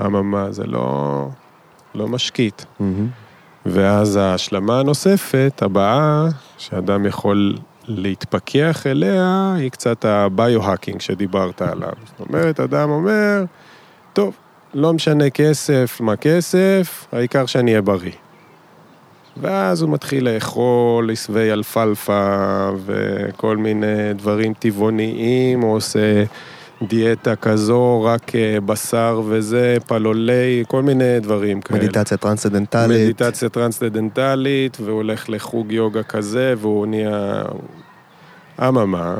אממה, 0.00 0.52
זה 0.52 0.66
לא, 0.66 1.28
לא 1.94 2.08
משקיט. 2.08 2.62
מהמם. 2.80 3.08
ואז 3.66 4.16
ההשלמה 4.16 4.80
הנוספת, 4.80 5.62
הבאה, 5.62 6.28
שאדם 6.58 7.06
יכול 7.06 7.56
להתפכח 7.88 8.86
אליה, 8.86 9.54
היא 9.58 9.70
קצת 9.70 10.04
הביו-האקינג 10.04 11.00
שדיברת 11.00 11.62
עליו. 11.62 11.92
זאת 12.06 12.28
אומרת, 12.28 12.60
אדם 12.60 12.90
אומר, 12.90 13.44
טוב, 14.12 14.36
לא 14.74 14.92
משנה 14.92 15.30
כסף, 15.30 16.00
מה 16.00 16.16
כסף, 16.16 17.06
העיקר 17.12 17.46
שאני 17.46 17.70
אהיה 17.70 17.82
בריא. 17.82 18.12
ואז 19.36 19.82
הוא 19.82 19.90
מתחיל 19.90 20.28
לאכול 20.28 21.10
עשבי 21.10 21.52
אלפלפה 21.52 22.70
וכל 22.84 23.56
מיני 23.56 24.14
דברים 24.14 24.54
טבעוניים, 24.54 25.60
הוא 25.60 25.76
עושה 25.76 26.24
דיאטה 26.82 27.36
כזו, 27.36 28.02
רק 28.02 28.34
אה, 28.34 28.60
בשר 28.60 29.22
וזה, 29.28 29.76
פלולי, 29.86 30.64
כל 30.68 30.82
מיני 30.82 31.20
דברים 31.20 31.60
כאלה. 31.60 31.80
מדיטציה 31.80 32.16
טרנסצדנטלית. 32.16 33.00
מדיטציה 33.00 33.48
טרנסדנטלית, 33.48 34.76
והוא 34.80 34.96
הולך 34.96 35.30
לחוג 35.30 35.72
יוגה 35.72 36.02
כזה, 36.02 36.54
והוא 36.58 36.86
נהיה... 36.86 37.42
אממה, 38.68 39.14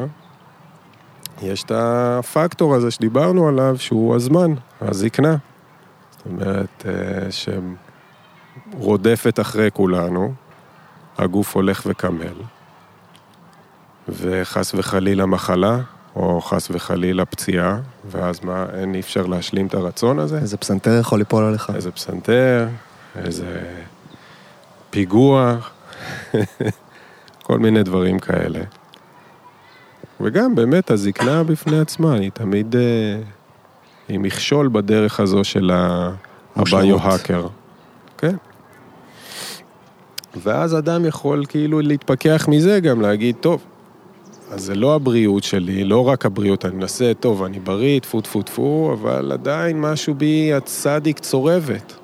יש 1.42 1.62
את 1.62 1.72
הפקטור 1.74 2.74
הזה 2.74 2.90
שדיברנו 2.90 3.48
עליו, 3.48 3.76
שהוא 3.78 4.16
הזמן, 4.16 4.54
הזקנה. 4.80 5.36
זאת 6.10 6.26
אומרת, 6.26 6.86
אה, 6.86 7.28
שרודפת 8.78 9.40
אחרי 9.40 9.68
כולנו, 9.72 10.32
הגוף 11.18 11.56
הולך 11.56 11.82
וקמל, 11.86 12.34
וחס 14.08 14.74
וחלילה 14.74 15.26
מחלה, 15.26 15.78
או 16.16 16.40
חס 16.40 16.68
וחלילה 16.70 17.24
פציעה, 17.24 17.78
ואז 18.10 18.44
מה, 18.44 18.66
אין, 18.74 18.94
אי 18.94 19.00
אפשר 19.00 19.26
להשלים 19.26 19.66
את 19.66 19.74
הרצון 19.74 20.18
הזה? 20.18 20.38
איזה 20.38 20.56
פסנתר 20.56 20.98
יכול 21.00 21.18
ליפול 21.18 21.44
עליך. 21.44 21.72
איזה 21.74 21.90
פסנתר, 21.90 22.68
איזה 23.16 23.60
פיגוע, 24.90 25.56
כל 27.42 27.58
מיני 27.58 27.82
דברים 27.82 28.18
כאלה. 28.18 28.60
וגם 30.20 30.54
באמת 30.54 30.90
הזקנה 30.90 31.44
בפני 31.44 31.80
עצמה, 31.80 32.14
היא 32.14 32.30
תמיד, 32.30 32.76
אה, 32.76 33.20
היא 34.08 34.18
מכשול 34.18 34.68
בדרך 34.72 35.20
הזו 35.20 35.44
של. 35.44 35.70
הביו-האקר. 36.56 37.46
כן. 38.18 38.36
ואז 40.42 40.78
אדם 40.78 41.06
יכול 41.06 41.44
כאילו 41.48 41.80
להתפכח 41.80 42.46
מזה 42.48 42.80
גם, 42.80 43.00
להגיד, 43.00 43.36
טוב, 43.40 43.64
אז 44.50 44.64
זה 44.64 44.74
לא 44.74 44.94
הבריאות 44.94 45.44
שלי, 45.44 45.84
לא 45.84 46.08
רק 46.08 46.26
הבריאות, 46.26 46.64
אני 46.64 46.74
מנסה, 46.74 47.12
טוב, 47.20 47.42
אני 47.42 47.58
בריא, 47.58 48.00
טפו 48.00 48.20
טפו 48.20 48.42
טפו, 48.42 48.90
אבל 48.92 49.32
עדיין 49.32 49.80
משהו 49.80 50.14
בי, 50.14 50.52
הצדיק 50.52 51.18
צורבת. 51.18 51.96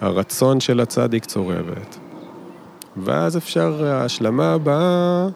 הרצון 0.00 0.60
של 0.60 0.80
הצדיק 0.80 1.24
צורבת. 1.24 1.98
ואז 2.96 3.36
אפשר, 3.36 3.84
ההשלמה 3.84 4.52
הבאה 4.52 5.26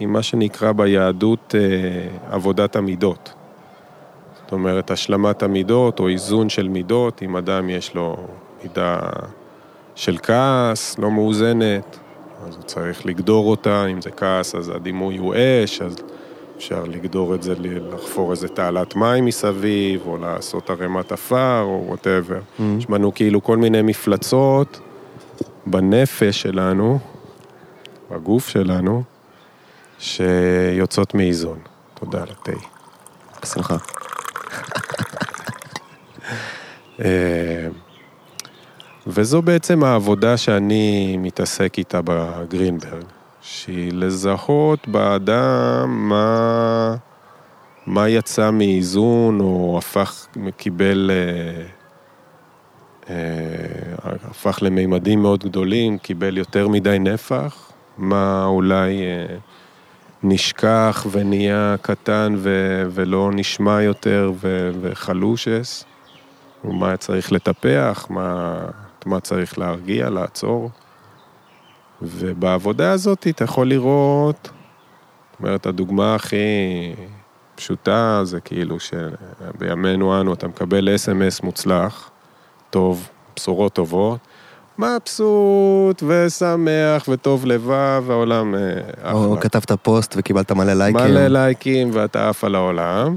היא 0.00 0.08
מה 0.08 0.22
שנקרא 0.22 0.72
ביהדות 0.72 1.54
אה, 1.58 2.34
עבודת 2.34 2.76
המידות. 2.76 3.32
זאת 4.42 4.52
אומרת, 4.52 4.90
השלמת 4.90 5.42
המידות 5.42 6.00
או 6.00 6.08
איזון 6.08 6.48
של 6.48 6.68
מידות, 6.68 7.22
אם 7.22 7.36
אדם 7.36 7.70
יש 7.70 7.94
לו 7.94 8.16
מידה 8.62 8.98
של 9.94 10.18
כעס 10.22 10.98
לא 10.98 11.10
מאוזנת, 11.10 11.98
אז 12.46 12.54
הוא 12.56 12.62
צריך 12.64 13.06
לגדור 13.06 13.50
אותה, 13.50 13.86
אם 13.86 14.02
זה 14.02 14.10
כעס 14.10 14.54
אז 14.54 14.68
הדימוי 14.68 15.16
הוא 15.16 15.34
אש, 15.34 15.82
אז 15.82 15.96
אפשר 16.56 16.84
לגדור 16.84 17.34
את 17.34 17.42
זה, 17.42 17.54
לחפור 17.58 18.30
איזה 18.30 18.48
תעלת 18.48 18.96
מים 18.96 19.24
מסביב, 19.24 20.02
או 20.06 20.16
לעשות 20.16 20.70
ערימת 20.70 21.12
עפר, 21.12 21.62
או 21.62 21.84
וואטאבר. 21.86 22.40
מהמם. 22.58 22.78
יש 22.78 22.86
לנו 22.90 23.14
כאילו 23.14 23.42
כל 23.42 23.56
מיני 23.56 23.82
מפלצות 23.82 24.80
בנפש 25.66 26.42
שלנו, 26.42 26.98
בגוף 28.10 28.48
שלנו, 28.48 29.02
שיוצאות 29.98 31.14
מאיזון. 31.14 31.58
תודה 31.94 32.22
על 32.22 32.28
התה. 32.30 32.52
בשמחה. 33.42 33.76
וזו 39.10 39.42
בעצם 39.42 39.84
העבודה 39.84 40.36
שאני 40.36 41.16
מתעסק 41.16 41.78
איתה 41.78 42.00
בגרינברג, 42.04 43.04
שהיא 43.40 43.92
לזהות 43.92 44.88
באדם 44.88 46.08
מה, 46.08 46.96
מה 47.86 48.08
יצא 48.08 48.50
מאיזון 48.50 49.40
או 49.40 49.74
הפך, 49.78 50.26
קיבל, 50.56 51.10
אה, 51.10 51.64
אה, 53.10 54.16
הפך 54.30 54.58
למימדים 54.62 55.22
מאוד 55.22 55.44
גדולים, 55.44 55.98
קיבל 55.98 56.38
יותר 56.38 56.68
מדי 56.68 56.98
נפח, 56.98 57.72
מה 57.98 58.44
אולי 58.46 59.02
אה, 59.02 59.36
נשכח 60.22 61.06
ונהיה 61.10 61.74
קטן 61.82 62.34
ו, 62.36 62.82
ולא 62.90 63.30
נשמע 63.34 63.82
יותר 63.82 64.32
ו, 64.40 64.70
וחלושס. 64.80 65.84
מה 66.64 66.96
צריך 66.96 67.32
לטפח, 67.32 68.06
מה, 68.10 68.58
מה 69.08 69.20
צריך 69.20 69.58
להרגיע, 69.58 70.10
לעצור. 70.10 70.70
ובעבודה 72.02 72.92
הזאת 72.92 73.26
אתה 73.28 73.44
יכול 73.44 73.68
לראות, 73.68 74.50
זאת 75.30 75.40
אומרת, 75.40 75.66
הדוגמה 75.66 76.14
הכי 76.14 76.36
פשוטה 77.54 78.20
זה 78.24 78.40
כאילו 78.40 78.76
שבימינו 78.80 80.20
אנו 80.20 80.34
אתה 80.34 80.48
מקבל 80.48 80.94
אס.אם.אס 80.94 81.42
מוצלח, 81.42 82.10
טוב, 82.70 83.08
בשורות 83.36 83.72
טובות, 83.72 84.18
מבסוט 84.78 86.02
ושמח 86.06 87.08
וטוב 87.08 87.46
לבב, 87.46 88.02
והעולם 88.06 88.54
אה, 88.54 88.60
אחלה. 89.02 89.12
או 89.12 89.40
כתבת 89.40 89.72
פוסט 89.72 90.14
וקיבלת 90.18 90.52
מלא 90.52 90.72
לייקים. 90.72 91.04
מלא 91.04 91.26
לייקים 91.26 91.90
ואתה 91.92 92.28
עף 92.28 92.44
על 92.44 92.54
העולם. 92.54 93.16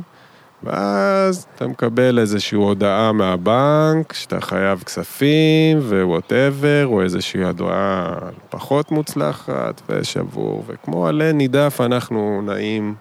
ואז 0.64 1.48
אתה 1.56 1.68
מקבל 1.68 2.20
איזושהי 2.20 2.56
הודעה 2.56 3.12
מהבנק, 3.12 4.14
שאתה 4.14 4.42
חייב 4.42 4.84
כספים 4.84 5.78
ווואטאבר, 5.80 6.88
או 6.88 7.02
איזושהי 7.02 7.44
הודעה 7.44 8.16
פחות 8.50 8.92
מוצלחת 8.92 9.82
ושבור, 9.90 10.64
וכמו 10.68 11.08
עלה 11.08 11.32
נידף 11.32 11.78
אנחנו 11.86 12.42
נעים 12.42 12.96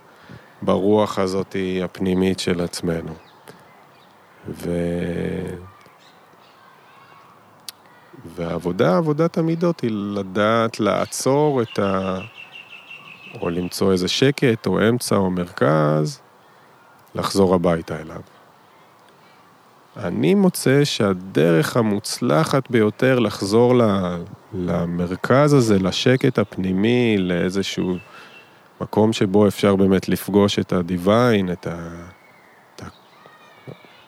ברוח 0.62 1.18
הזאת 1.18 1.56
הפנימית 1.84 2.40
של 2.40 2.60
עצמנו. 2.60 3.12
ו... 4.48 4.70
והעבודה, 8.36 8.96
עבודת 8.96 9.38
המידות 9.38 9.80
היא 9.80 9.90
לדעת 9.92 10.80
לעצור 10.80 11.62
את 11.62 11.78
ה... 11.78 12.18
או 13.40 13.50
למצוא 13.50 13.92
איזה 13.92 14.08
שקט, 14.08 14.66
או 14.66 14.88
אמצע, 14.88 15.16
או 15.16 15.30
מרכז, 15.30 16.20
לחזור 17.14 17.54
הביתה 17.54 18.00
אליו. 18.00 18.20
אני 19.96 20.34
מוצא 20.34 20.84
שהדרך 20.84 21.76
המוצלחת 21.76 22.70
ביותר 22.70 23.18
לחזור 23.18 23.74
למרכז 24.54 25.52
הזה, 25.52 25.78
לשקט 25.78 26.38
הפנימי, 26.38 27.16
לאיזשהו 27.18 27.96
מקום 28.80 29.12
שבו 29.12 29.48
אפשר 29.48 29.76
באמת 29.76 30.08
לפגוש 30.08 30.58
את 30.58 30.72
הדיוויין, 30.72 31.52
את, 31.52 31.66
ה, 31.66 31.88
את, 32.74 32.82
ה, 32.82 32.86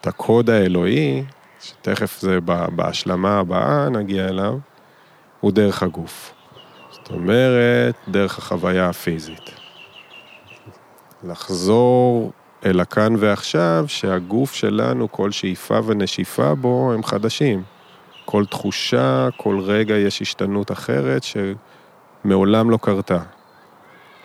את 0.01 0.07
הקוד 0.07 0.51
האלוהי, 0.51 1.25
שתכף 1.61 2.21
זה 2.21 2.39
בהשלמה 2.77 3.39
הבאה 3.39 3.89
נגיע 3.89 4.29
אליו, 4.29 4.59
הוא 5.41 5.53
דרך 5.53 5.83
הגוף. 5.83 6.33
זאת 6.91 7.11
אומרת, 7.11 7.95
דרך 8.09 8.39
החוויה 8.39 8.89
הפיזית. 8.89 9.51
לחזור 11.25 12.33
אל 12.65 12.81
הכאן 12.81 13.15
ועכשיו, 13.19 13.85
שהגוף 13.89 14.55
שלנו, 14.55 15.13
כל 15.13 15.31
שאיפה 15.31 15.81
ונשיפה 15.87 16.55
בו 16.55 16.93
הם 16.95 17.03
חדשים. 17.03 17.63
כל 18.25 18.47
תחושה, 18.47 19.29
כל 19.37 19.61
רגע 19.61 19.95
יש 19.95 20.23
השתנות 20.23 20.73
אחרת 20.73 21.23
שמעולם 22.25 22.71
לא 22.71 22.79
קרתה. 22.83 23.19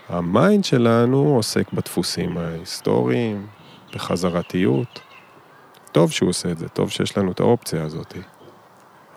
ה 0.10 0.20
mind 0.20 0.63
שלנו 0.63 1.36
עוסק 1.36 1.73
בדפוסים 1.73 2.38
ההיסטוריים, 2.38 3.47
בחזרתיות. 3.93 5.00
טוב 5.91 6.12
שהוא 6.12 6.30
עושה 6.30 6.52
את 6.52 6.58
זה, 6.58 6.69
טוב 6.69 6.89
שיש 6.89 7.17
לנו 7.17 7.32
את 7.32 7.39
האופציה 7.39 7.84
הזאת. 7.84 8.13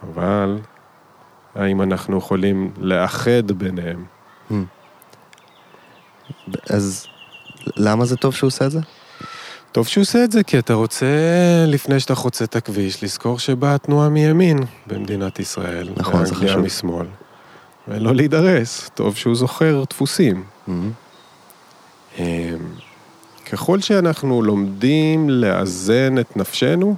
אבל 0.02 0.58
האם 1.54 1.82
אנחנו 1.82 2.18
יכולים 2.18 2.72
לאחד 2.78 3.52
ביניהם? 3.52 4.04
Hmm. 4.50 4.54
אז 6.70 7.06
למה 7.76 8.04
זה 8.04 8.16
טוב 8.16 8.34
שהוא 8.34 8.48
עושה 8.48 8.66
את 8.66 8.70
זה? 8.70 8.80
טוב 9.72 9.86
שהוא 9.86 10.02
עושה 10.02 10.24
את 10.24 10.32
זה, 10.32 10.42
כי 10.42 10.58
אתה 10.58 10.74
רוצה, 10.74 11.06
לפני 11.66 12.00
שאתה 12.00 12.14
חוצה 12.14 12.44
את 12.44 12.56
הכביש, 12.56 13.04
לזכור 13.04 13.38
שבאה 13.38 13.78
תנועה 13.78 14.08
מימין 14.08 14.58
במדינת 14.86 15.38
ישראל. 15.38 15.88
נכון, 15.96 16.24
זה 16.24 16.34
חשוב. 16.34 16.56
משמאל. 16.56 17.06
ולא 17.88 18.14
להידרס. 18.14 18.90
טוב 18.94 19.16
שהוא 19.16 19.34
זוכר 19.34 19.84
דפוסים. 19.90 20.44
Mm-hmm. 20.68 22.20
ככל 23.50 23.80
שאנחנו 23.80 24.42
לומדים 24.42 25.30
לאזן 25.30 26.18
את 26.18 26.36
נפשנו, 26.36 26.96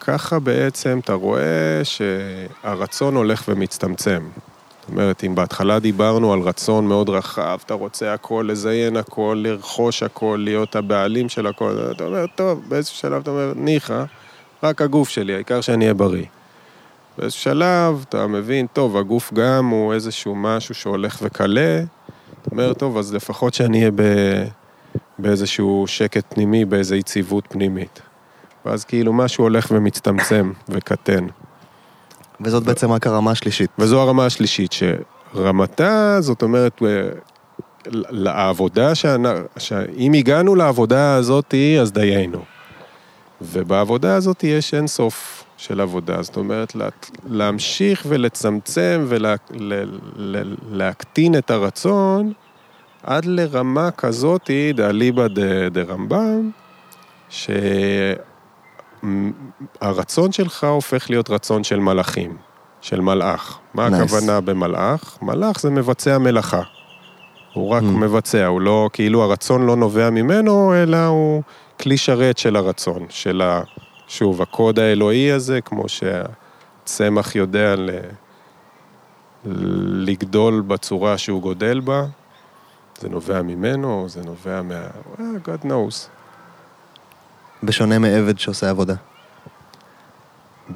ככה 0.00 0.38
בעצם 0.38 0.98
אתה 0.98 1.12
רואה 1.12 1.80
שהרצון 1.82 3.14
הולך 3.14 3.44
ומצטמצם. 3.48 4.28
זאת 4.86 4.92
אומרת, 4.92 5.24
אם 5.24 5.34
בהתחלה 5.34 5.78
דיברנו 5.78 6.32
על 6.32 6.40
רצון 6.40 6.86
מאוד 6.86 7.08
רחב, 7.08 7.58
אתה 7.66 7.74
רוצה 7.74 8.12
הכל, 8.12 8.46
לזיין 8.48 8.96
הכל, 8.96 9.42
לרכוש 9.44 10.02
הכל, 10.02 10.40
להיות 10.44 10.76
הבעלים 10.76 11.28
של 11.28 11.46
הכל, 11.46 11.78
אתה 11.90 12.04
אומר, 12.04 12.26
טוב, 12.34 12.62
באיזשהו 12.68 12.96
שלב 12.96 13.22
אתה 13.22 13.30
אומר, 13.30 13.52
ניחא, 13.56 14.04
רק 14.62 14.82
הגוף 14.82 15.08
שלי, 15.08 15.34
העיקר 15.34 15.60
שאני 15.60 15.84
אהיה 15.84 15.94
בריא. 15.94 16.24
באיזשהו 17.18 17.42
שלב 17.42 18.04
אתה 18.08 18.26
מבין, 18.26 18.66
טוב, 18.72 18.96
הגוף 18.96 19.32
גם 19.32 19.68
הוא 19.68 19.94
איזשהו 19.94 20.34
משהו 20.34 20.74
שהולך 20.74 21.18
וקלה, 21.22 21.80
אתה 22.42 22.50
אומר, 22.52 22.72
טוב, 22.72 22.98
אז 22.98 23.14
לפחות 23.14 23.54
שאני 23.54 23.78
אהיה 23.78 23.90
ב... 23.94 24.02
באיזשהו 25.18 25.84
שקט 25.86 26.34
פנימי, 26.34 26.64
באיזו 26.64 26.94
יציבות 26.94 27.44
פנימית. 27.48 28.00
ואז 28.66 28.84
כאילו 28.84 29.12
משהו 29.12 29.44
הולך 29.44 29.66
ומצטמצם 29.70 30.52
וקטן. 30.68 31.26
וזאת 32.40 32.62
בעצם 32.62 32.92
רק 32.92 33.06
הרמה 33.06 33.30
השלישית. 33.30 33.70
וזו 33.78 34.00
הרמה 34.00 34.26
השלישית, 34.26 34.72
שרמתה, 34.72 36.16
זאת 36.20 36.42
אומרת, 36.42 36.82
לעבודה, 38.10 38.92
שאם 39.58 40.12
הגענו 40.12 40.54
לעבודה 40.54 41.14
הזאת, 41.14 41.54
אז 41.80 41.92
דיינו. 41.92 42.44
ובעבודה 43.42 44.16
הזאת 44.16 44.44
יש 44.44 44.74
אין 44.74 44.86
סוף 44.86 45.44
של 45.56 45.80
עבודה, 45.80 46.22
זאת 46.22 46.36
אומרת, 46.36 46.76
להמשיך 47.26 48.06
ולצמצם 48.08 49.06
ולהקטין 50.70 51.38
את 51.38 51.50
הרצון 51.50 52.32
עד 53.02 53.24
לרמה 53.24 53.90
כזאתי, 53.90 54.72
דאליבא 54.72 55.26
דרמב"ם, 55.72 56.50
שהרצון 59.80 60.32
שלך 60.32 60.64
הופך 60.64 61.10
להיות 61.10 61.30
רצון 61.30 61.64
של 61.64 61.80
מלאכים, 61.80 62.36
של 62.80 63.00
מלאך. 63.00 63.58
מה 63.74 63.88
nice. 63.88 63.94
הכוונה 63.94 64.40
במלאך? 64.40 65.18
מלאך 65.22 65.60
זה 65.60 65.70
מבצע 65.70 66.18
מלאכה. 66.18 66.62
הוא 67.52 67.70
רק 67.70 67.82
mm. 67.82 67.86
מבצע, 67.86 68.46
הוא 68.46 68.60
לא, 68.60 68.90
כאילו 68.92 69.22
הרצון 69.22 69.66
לא 69.66 69.76
נובע 69.76 70.10
ממנו, 70.10 70.74
אלא 70.74 71.06
הוא 71.06 71.42
כלי 71.80 71.96
שרת 71.96 72.38
של 72.38 72.56
הרצון, 72.56 73.06
של 73.08 73.42
ה... 73.42 73.62
שוב, 74.08 74.42
הקוד 74.42 74.78
האלוהי 74.78 75.32
הזה, 75.32 75.60
כמו 75.60 75.84
שהצמח 75.88 77.36
יודע 77.36 77.76
ל... 77.76 77.90
לגדול 80.06 80.60
בצורה 80.60 81.18
שהוא 81.18 81.42
גודל 81.42 81.80
בה, 81.80 82.04
זה 83.00 83.08
נובע 83.08 83.42
ממנו, 83.42 84.04
זה 84.08 84.22
נובע 84.24 84.62
מה... 84.62 84.86
God 85.18 85.64
knows. 85.64 86.15
בשונה 87.62 87.98
מעבד 87.98 88.38
שעושה 88.38 88.70
עבודה. 88.70 88.94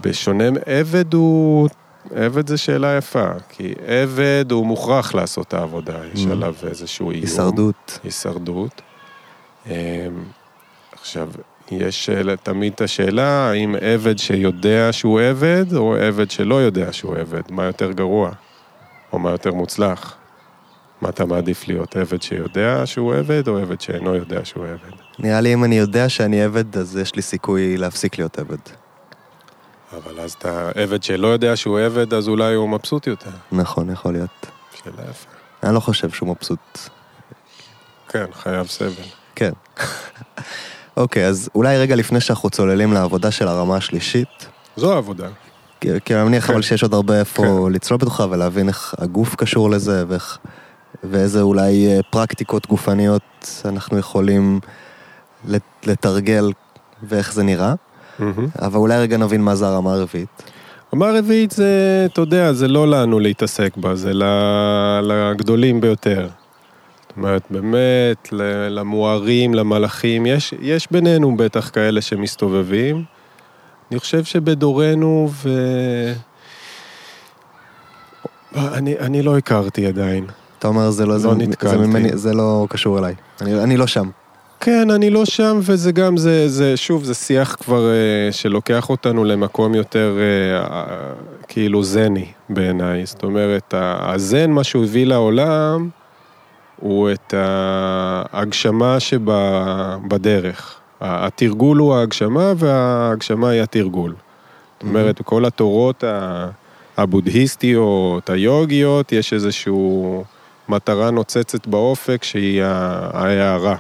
בשונה, 0.01 0.45
עבד 0.67 1.15
הוא... 1.15 1.69
עבד 2.15 2.49
זה 2.49 2.59
שאלה 2.59 2.97
יפה, 2.97 3.27
כי 3.49 3.75
עבד 3.87 4.45
הוא 4.51 4.67
מוכרח 4.67 5.15
לעשות 5.15 5.49
את 5.49 5.55
העבודה, 5.55 5.99
יש 6.15 6.25
mm. 6.25 6.31
עליו 6.31 6.55
איזשהו 6.67 7.11
איום. 7.11 7.23
הישרדות. 7.23 7.99
הישרדות. 8.05 8.83
אמ, 9.67 9.73
עכשיו, 10.93 11.31
יש 11.71 12.11
תמיד 12.43 12.73
את 12.73 12.81
השאלה, 12.81 13.51
האם 13.51 13.75
עבד 13.81 14.19
שיודע 14.19 14.89
שהוא 14.93 15.21
עבד, 15.21 15.75
או 15.75 15.97
עבד 15.97 16.31
שלא 16.31 16.55
יודע 16.55 16.93
שהוא 16.93 17.17
עבד, 17.17 17.43
מה 17.51 17.65
יותר 17.65 17.93
גרוע, 17.93 18.31
או 19.13 19.19
מה 19.19 19.31
יותר 19.31 19.55
מוצלח. 19.55 20.17
מה 21.01 21.09
אתה 21.09 21.25
מעדיף 21.25 21.69
להיות, 21.69 21.97
עבד 21.97 22.23
שיודע 22.23 22.83
שהוא 22.85 23.15
עבד, 23.15 23.49
או 23.49 23.59
עבד 23.59 23.81
שאינו 23.81 24.15
יודע 24.15 24.45
שהוא 24.45 24.65
עבד? 24.65 24.97
נראה 25.19 25.41
לי 25.41 25.55
אם 25.55 25.65
אני 25.65 25.79
יודע 25.79 26.09
שאני 26.09 26.43
עבד, 26.43 26.77
אז 26.77 26.97
יש 26.97 27.15
לי 27.15 27.23
סיכוי 27.23 27.77
להפסיק 27.77 28.19
להיות 28.19 28.39
עבד. 28.39 28.59
אבל 29.97 30.21
אז 30.21 30.33
אתה 30.33 30.71
עבד 30.75 31.03
שלא 31.03 31.29
יודע 31.29 31.57
שהוא 31.57 31.81
עבד, 31.81 32.15
אז 32.15 32.29
אולי 32.29 32.55
הוא 32.55 32.69
מבסוט 32.69 33.07
יותר. 33.07 33.31
נכון, 33.53 33.91
יכול 33.91 34.13
להיות. 34.13 34.47
שאלה 34.85 35.03
יפה. 35.11 35.29
אני 35.63 35.75
לא 35.75 35.81
חושב 35.81 36.11
שהוא 36.11 36.29
מבסוט. 36.29 36.79
כן, 38.09 38.25
חייב 38.33 38.67
סבל. 38.67 38.91
כן. 39.35 39.53
אוקיי, 40.97 41.27
אז 41.27 41.51
אולי 41.55 41.79
רגע 41.79 41.97
לפני 41.97 42.21
שאנחנו 42.21 42.51
צוללים 42.51 42.93
לעבודה 42.93 43.31
של 43.31 43.49
הרמה 43.49 43.77
השלישית. 43.77 44.47
זו 44.77 44.95
העבודה. 44.95 45.29
כי 45.81 46.15
אני 46.15 46.25
מניח 46.25 46.47
כן. 46.47 46.53
אבל 46.53 46.63
שיש 46.63 46.83
עוד 46.83 46.95
הרבה 46.95 47.19
איפה 47.19 47.43
כן. 47.43 47.73
לצלול 47.73 47.99
בתוכה 48.01 48.27
ולהבין 48.31 48.69
איך 48.69 48.95
הגוף 48.99 49.35
קשור 49.35 49.71
לזה 49.71 50.05
ואיך... 50.09 50.39
ואיזה 51.05 51.41
אולי 51.41 51.87
אה, 51.87 52.01
פרקטיקות 52.11 52.67
גופניות 52.67 53.63
אנחנו 53.65 53.99
יכולים 53.99 54.61
לתרגל 55.87 56.53
ואיך 57.03 57.33
זה 57.33 57.43
נראה. 57.43 57.75
Mm-hmm. 57.75 58.23
אבל 58.63 58.77
אולי 58.77 58.99
רגע 58.99 59.17
נבין 59.17 59.43
מה 59.43 59.55
זה 59.55 59.67
הרמה 59.67 59.95
הרביעית. 59.95 60.29
הרמה 60.93 61.09
הרביעית 61.09 61.51
זה, 61.51 62.07
אתה 62.13 62.21
יודע, 62.21 62.53
זה 62.53 62.69
לא 62.69 62.89
לנו 62.89 63.19
להתעסק 63.19 63.77
בה, 63.77 63.95
זה 63.95 64.13
לגדולים 65.03 65.81
ביותר. 65.81 66.29
זאת 67.09 67.17
אומרת, 67.17 67.43
באמת, 67.51 68.29
למוארים, 68.71 69.55
למלאכים, 69.55 70.27
יש, 70.27 70.55
יש 70.61 70.89
בינינו 70.91 71.37
בטח 71.37 71.71
כאלה 71.71 72.01
שמסתובבים, 72.01 73.05
אני 73.91 73.99
חושב 73.99 74.25
שבדורנו, 74.25 75.31
ו... 75.33 75.51
אני, 78.57 78.99
אני 78.99 79.23
לא 79.23 79.39
הכרתי 79.39 79.87
עדיין. 79.87 80.27
אתה 80.61 80.69
אומר, 80.69 80.91
זה 80.91 81.07
לא, 81.07 81.13
לא 81.13 81.19
זה. 81.19 81.29
זה, 81.63 81.79
ממני, 81.79 82.09
זה 82.13 82.35
לא 82.35 82.67
קשור 82.69 82.99
אליי. 82.99 83.15
אני, 83.41 83.63
אני 83.63 83.77
לא 83.77 83.87
שם. 83.87 84.09
כן, 84.61 84.91
אני 84.91 85.11
לא 85.11 85.25
שם, 85.25 85.61
וזה 85.63 85.93
גם, 85.93 86.17
זה, 86.17 86.49
זה 86.49 86.77
שוב, 86.77 87.05
זה 87.05 87.15
שיח 87.15 87.57
כבר 87.61 87.91
אה, 87.91 88.33
שלוקח 88.33 88.91
אותנו 88.91 89.25
למקום 89.25 89.75
יותר 89.75 90.19
אה, 90.19 90.61
אה, 90.61 90.85
כאילו 91.49 91.85
זני 91.85 92.27
בעיניי. 92.49 93.07
זאת 93.07 93.23
אומרת, 93.23 93.75
הזן, 93.77 94.51
מה 94.51 94.65
שהוא 94.65 94.85
הביא 94.85 95.07
לעולם, 95.07 95.89
הוא 96.81 97.11
את 97.11 97.35
ההגשמה 97.37 99.01
שבדרך. 99.01 100.77
התרגול 101.01 101.79
הוא 101.79 101.95
ההגשמה, 101.95 102.53
וההגשמה 102.57 103.49
היא 103.49 103.63
התרגול. 103.63 104.11
זאת 104.11 104.83
אומרת, 104.83 105.21
בכל 105.21 105.45
התורות 105.45 106.05
הבודהיסטיות, 106.97 108.31
היוגיות, 108.31 109.13
יש 109.13 109.33
איזושהי 109.33 109.73
מטרה 110.71 111.11
נוצצת 111.11 111.67
באופק 111.67 112.25
שהיא 112.25 112.63
ההערה. 112.63 113.77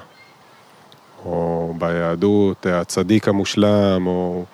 או 1.24 1.74
ביהדות, 1.79 2.66
הצדיק 2.66 3.29
המושלם, 3.29 4.07
או, 4.07 4.44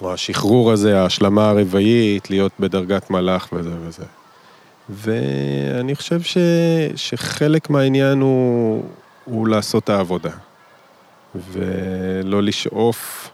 או 0.00 0.12
השחרור 0.12 0.72
הזה, 0.72 1.00
ההשלמה 1.00 1.48
הרבעית, 1.48 2.30
להיות 2.30 2.52
בדרגת 2.60 3.10
מלאך 3.10 3.48
וזה 3.52 3.70
וזה. 3.80 4.04
ואני 4.90 5.94
חושב 5.94 6.22
ש, 6.22 6.38
שחלק 6.96 7.70
מהעניין 7.70 8.20
הוא, 8.20 8.84
הוא 9.24 9.48
לעשות 9.48 9.88
העבודה, 9.88 10.30
ולא 11.34 12.42
לשאוף. 12.42 13.30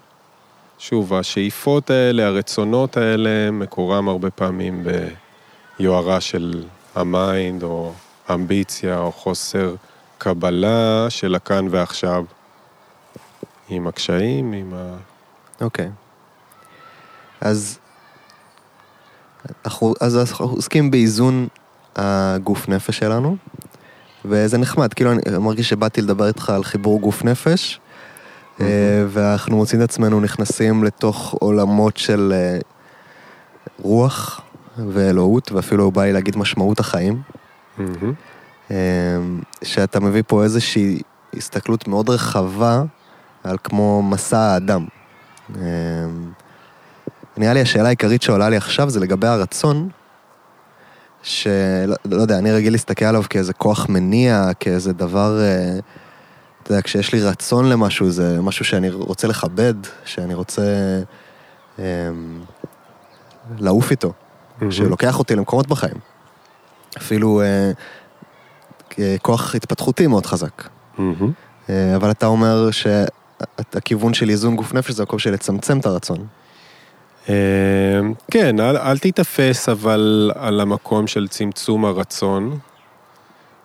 שוב, 0.79 1.14
השאיפות 1.14 1.90
האלה, 1.90 2.27
הרצונות 2.27 2.97
האלה, 2.97 3.51
מקורם 3.51 4.09
הרבה 4.09 4.31
פעמים 4.31 4.85
ביוהרה 5.79 6.21
של 6.21 6.64
ה 6.94 7.06
mind, 7.06 7.62
או 7.62 7.92
אמביציה, 8.31 8.98
או 8.98 9.12
חוסר 9.12 9.74
קבלה 10.18 11.07
של 11.09 11.35
הכאן 11.35 11.66
ועכשיו. 11.70 12.24
עם 13.68 13.87
הקשיים, 13.87 14.52
עם 14.52 14.74
ה... 14.74 14.96
אוקיי. 15.61 15.90
אז 17.40 17.78
אנחנו, 19.64 19.94
אז 20.00 20.18
אנחנו 20.18 20.46
עוסקים 20.46 20.90
באיזון 20.90 21.48
הגוף 21.96 22.68
נפש 22.68 22.98
שלנו, 22.98 23.37
וזה 24.24 24.59
נחמד, 24.59 24.94
כאילו 24.94 25.12
אני 25.12 25.38
מרגיש 25.38 25.68
שבאתי 25.68 26.02
לדבר 26.02 26.28
איתך 26.28 26.50
על 26.50 26.64
חיבור 26.64 27.00
גוף 27.00 27.24
נפש, 27.24 27.81
אה, 28.61 28.66
ואנחנו 29.09 29.57
מוצאים 29.57 29.83
את 29.83 29.88
עצמנו 29.88 30.20
נכנסים 30.20 30.85
לתוך 30.85 31.35
עולמות 31.40 31.96
של 31.96 32.33
אה, 32.37 32.59
רוח 33.83 34.40
ואלוהות, 34.76 35.52
ואפילו 35.52 35.90
בא 35.90 36.02
לי 36.02 36.12
להגיד 36.12 36.37
משמעות 36.37 36.80
החיים. 36.80 37.22
אמ, 38.70 39.40
שאתה 39.62 40.00
מביא 40.00 40.22
פה 40.26 40.42
איזושהי 40.42 41.00
הסתכלות 41.37 41.88
מאוד 41.88 42.11
רחבה 42.11 42.82
על 43.44 43.56
כמו 43.64 44.02
מסע 44.02 44.38
האדם. 44.38 44.87
אמ, 45.54 45.61
נראה 47.37 47.52
לי 47.52 47.61
השאלה 47.61 47.87
העיקרית 47.87 48.22
שעולה 48.22 48.48
לי 48.48 48.56
עכשיו 48.56 48.90
זה 48.90 49.00
לגבי 49.00 49.26
הרצון, 49.26 49.88
שלא 51.22 51.96
לא 52.04 52.22
יודע, 52.22 52.38
אני 52.38 52.52
רגיל 52.52 52.72
להסתכל 52.72 53.04
עליו 53.04 53.22
כאיזה 53.30 53.52
כוח 53.52 53.88
מניע, 53.88 54.50
כאיזה 54.61 54.92
דבר, 54.92 55.40
אה, 55.40 55.78
אתה 56.62 56.72
יודע, 56.72 56.82
כשיש 56.82 57.12
לי 57.12 57.22
רצון 57.22 57.68
למשהו, 57.68 58.11
זה 58.11 58.40
משהו 58.40 58.64
שאני 58.64 58.90
רוצה 58.90 59.28
לכבד, 59.28 59.74
שאני 60.04 60.35
רוצה 60.35 60.62
אמ, 61.78 61.85
לעוף 63.58 63.90
איתו, 63.90 64.12
שלוקח 64.70 65.18
אותי 65.18 65.37
למקומות 65.37 65.66
בחיים. 65.66 65.96
אפילו 66.96 67.42
אה, 67.42 67.72
כוח 69.22 69.55
התפתחותי 69.55 70.07
מאוד 70.07 70.27
חזק. 70.27 70.68
מהמם. 70.98 71.33
אה, 71.70 71.96
אבל 71.96 72.11
אתה 72.11 72.27
אומר 72.27 72.68
שהכיוון 72.70 74.14
של 74.14 74.29
איזון 74.29 74.57
גוף 74.57 74.75
נפש 74.75 74.90
זה 74.90 75.03
המקום 75.03 75.18
של 75.18 75.31
לצמצם 75.31 75.79
את 75.79 75.87
הרצון. 75.87 76.27
אה, 77.29 77.35
כן, 78.31 78.61
אל, 78.61 78.77
אל 78.77 78.98
תיתפס 78.98 79.68
אבל 79.68 80.31
על 80.35 80.61
המקום 80.61 81.07
של 81.07 81.29
צמצום 81.29 81.85
הרצון. 81.85 82.59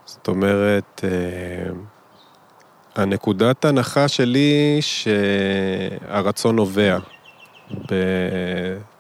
זאת 0.06 0.28
אומרת, 0.28 1.02
אה, 1.04 1.72
הנקודת 2.96 3.66
הנחה 3.66 4.08
שלי 4.08 4.78
שהרצון 4.82 6.56
נובע 6.56 6.98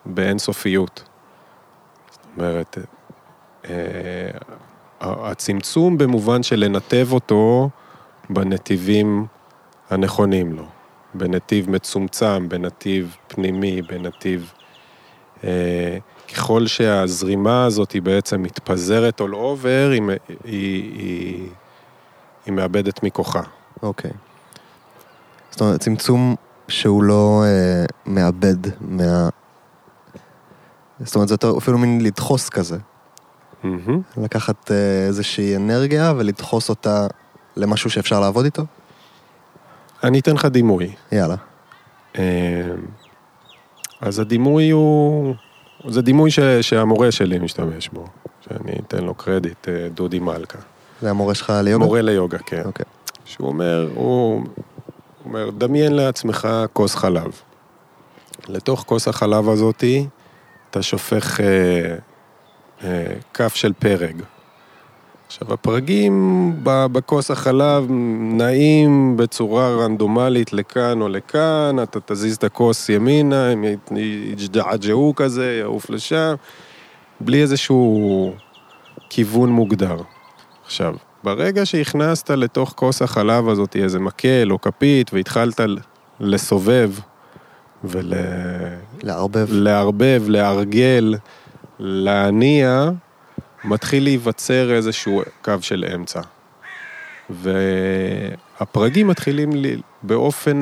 באינסופיות. 0.05 1.03
אומרת, 2.37 2.77
אה, 3.69 4.29
הצמצום 5.01 5.97
במובן 5.97 6.43
של 6.43 6.55
לנתב 6.55 7.07
אותו 7.11 7.69
בנתיבים 8.29 9.25
הנכונים 9.89 10.53
לו. 10.53 10.65
בנתיב 11.13 11.69
מצומצם, 11.69 12.49
בנתיב 12.49 13.15
פנימי, 13.27 13.81
בנתיב... 13.81 14.53
אה, 15.43 15.97
ככל 16.33 16.67
שהזרימה 16.67 17.65
הזאת 17.65 17.91
היא 17.91 18.01
בעצם 18.01 18.43
מתפזרת 18.43 19.21
all 19.21 19.33
over, 19.33 19.91
היא, 19.91 20.01
היא, 20.09 20.19
היא, 20.43 21.47
היא 22.45 22.53
מאבדת 22.53 23.03
מכוחה. 23.03 23.41
אוקיי. 23.83 24.11
זאת 25.51 25.61
אומרת, 25.61 25.79
צמצום 25.79 26.35
שהוא 26.67 27.03
לא 27.03 27.43
אה, 27.45 27.85
מאבד 28.05 28.57
מה... 28.81 29.29
זאת 31.03 31.15
אומרת, 31.15 31.27
זה 31.27 31.35
אפילו 31.57 31.77
מין 31.77 32.01
לדחוס 32.01 32.49
כזה. 32.49 32.77
מהמם. 33.63 34.01
לקחת 34.17 34.71
אה, 34.71 35.05
איזושהי 35.07 35.55
אנרגיה 35.55 36.13
ולדחוס 36.17 36.69
אותה 36.69 37.07
למשהו 37.55 37.89
שאפשר 37.89 38.19
לעבוד 38.19 38.45
איתו? 38.45 38.63
אני 40.03 40.19
אתן 40.19 40.33
לך 40.33 40.45
דימוי. 40.45 40.91
יאללה. 41.11 41.35
אה, 42.17 42.21
אז 44.01 44.19
הדימוי 44.19 44.69
הוא... 44.69 45.35
זה 45.87 46.01
דימוי 46.01 46.31
ש, 46.31 46.39
שהמורה 46.39 47.11
שלי 47.11 47.39
משתמש 47.39 47.89
בו, 47.89 48.05
שאני 48.41 48.71
אתן 48.87 49.03
לו 49.03 49.13
קרדיט, 49.13 49.67
אה, 49.67 49.87
דודי 49.93 50.19
מלכה. 50.19 50.59
זה 51.01 51.09
המורה 51.09 51.35
שלך 51.35 51.53
ליוגה? 51.63 51.85
מורה 51.85 52.01
ליוגה, 52.01 52.37
כן. 52.37 52.61
אוקיי. 52.65 52.85
שהוא 53.25 53.47
אומר, 53.47 53.89
הוא 53.95 54.43
אומר, 55.25 55.49
דמיין 55.49 55.93
לעצמך 55.93 56.47
כוס 56.73 56.95
חלב. 56.95 57.31
לתוך 58.47 58.83
כוס 58.87 59.07
החלב 59.07 59.49
הזאתי, 59.49 60.07
אתה 60.77 60.83
שופך 60.83 61.39
אה, 61.41 61.95
אה, 62.83 63.13
כף 63.33 63.55
של 63.55 63.73
פרג. 63.73 64.21
עכשיו, 65.27 65.53
הפרגים 65.53 66.51
בכוס 66.63 67.31
החלב 67.31 67.85
נעים 68.19 69.17
בצורה 69.17 69.75
רנדומלית 69.75 70.53
לכאן 70.53 71.01
או 71.01 71.09
לכאן, 71.09 71.75
אתה 71.83 71.99
תזיז 72.05 72.35
את 72.35 72.43
הכוס 72.43 72.89
ימינה, 72.89 73.49
הם 73.49 73.63
י- 73.63 73.77
יג'דעג'עו 74.31 75.13
כזה, 75.15 75.57
יעוף 75.59 75.89
לשם, 75.89 76.33
בלי 77.19 77.41
איזשהו 77.41 78.33
כיוון 79.09 79.49
מוגדר. 79.49 79.97
עכשיו, 80.65 80.95
ברגע 81.23 81.65
שהכנסת 81.65 82.29
לתוך 82.29 82.73
כוס 82.75 83.01
החלב 83.01 83.49
הזאת 83.49 83.75
איזה 83.75 83.99
מקל 83.99 84.47
או 84.51 84.61
כפית 84.61 85.13
והתחלת 85.13 85.59
לסובב 86.19 86.91
לערבב. 89.03 89.47
ולערבב, 89.49 90.23
להרגל, 90.27 91.15
להניע, 91.79 92.89
מתחיל 93.63 94.03
להיווצר 94.03 94.73
איזשהו 94.73 95.21
קו 95.41 95.53
של 95.61 95.85
אמצע. 95.95 96.21
והפרגים 97.29 99.07
מתחילים 99.07 99.51
לי, 99.51 99.81
באופן 100.03 100.61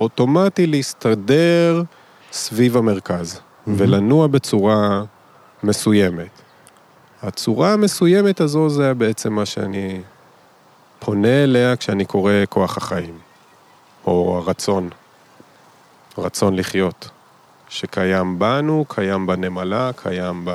אוטומטי 0.00 0.66
להסתדר 0.66 1.82
סביב 2.32 2.76
המרכז, 2.76 3.40
ולנוע 3.66 4.26
בצורה 4.26 5.02
מסוימת. 5.62 6.42
הצורה 7.22 7.72
המסוימת 7.72 8.40
הזו 8.40 8.68
זה 8.68 8.94
בעצם 8.94 9.32
מה 9.32 9.46
שאני 9.46 10.00
פונה 10.98 11.44
אליה 11.44 11.76
כשאני 11.76 12.04
קורא 12.04 12.32
כוח 12.48 12.76
החיים, 12.76 13.18
או 14.06 14.42
הרצון, 14.42 14.88
רצון 16.18 16.56
לחיות, 16.56 17.08
שקיים 17.76 18.38
בנו, 18.38 18.84
קיים 18.88 19.26
בנמלה, 19.26 19.90
קיים. 19.96 20.48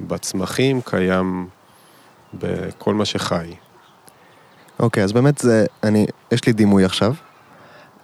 בצמחים, 0.00 0.80
קיים 0.80 1.48
בכל 2.34 2.94
מה 2.94 3.04
שחי. 3.04 3.54
אוקיי, 4.78 5.04
אז 5.04 5.12
באמת 5.12 5.38
זה, 5.38 5.66
אני, 5.82 6.06
יש 6.32 6.46
לי 6.46 6.52
דימוי 6.52 6.84
עכשיו, 6.84 7.14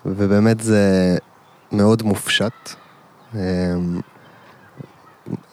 ובאמת 0.06 0.60
זה 0.60 1.16
מאוד 1.72 2.02
מופשט. 2.02 2.70
אמ, 3.34 3.38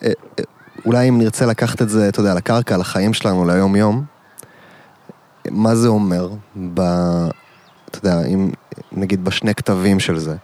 אה, 0.03 0.07
אה, 0.39 0.43
אולי 0.85 1.09
אם 1.09 1.17
נרצה 1.17 1.45
לקחת 1.45 1.81
את 1.81 1.89
זה, 1.89 2.09
אתה 2.09 2.19
יודע, 2.19 2.33
לקרקע, 2.33 2.77
לחיים 2.77 3.13
שלנו, 3.13 3.45
ליום-יום, 3.45 4.03
מה 5.51 5.75
זה 5.75 5.87
אומר, 5.87 6.29
ב, 6.73 6.79
אתה 7.89 7.97
יודע, 7.97 8.25
אם, 8.25 8.51
נגיד 8.91 9.25
בשני 9.25 9.55
כתבים 9.55 9.99
של 9.99 10.19
זה, 10.19 10.35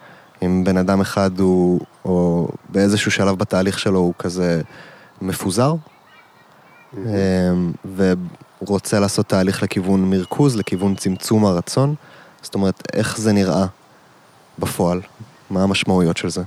אם 0.42 0.64
בן 0.64 0.78
אדם 0.78 1.02
אחד 1.02 1.40
הוא, 1.40 1.80
או 2.06 2.48
באיזשהו 2.70 3.12
שלב 3.12 3.38
בתהליך 3.38 3.80
שלו 3.80 4.00
הוא 4.00 4.14
כזה 4.20 4.62
מפוזר, 5.22 5.76
אמ, 6.98 7.72
ורוצה 8.62 9.00
לעשות 9.00 9.26
תהליך 9.28 9.64
לכיוון 9.64 10.10
מרכוז, 10.10 10.56
לכיוון 10.56 10.96
צמצום 10.96 11.46
הרצון, 11.46 11.96
זאת 12.42 12.56
אומרת, 12.56 12.84
איך 12.94 13.18
זה 13.18 13.32
נראה 13.34 13.66
בפועל? 14.60 15.02
מה 15.50 15.64
המשמעויות 15.64 16.18
של 16.18 16.30
זה? 16.30 16.42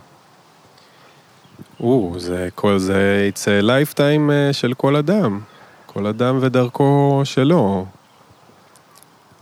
או, 1.81 2.15
זה 2.19 2.49
כל 2.55 2.79
זה, 2.79 3.31
it's 3.33 3.43
a 3.45 3.65
lifetime 3.65 4.31
אה, 4.31 4.53
של 4.53 4.75
כל 4.75 4.97
אדם. 4.97 5.41
כל 5.87 6.07
אדם 6.07 6.39
ודרכו 6.41 7.21
שלו. 7.25 7.87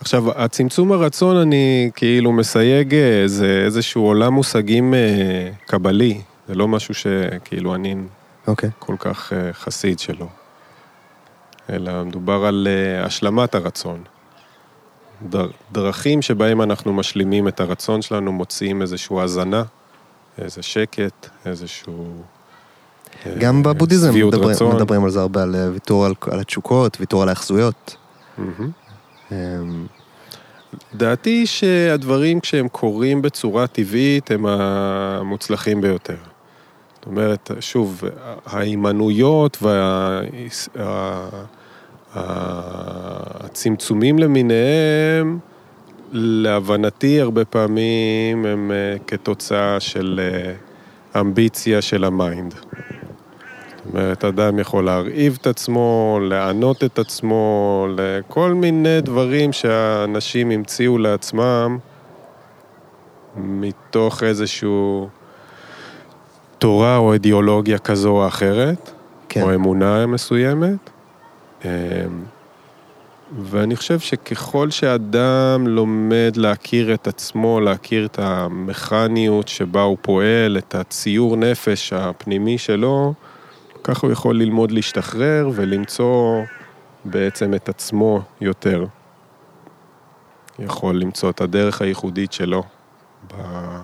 עכשיו, 0.05 0.25
הצמצום 0.31 0.93
הרצון, 0.93 1.37
אני 1.37 1.91
כאילו 1.95 2.33
מסייג 2.33 2.95
אה, 2.95 3.23
זה 3.27 3.63
איזשהו 3.65 4.03
עולם 4.03 4.33
מושגים 4.33 4.95
אה, 4.95 5.51
קבלי. 5.67 6.21
זה 6.49 6.55
לא 6.55 6.69
משהו 6.69 6.95
שכאילו 6.95 7.75
אני 7.75 7.95
אוקיי. 8.47 8.71
כל 8.79 8.97
כך 8.99 9.33
אה, 9.33 9.53
חסיד 9.53 9.99
שלו. 9.99 10.29
אלא 11.71 12.05
מדובר 12.05 12.45
על 12.45 12.69
אה, 12.71 13.07
השלמת 13.07 13.55
הרצון. 13.55 14.03
דר, 15.23 15.49
דרכים 15.73 16.23
שבהם 16.23 16.63
אנחנו 16.63 16.93
משלימים 16.93 17.49
את 17.49 17.61
הרצון 17.61 18.03
שלנו, 18.03 18.33
מוציאים 18.33 18.83
איזושהי 18.83 19.21
הזנה, 19.21 19.63
איזה 20.39 20.63
שקט, 20.63 21.29
איזשהו... 21.47 22.23
אה, 23.27 23.33
גם 23.39 23.63
בבודהיזם 23.63 24.15
מדברים. 24.27 24.57
מדברים 24.75 25.05
על 25.05 25.11
זה 25.11 25.21
הרבה, 25.21 25.43
על 25.43 25.55
אה, 25.55 25.71
ויתור 25.73 26.07
על, 26.07 26.15
על 26.31 26.41
התשוקות, 26.41 26.97
ויתור 27.01 27.23
על 27.23 27.29
ההאחזויות. 27.29 27.97
מהמם. 28.39 28.84
אמ, 29.33 29.87
דעתי 30.95 31.47
שהדברים 31.47 32.41
כשהם 32.41 32.69
קורים 32.69 33.23
בצורה 33.23 33.67
טבעית 33.67 34.31
הם 34.31 34.47
המוצלחים 34.47 35.81
ביותר. 35.81 36.17
זאת 36.95 37.07
אומרת, 37.07 37.51
שוב, 37.61 38.03
ההימנעויות 38.47 39.63
והצמצומים 42.15 44.19
למיניהם, 44.19 45.39
להבנתי 46.13 47.21
הרבה 47.21 47.45
פעמים 47.45 48.47
הם 48.47 48.73
אה, 48.73 48.97
כתוצאה 49.07 49.81
של 49.81 50.21
אה, 50.23 51.21
אמביציה 51.21 51.83
של 51.83 52.05
ה 52.05 52.13
mind. 52.13 52.55
זאת 53.85 53.95
אומרת, 53.95 54.25
אדם 54.25 54.59
יכול 54.59 54.85
להרעיב 54.85 55.39
את 55.41 55.47
עצמו, 55.47 56.19
לענות 56.23 56.85
את 56.85 56.99
עצמו, 56.99 57.87
לכל 57.97 58.53
מיני 58.55 59.01
דברים 59.01 59.53
שהאנשים 59.53 60.51
המציאו 60.51 60.99
לעצמם 60.99 61.79
מתוך 63.37 64.23
איזשהו 64.23 65.09
תורה 66.59 66.97
או 66.97 67.13
אידיאולוגיה 67.13 67.79
כזו 67.79 68.11
או 68.11 68.27
אחרת, 68.27 68.91
כן. 69.29 69.43
או 69.43 69.55
אמונה 69.55 70.07
מסוימת. 70.07 70.91
אמ, 71.65 71.71
ואני 73.39 73.77
חושב 73.77 73.99
שככל 73.99 74.71
שאדם 74.71 75.67
לומד 75.67 76.33
להכיר 76.37 76.95
את 76.95 77.07
עצמו, 77.07 77.61
להכיר 77.61 78.07
את 78.07 78.19
המכניות 78.19 79.49
שבה 79.49 79.83
הוא 79.83 79.97
פועל, 80.03 80.59
את 80.59 80.75
הציור 80.75 81.37
נפש 81.37 81.93
הפנימי 81.93 82.59
שלו, 82.59 83.15
ככה 83.85 84.07
הוא 84.07 84.13
יכול 84.13 84.39
ללמוד 84.39 84.71
להשתחרר 84.71 85.51
ולמצוא 85.55 86.43
בעצם 87.05 87.55
את 87.55 87.69
עצמו 87.69 88.23
יותר. 88.41 88.87
יכול 90.59 91.01
למצוא 91.01 91.31
את 91.31 91.41
הדרך 91.41 91.83
הייחודית 91.83 92.33
שלו 92.33 92.63
ב- 93.27 93.81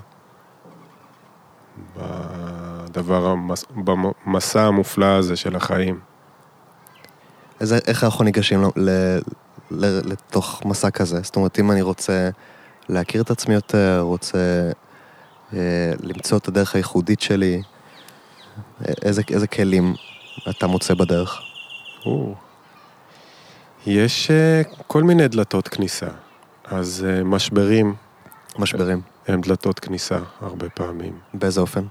בדבר, 1.97 3.27
המס- 3.27 3.65
במסע 3.85 4.63
המופלא 4.63 5.07
הזה 5.07 5.37
של 5.37 5.57
החיים. 5.57 6.01
אז 7.61 7.73
איך 7.73 8.05
אנחנו 8.05 8.25
ניגשים 8.25 8.65
ל, 8.77 8.91
ל, 9.71 10.11
לתוך 10.13 10.63
מסע 10.65 10.91
כזה? 10.91 11.21
זאת 11.23 11.37
אומרת, 11.37 11.59
אם 11.59 11.71
אני 11.71 11.83
רוצה 11.83 12.31
להכיר 12.89 13.23
את 13.23 13.31
עצמי 13.31 13.55
יותר, 13.55 14.01
רוצה 14.01 14.71
אה, 15.53 15.93
למצוא 16.01 16.39
את 16.39 16.49
הדרך 16.49 16.75
הייחודית 16.75 17.21
שלי, 17.21 17.63
איזה, 19.03 19.23
איזה 19.31 19.47
כלים 19.47 19.95
אתה 20.51 20.67
מוצא 20.67 20.95
בדרך? 20.95 21.41
או. 22.07 22.35
יש 23.87 24.31
אה, 24.31 24.63
כל 24.87 25.03
מיני 25.03 25.29
דלתות 25.29 25.69
כניסה. 25.69 26.07
אז 26.65 27.07
אה, 27.09 27.25
משברים 27.25 27.95
משברים. 28.59 29.01
הם 29.29 29.41
דלתות 29.41 29.79
כניסה 29.79 30.19
הרבה 30.41 30.69
פעמים. 30.71 31.19
באיזה 31.35 31.61
אופן? 31.61 31.85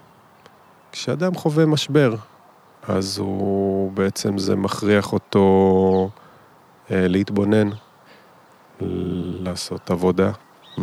כשאדם 0.91 1.35
חווה 1.35 1.65
משבר, 1.65 2.15
אז 2.83 3.17
הוא 3.17 3.91
בעצם 3.91 4.37
זה 4.37 4.55
מכריח 4.55 5.13
אותו 5.13 6.09
אה, 6.91 7.07
להתבונן, 7.07 7.69
לעשות 9.41 9.91
עבודה, 9.91 10.31
Mm. 10.79 10.81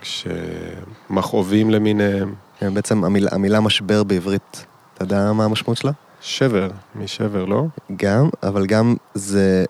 כשמכאובים 0.00 1.70
למיניהם, 1.70 2.34
בעצם 2.62 3.04
המילה, 3.04 3.30
המילה 3.32 3.60
משבר 3.60 4.02
בעברית, 4.02 4.66
אתה 4.96 5.04
יודע 5.04 5.32
מה 5.32 5.44
המשמעות 5.44 5.78
שלה? 5.78 5.92
שבר, 6.20 6.68
משבר, 6.94 7.44
לא? 7.44 7.64
גם, 7.96 8.28
אבל 8.42 8.66
גם 8.66 8.94
זה, 9.14 9.64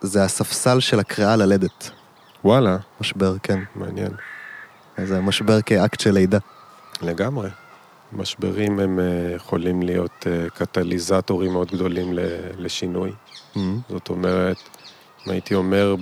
זה 0.00 0.24
הספסל 0.24 0.80
של 0.80 1.00
הקריאה 1.00 1.36
ללדת. 1.36 1.90
וואלה, 2.44 2.76
משבר, 3.00 3.36
כן. 3.42 3.58
מעניין. 3.74 4.12
זה 5.04 5.20
משבר 5.20 5.62
כאקט 5.62 6.00
של 6.00 6.10
לידה. 6.10 6.38
לגמרי. 7.02 7.48
משברים 8.12 8.80
הם 8.80 9.00
אה, 9.00 9.34
יכולים 9.36 9.82
להיות 9.82 10.26
אה, 10.26 10.50
קטליזטורים 10.50 11.52
מאוד 11.52 11.70
גדולים 11.70 12.12
לשינוי. 12.58 13.12
Mm. 13.54 13.58
זאת 13.88 14.08
אומרת, 14.08 14.56
אם 15.26 15.32
הייתי 15.32 15.54
אומר 15.54 15.96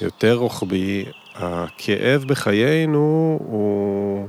ביותר 0.00 0.34
רוחבי, 0.34 1.04
הכאב 1.34 2.24
בחיינו 2.26 3.38
הוא, 3.40 4.28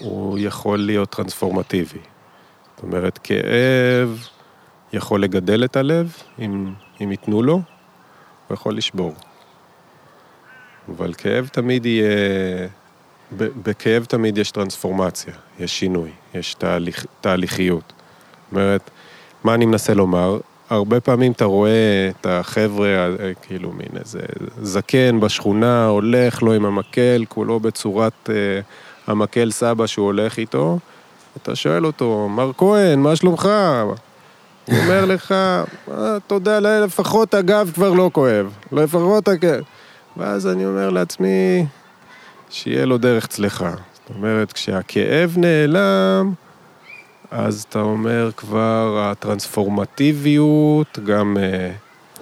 הוא 0.00 0.38
יכול 0.38 0.78
להיות 0.78 1.10
טרנספורמטיבי. 1.10 1.98
אומרת, 2.84 3.18
כאב 3.18 4.28
יכול 4.92 5.22
לגדל 5.22 5.64
את 5.64 5.76
הלב, 5.76 6.16
אם, 6.38 6.72
אם 7.00 7.10
ייתנו 7.10 7.42
לו, 7.42 7.54
הוא 7.54 8.54
יכול 8.54 8.76
לשבור. 8.76 9.14
אבל 10.88 11.14
כאב 11.14 11.48
תמיד 11.52 11.86
יהיה... 11.86 12.68
בכאב 13.36 14.04
תמיד 14.04 14.38
יש 14.38 14.50
טרנספורמציה, 14.50 15.32
יש 15.60 15.78
שינוי, 15.78 16.10
יש 16.34 16.54
תהליך, 16.54 17.06
תהליכיות. 17.20 17.84
זאת 17.86 18.52
אומרת, 18.52 18.90
מה 19.44 19.54
אני 19.54 19.66
מנסה 19.66 19.94
לומר? 19.94 20.38
הרבה 20.70 21.00
פעמים 21.00 21.32
אתה 21.32 21.44
רואה 21.44 22.10
את 22.10 22.26
החבר'ה, 22.26 22.86
אה, 22.86 23.32
כאילו 23.42 23.72
מין 23.72 23.88
איזה 23.98 24.20
זקן 24.62 25.20
בשכונה, 25.20 25.86
הולך 25.86 26.42
לו 26.42 26.52
עם 26.52 26.64
המקל, 26.64 27.24
כולו 27.28 27.60
בצורת 27.60 28.30
אה, 28.30 28.60
המקל 29.06 29.50
סבא 29.50 29.86
שהוא 29.86 30.06
הולך 30.06 30.38
איתו, 30.38 30.78
אתה 31.36 31.54
שואל 31.56 31.86
אותו, 31.86 32.28
מר 32.28 32.50
כהן, 32.56 32.98
מה 33.00 33.16
שלומך? 33.16 33.48
הוא 34.64 34.78
אומר 34.78 35.04
לך, 35.04 35.32
"אה, 35.32 36.16
תודה 36.26 36.60
לאל, 36.60 36.84
לפחות 36.84 37.34
הגב 37.34 37.70
כבר 37.74 37.92
לא 37.92 38.10
כואב, 38.12 38.52
לפחות 38.72 39.28
הגב. 39.28 39.60
ואז 40.16 40.46
אני 40.46 40.66
אומר 40.66 40.90
לעצמי, 40.90 41.66
שיהיה 42.50 42.84
לו 42.84 42.98
דרך 42.98 43.26
צלחה. 43.26 43.70
זאת 43.94 44.10
אומרת, 44.16 44.52
כשהכאב 44.52 45.34
נעלם, 45.36 46.32
אז 47.30 47.66
אתה 47.68 47.78
אומר 47.80 48.30
כבר 48.36 49.08
הטרנספורמטיביות 49.10 50.98
גם 51.06 51.36
אה, 51.40 51.70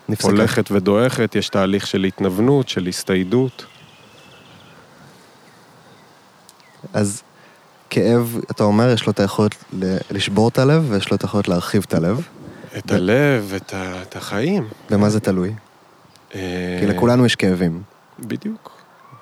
נפסקה. 0.08 0.28
הולכת 0.28 0.70
ודועכת, 0.70 1.34
יש 1.34 1.48
תהליך 1.48 1.86
של 1.86 2.04
התנוונות, 2.04 2.68
של 2.68 2.86
הסתיידות. 2.86 3.66
אז 6.92 7.22
כאב, 7.92 8.40
אתה 8.50 8.64
אומר, 8.64 8.90
יש 8.90 9.06
לו 9.06 9.12
את 9.12 9.20
היכולת 9.20 9.64
לשבור 10.10 10.48
את 10.48 10.58
הלב, 10.58 10.90
ויש 10.90 11.10
לו 11.10 11.16
את 11.16 11.22
היכולת 11.22 11.48
להרחיב 11.48 11.84
את 11.88 11.94
הלב. 11.94 12.28
את 12.78 12.90
הלב, 12.90 13.52
את, 13.56 13.74
ה, 13.74 14.02
את 14.02 14.16
החיים. 14.16 14.68
במה 14.90 15.10
זה 15.10 15.20
תלוי? 15.20 15.52
אה, 16.34 16.40
כי 16.80 16.86
לכולנו 16.86 17.26
יש 17.26 17.36
כאבים. 17.36 17.82
בדיוק. 18.18 18.70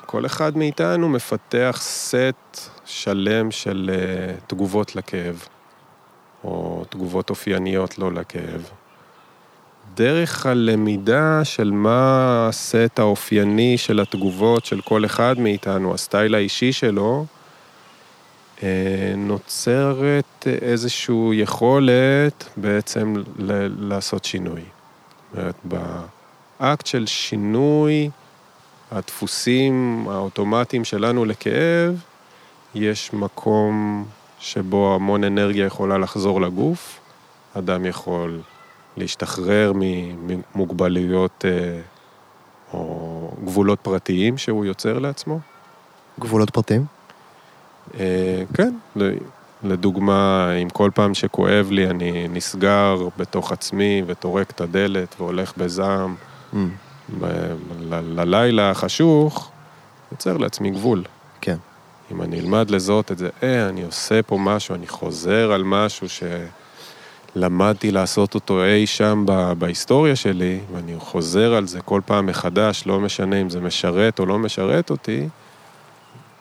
כל 0.06 0.26
אחד 0.26 0.56
מאיתנו 0.56 1.08
מפתח 1.08 1.78
סט 1.82 2.58
שלם 2.84 3.50
של 3.50 3.90
אה, 3.92 4.34
תגובות 4.46 4.96
לכאב, 4.96 5.44
או 6.44 6.84
תגובות 6.88 7.30
אופייניות 7.30 7.98
לא 7.98 8.12
לכאב. 8.12 8.70
דרך 9.94 10.46
הלמידה 10.46 11.40
של 11.44 11.70
מה 11.70 12.46
הסט 12.48 12.98
האופייני 12.98 13.78
של 13.78 14.00
התגובות 14.00 14.64
של 14.64 14.80
כל 14.80 15.04
אחד 15.04 15.38
מאיתנו, 15.38 15.94
הסטייל 15.94 16.34
האישי 16.34 16.72
שלו, 16.72 17.26
נוצרת 19.16 20.46
איזושהי 20.62 21.14
יכולת 21.32 22.48
בעצם 22.56 23.14
ל- 23.38 23.88
לעשות 23.88 24.24
שינוי. 24.24 24.60
זאת 24.60 25.38
אומרת, 25.38 25.54
באקט 26.60 26.86
של 26.86 27.06
שינוי 27.06 28.10
הדפוסים 28.90 30.06
האוטומטיים 30.10 30.84
שלנו 30.84 31.24
לכאב, 31.24 32.02
יש 32.74 33.12
מקום 33.12 34.04
שבו 34.38 34.94
המון 34.94 35.24
אנרגיה 35.24 35.66
יכולה 35.66 35.98
לחזור 35.98 36.40
לגוף, 36.40 37.00
אדם 37.54 37.86
יכול 37.86 38.40
להשתחרר 38.96 39.72
ממוגבלויות 39.76 41.44
אה, 41.48 41.80
או 42.72 43.30
גבולות 43.44 43.78
פרטיים 43.80 44.38
שהוא 44.38 44.64
יוצר 44.64 44.98
לעצמו. 44.98 45.40
גבולות 46.20 46.50
פרטיים? 46.50 46.99
אה, 48.00 48.42
כן, 48.54 48.74
לדוגמה, 49.62 50.52
אם 50.62 50.68
כל 50.68 50.90
פעם 50.94 51.14
שכואב 51.14 51.68
לי 51.70 51.90
אני 51.90 52.28
נסגר 52.28 53.08
בתוך 53.16 53.52
עצמי 53.52 54.02
וטורק 54.06 54.50
את 54.50 54.60
הדלת 54.60 55.14
והולך 55.18 55.52
בזעם 55.56 56.14
mm. 56.54 56.56
ללילה 57.92 58.70
החשוך, 58.70 59.50
יוצר 60.12 60.36
לעצמי 60.36 60.70
גבול. 60.70 61.04
כן. 61.40 61.56
אם 62.12 62.22
אני 62.22 62.40
אלמד 62.40 62.70
לזהות 62.70 63.12
את 63.12 63.18
זה, 63.18 63.28
אה, 63.42 63.68
אני 63.68 63.82
עושה 63.82 64.22
פה 64.22 64.38
משהו, 64.38 64.74
אני 64.74 64.86
חוזר 64.88 65.52
על 65.52 65.62
משהו 65.64 66.06
שלמדתי 67.36 67.90
לעשות 67.90 68.34
אותו 68.34 68.64
אי 68.64 68.86
שם 68.86 69.24
בהיסטוריה 69.58 70.16
שלי, 70.16 70.60
ואני 70.72 70.94
חוזר 70.98 71.54
על 71.54 71.66
זה 71.66 71.80
כל 71.80 72.00
פעם 72.06 72.26
מחדש, 72.26 72.82
לא 72.86 73.00
משנה 73.00 73.40
אם 73.40 73.50
זה 73.50 73.60
משרת 73.60 74.18
או 74.18 74.26
לא 74.26 74.38
משרת 74.38 74.90
אותי, 74.90 75.28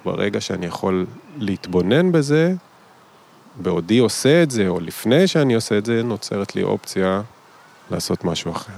ברגע 0.06 0.42
שאני 0.42 0.66
יכול 0.66 1.06
להתבונן 1.40 2.12
בזה, 2.12 2.54
בעודי 3.56 3.98
עושה 3.98 4.44
את 4.44 4.52
זה, 4.52 4.68
או 4.68 4.80
לפני 4.80 5.28
שאני 5.28 5.54
עושה 5.54 5.78
את 5.78 5.86
זה, 5.86 6.04
נוצרת 6.04 6.56
לי 6.56 6.64
אופציה 6.64 7.22
לעשות 7.92 8.26
משהו 8.26 8.52
אחר. 8.52 8.74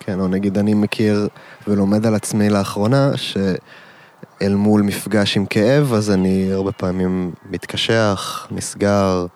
כן, 0.00 0.20
או 0.20 0.28
נגיד 0.28 0.58
אני 0.58 0.74
מכיר 0.74 1.28
ולומד 1.68 2.06
על 2.06 2.14
עצמי 2.14 2.50
לאחרונה, 2.50 3.10
שאל 3.16 4.54
מול 4.54 4.82
מפגש 4.82 5.36
עם 5.36 5.46
כאב, 5.46 5.92
אז 5.92 6.10
אני 6.10 6.52
הרבה 6.52 6.72
פעמים 6.72 7.32
מתקשח, 7.50 8.48
נסגר, 8.50 9.26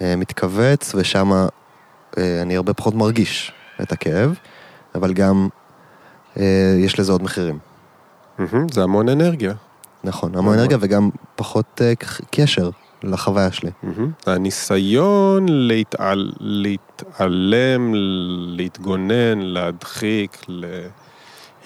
אה, 0.00 0.16
מתכווץ, 0.16 0.94
ושם 0.94 1.32
אה, 2.18 2.42
אני 2.42 2.56
הרבה 2.56 2.74
פחות 2.74 2.94
מרגיש 2.94 3.52
את 3.82 3.92
הכאב, 3.92 4.34
אבל 4.94 5.12
גם 5.12 5.48
אה, 6.36 6.76
יש 6.78 6.98
לזה 6.98 7.12
עוד 7.12 7.22
מחירים. 7.22 7.58
זה 8.70 8.82
המון 8.82 9.08
אנרגיה. 9.08 9.52
נכון, 10.04 10.36
המון 10.36 10.58
אנרגיה 10.58 10.78
וגם 10.80 11.10
פחות 11.36 11.80
קשר 12.30 12.70
לחוויה 13.02 13.52
שלי. 13.52 13.70
הניסיון 14.26 15.46
להתעל... 15.48 16.32
להתעלם, 16.40 17.94
להתגונן, 18.56 19.38
להדחיק, 19.38 20.46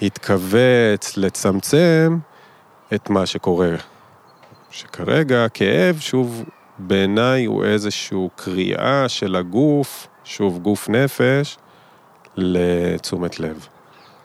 להתכווץ, 0.01 1.17
לצמצם 1.17 2.17
את 2.93 3.09
מה 3.09 3.25
שקורה. 3.25 3.75
שכרגע 4.69 5.45
הכאב, 5.45 5.99
שוב, 5.99 6.43
בעיניי 6.79 7.45
הוא 7.45 7.63
איזושהי 7.63 8.27
קריאה 8.35 9.09
של 9.09 9.35
הגוף, 9.35 10.07
שוב, 10.23 10.59
גוף 10.59 10.89
נפש, 10.89 11.57
לתשומת 12.35 13.39
לב. 13.39 13.67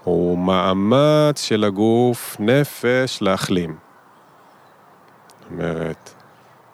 הוא 0.05 0.39
מאמץ 0.39 1.43
של 1.43 1.65
הגוף 1.65 2.37
נפש 2.41 3.23
להחלים. 3.23 3.77
זאת 5.43 5.51
אומרת, 5.51 6.11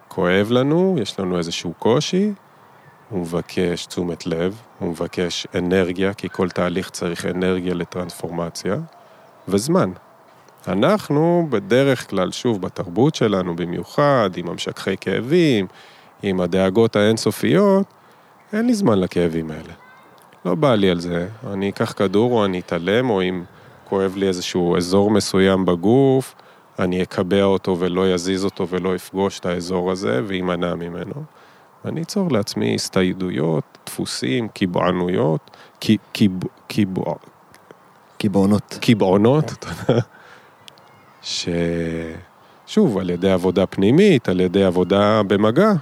כואב 0.09 0.51
לנו, 0.51 0.97
יש 1.03 1.21
לנו 1.21 1.39
איזשהו 1.39 1.75
קושי, 1.79 2.33
הוא 3.11 3.21
מבקש 3.21 3.87
תשומת 3.87 4.27
לב, 4.27 4.61
הוא 4.79 4.89
מבקש 4.89 5.47
אנרגיה, 5.55 6.15
כי 6.15 6.29
כל 6.29 6.49
תהליך 6.49 6.91
צריך 6.91 7.27
אנרגיה 7.27 7.75
לטרנספורמציה, 7.75 8.77
וזמן. 9.49 9.91
אנחנו 10.69 11.47
בדרך 11.51 12.11
כלל, 12.11 12.33
שוב, 12.33 12.63
בתרבות 12.63 13.15
שלנו 13.15 13.57
במיוחד, 13.57 14.31
עם 14.37 14.49
המשככי 14.49 14.97
כאבים, 15.01 15.67
עם 16.23 16.41
הדאגות 16.41 16.97
האינסופיות, 16.97 17.87
אין 18.53 18.67
לי 18.67 18.75
זמן 18.75 18.99
לכאבים 18.99 19.51
האלה. 19.51 19.73
לא 20.45 20.55
בא 20.55 20.75
לי 20.75 20.91
על 20.91 21.01
זה, 21.01 21.29
אני 21.53 21.69
אקח 21.69 21.93
כדור 21.93 22.33
או 22.33 22.45
אני 22.45 22.61
אתעלם, 22.61 23.11
או 23.11 23.23
אם 23.23 23.45
כואב 23.85 24.17
לי 24.17 24.29
איזשהו 24.29 24.77
אזור 24.77 25.11
מסוים 25.11 25.65
בגוף, 25.65 26.35
אני 26.79 27.03
אקבע 27.03 27.43
אותו 27.43 27.77
ולא 27.79 28.15
יזיז 28.15 28.45
אותו 28.45 28.69
ולא 28.69 28.95
יפגוש 28.95 29.39
את 29.39 29.47
האזור 29.47 29.91
הזה 29.91 30.21
ויימנע 30.27 30.75
ממנו. 30.75 31.25
ואני 31.85 32.03
אצור 32.03 32.33
לעצמי 32.33 32.75
הסתיידויות, 32.75 33.79
דפוסים, 33.87 34.49
קיבענויות, 34.49 35.57
קיבעונות. 36.69 37.21
קיבעונות, 38.81 39.45
תודה. 39.45 40.01
ששוב, 42.67 42.99
על 42.99 43.11
ידי 43.11 43.31
עבודה 43.31 43.67
פנימית, 43.67 44.29
על 44.29 44.41
ידי 44.41 44.65
עבודה 44.65 45.23
במגע, 45.23 45.73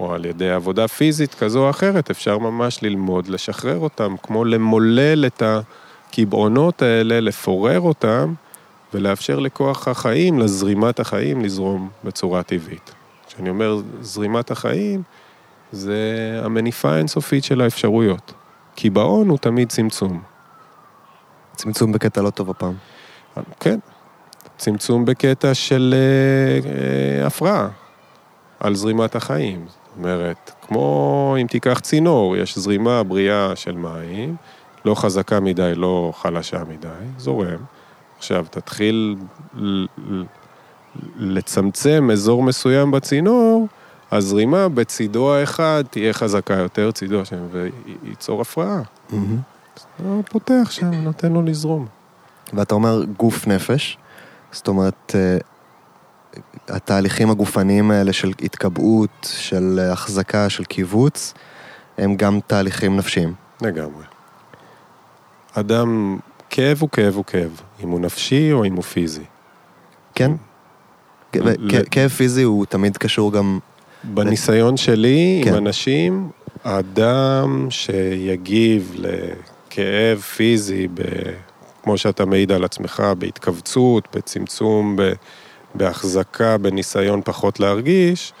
או 0.00 0.14
על 0.14 0.24
ידי 0.24 0.50
עבודה 0.50 0.88
פיזית 0.88 1.34
כזו 1.34 1.64
או 1.64 1.70
אחרת, 1.70 2.10
אפשר 2.10 2.38
ממש 2.38 2.82
ללמוד, 2.82 3.28
לשחרר 3.28 3.78
אותם, 3.78 4.14
כמו 4.22 4.44
למולל 4.44 5.24
את 5.26 5.42
הקיבעונות 5.46 6.82
האלה, 6.82 7.20
לפורר 7.20 7.80
אותם, 7.80 8.34
ולאפשר 8.94 9.38
לכוח 9.38 9.88
החיים, 9.88 10.38
לזרימת 10.38 11.00
החיים, 11.00 11.44
לזרום 11.44 11.90
בצורה 12.04 12.42
טבעית. 12.42 12.94
כשאני 13.26 13.50
אומר 13.50 13.80
זרימת 14.00 14.50
החיים, 14.50 15.02
זה 15.72 16.00
המניפה 16.44 16.92
האינסופית 16.92 17.44
של 17.44 17.60
האפשרויות. 17.60 18.32
קיבעון 18.74 19.28
הוא 19.28 19.38
תמיד 19.38 19.68
צמצום. 19.68 20.22
צמצום 21.56 21.92
בקטע 21.92 22.22
לא 22.22 22.30
טוב 22.30 22.50
הפעם. 22.50 22.74
כן, 23.60 23.78
צמצום 24.56 25.04
בקטע 25.04 25.54
של 25.54 25.94
אה, 25.96 26.70
אה, 26.70 27.26
הפרעה 27.26 27.68
על 28.60 28.74
זרימת 28.74 29.16
החיים. 29.16 29.66
זאת 29.66 29.98
אומרת, 29.98 30.50
כמו 30.66 31.36
אם 31.42 31.46
תיקח 31.46 31.80
צינור, 31.80 32.36
יש 32.36 32.58
זרימה 32.58 33.02
בריאה 33.02 33.56
של 33.56 33.72
מים, 33.72 34.36
לא 34.84 34.94
חזקה 34.94 35.40
מדי, 35.40 35.72
לא 35.74 36.12
חלשה 36.16 36.62
מדי, 36.68 36.88
זורם. 37.18 37.64
עכשיו, 38.24 38.46
תתחיל 38.50 39.16
לצמצם 41.16 42.08
אזור 42.12 42.42
מסוים 42.42 42.90
בצינור, 42.90 43.68
הזרימה 44.12 44.68
בצידו 44.68 45.34
האחד 45.34 45.84
תהיה 45.90 46.12
חזקה 46.12 46.54
יותר, 46.54 46.90
צידו 46.90 47.20
השני, 47.20 47.38
וייצור 47.50 48.40
הפרעה. 48.40 48.82
Mm-hmm. 49.10 49.14
אתה 49.76 50.02
פותח 50.30 50.68
שם, 50.70 50.90
נותן 50.90 51.32
לו 51.32 51.42
לזרום. 51.42 51.86
ואתה 52.52 52.74
אומר 52.74 53.04
גוף 53.16 53.46
נפש, 53.46 53.98
זאת 54.52 54.68
אומרת, 54.68 55.14
אה, 55.14 55.38
התהליכים 56.68 57.30
הגופניים 57.30 57.90
האלה 57.90 58.12
של 58.12 58.32
התקבעות, 58.42 59.32
של 59.32 59.80
החזקה, 59.92 60.50
של 60.50 60.64
קיבוץ, 60.64 61.34
הם 61.98 62.16
גם 62.16 62.38
תהליכים 62.46 62.96
נפשיים. 62.96 63.34
לגמרי. 63.62 64.04
אדם 65.54 66.18
כאב 66.56 66.78
הוא 66.80 66.88
כאב 66.88 67.14
הוא 67.14 67.24
כאב, 67.24 67.60
אם 67.84 67.88
הוא 67.88 68.00
נפשי 68.00 68.52
או 68.52 68.64
אם 68.64 68.74
הוא 68.74 68.82
פיזי. 68.82 69.24
כן? 70.14 70.30
כאב 71.90 72.10
פיזי 72.10 72.42
הוא 72.42 72.66
תמיד 72.66 72.96
קשור 72.96 73.32
גם... 73.32 73.58
בניסיון 74.04 74.76
שלי 74.76 75.42
עם 75.44 75.50
כן. 75.50 75.54
אנשים, 75.54 76.30
אדם 76.62 77.66
שיגיב 77.70 78.94
לכאב 78.96 80.20
פיזי, 80.20 80.88
כמו 81.82 81.98
שאתה 81.98 82.24
מעיד 82.24 82.52
על 82.52 82.64
עצמך, 82.64 83.02
בהתכווצות, 83.18 84.08
בצמצום, 84.16 84.96
בהחזקה, 85.74 86.58
בניסיון 86.58 87.20
פחות 87.24 87.60
להרגיש, 87.60 88.32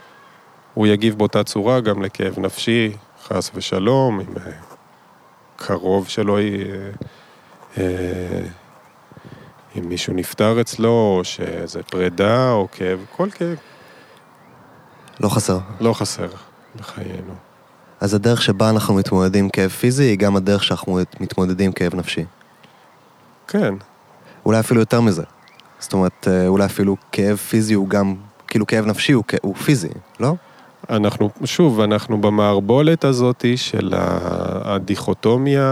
הוא 0.74 0.86
יגיב 0.86 1.18
באותה 1.18 1.44
צורה 1.44 1.80
גם 1.80 2.02
לכאב 2.02 2.38
נפשי, 2.38 2.92
חס 3.24 3.50
ושלום, 3.54 4.20
אם 4.20 4.26
אה, 4.46 4.52
קרוב 5.56 6.08
שלו 6.08 6.38
אם 9.78 9.88
מישהו 9.88 10.14
נפטר 10.14 10.60
אצלו, 10.60 10.88
או 10.88 11.20
שזה 11.24 11.82
פרידה, 11.82 12.50
או 12.50 12.68
כאב, 12.72 13.04
כל 13.16 13.30
כאב. 13.30 13.56
לא 15.20 15.28
חסר. 15.28 15.58
לא 15.80 15.92
חסר 15.92 16.28
בחיינו. 16.76 17.34
אז 18.00 18.14
הדרך 18.14 18.42
שבה 18.42 18.70
אנחנו 18.70 18.94
מתמודדים 18.94 19.44
עם 19.44 19.50
כאב 19.50 19.70
פיזי, 19.70 20.04
היא 20.04 20.18
גם 20.18 20.36
הדרך 20.36 20.64
שאנחנו 20.64 20.98
מתמודדים 21.20 21.66
עם 21.66 21.72
כאב 21.72 21.94
נפשי. 21.94 22.24
כן. 23.48 23.74
אולי 24.46 24.60
אפילו 24.60 24.80
יותר 24.80 25.00
מזה. 25.00 25.22
זאת 25.78 25.92
אומרת, 25.92 26.28
אה, 26.28 26.48
אולי 26.48 26.64
אפילו 26.64 26.96
כאב 27.12 27.36
פיזי 27.36 27.74
הוא 27.74 27.88
גם, 27.88 28.14
כאילו 28.46 28.66
כאב 28.66 28.86
נפשי 28.86 29.12
הוא, 29.12 29.24
הוא 29.42 29.54
פיזי, 29.54 29.88
לא? 30.20 30.34
אנחנו, 30.90 31.30
שוב, 31.44 31.80
אנחנו 31.80 32.20
במערבולת 32.20 33.04
הזאת 33.04 33.44
של 33.56 33.92
הדיכוטומיה 34.64 35.66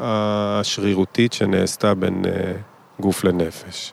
השרירותית 0.00 1.32
שנעשתה 1.32 1.94
בין 1.94 2.22
אה, 2.26 2.52
גוף 3.00 3.24
לנפש. 3.24 3.92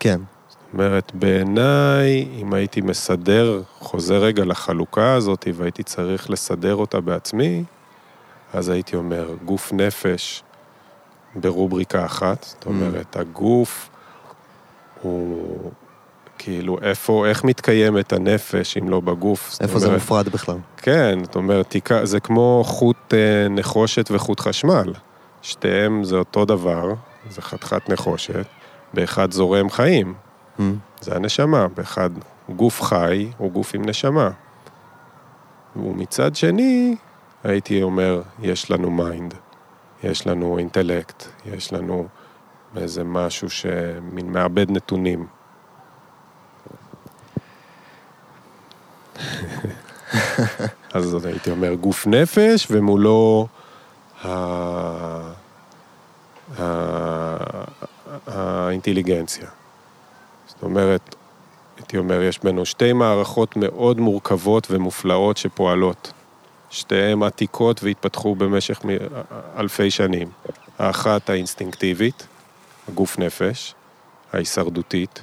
כן. 0.00 0.20
זאת 0.48 0.58
אומרת, 0.72 1.12
בעיניי, 1.14 2.28
אם 2.40 2.52
הייתי 2.52 2.80
מסדר, 2.80 3.62
חוזר 3.78 4.14
רגע 4.14 4.44
לחלוקה 4.44 5.14
הזאת, 5.14 5.46
והייתי 5.54 5.82
צריך 5.82 6.30
לסדר 6.30 6.74
אותה 6.74 7.00
בעצמי, 7.00 7.64
אז 8.52 8.68
הייתי 8.68 8.96
אומר, 8.96 9.34
גוף 9.44 9.72
נפש 9.72 10.42
ברובריקה 11.34 12.04
אחת, 12.04 12.42
זאת 12.42 12.66
אומרת, 12.66 13.16
mm. 13.16 13.20
הגוף 13.20 13.90
הוא 15.02 15.70
כאילו, 16.38 16.78
איפה, 16.82 17.26
איך 17.26 17.44
מתקיימת 17.44 18.12
הנפש 18.12 18.76
אם 18.76 18.88
לא 18.88 19.00
בגוף? 19.00 19.56
איפה 19.60 19.78
זה 19.78 19.86
אומרת, 19.86 20.00
מופרד 20.00 20.28
בכלל? 20.28 20.56
כן, 20.76 21.18
זאת 21.24 21.36
אומרת, 21.36 21.76
זה 22.02 22.20
כמו 22.20 22.62
חוט 22.66 23.14
אה, 23.14 23.48
נחושת 23.48 24.10
וחוט 24.10 24.40
חשמל. 24.40 24.92
שתיהם 25.42 26.04
זה 26.04 26.16
אותו 26.16 26.44
דבר, 26.44 26.94
זה 27.30 27.42
חתיכת 27.42 27.88
נחושת, 27.88 28.46
באחד 28.94 29.32
זורם 29.32 29.70
חיים, 29.70 30.14
Mm. 30.58 30.62
זה 31.00 31.16
הנשמה, 31.16 31.68
באחד 31.68 32.10
גוף 32.48 32.82
חי 32.82 33.30
הוא 33.38 33.52
גוף 33.52 33.74
עם 33.74 33.84
נשמה. 33.84 34.30
ומצד 35.76 36.36
שני, 36.36 36.96
הייתי 37.44 37.82
אומר, 37.82 38.22
יש 38.42 38.70
לנו 38.70 38.90
mind, 38.90 39.34
יש 40.04 40.26
לנו 40.26 40.58
אינטלקט, 40.58 41.24
יש 41.46 41.72
לנו 41.72 42.06
איזה 42.76 43.04
משהו 43.04 43.50
שמין 43.50 44.32
מעבד 44.32 44.70
נתונים. 44.70 45.26
אז 50.94 51.24
הייתי 51.24 51.50
אומר 51.50 51.74
גוף 51.74 52.06
נפש, 52.06 52.66
ומולו. 52.70 53.46
האינטליגנציה. 58.26 59.48
זאת 60.46 60.62
אומרת, 60.62 61.14
הייתי 61.76 61.98
אומר, 61.98 62.22
יש 62.22 62.38
בנו 62.42 62.66
שתי 62.66 62.92
מערכות 62.92 63.56
מאוד 63.56 64.00
מורכבות 64.00 64.66
ומופלאות 64.70 65.36
שפועלות. 65.36 66.12
שתיהן 66.70 67.22
עתיקות 67.22 67.82
והתפתחו 67.82 68.34
במשך 68.34 68.80
אלפי 69.58 69.90
שנים. 69.90 70.28
האחת 70.78 71.30
האינסטינקטיבית, 71.30 72.26
הגוף 72.88 73.18
נפש, 73.18 73.74
ההישרדותית, 74.32 75.22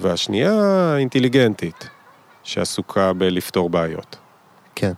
והשנייה 0.00 0.52
האינטליגנטית, 0.94 1.88
שעסוקה 2.42 3.12
בלפתור 3.12 3.70
בעיות, 3.70 4.16
כן. 4.74 4.92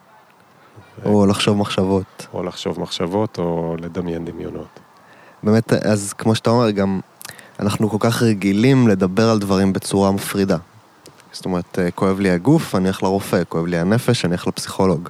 או 1.04 1.26
לחשוב 1.26 1.56
מחשבות. 1.56 2.26
או 2.34 2.42
לחשוב 2.42 2.80
מחשבות 2.80 3.38
או 3.38 3.76
לדמיין 3.80 4.24
דמיונות. 4.24 4.80
באמת, 5.42 5.72
אז 5.72 6.12
כמו 6.12 6.34
שאתה 6.34 6.50
אומר, 6.50 6.70
גם 6.70 7.00
אנחנו 7.60 7.90
כל 7.90 7.96
כך 8.00 8.22
רגילים 8.22 8.88
לדבר 8.88 9.30
על 9.30 9.38
דברים 9.38 9.72
בצורה 9.72 10.12
מפרידה. 10.12 10.56
זאת 11.32 11.44
אומרת, 11.44 11.78
אה, 11.78 11.90
כואב 11.90 12.20
לי 12.20 12.30
הגוף, 12.30 12.74
אני 12.74 12.88
אלך 12.88 13.02
לרופא, 13.02 13.42
כואב 13.48 13.66
לי 13.66 13.78
הנפש, 13.78 14.24
אני 14.24 14.32
אלך 14.32 14.46
לפסיכולוג. 14.46 15.08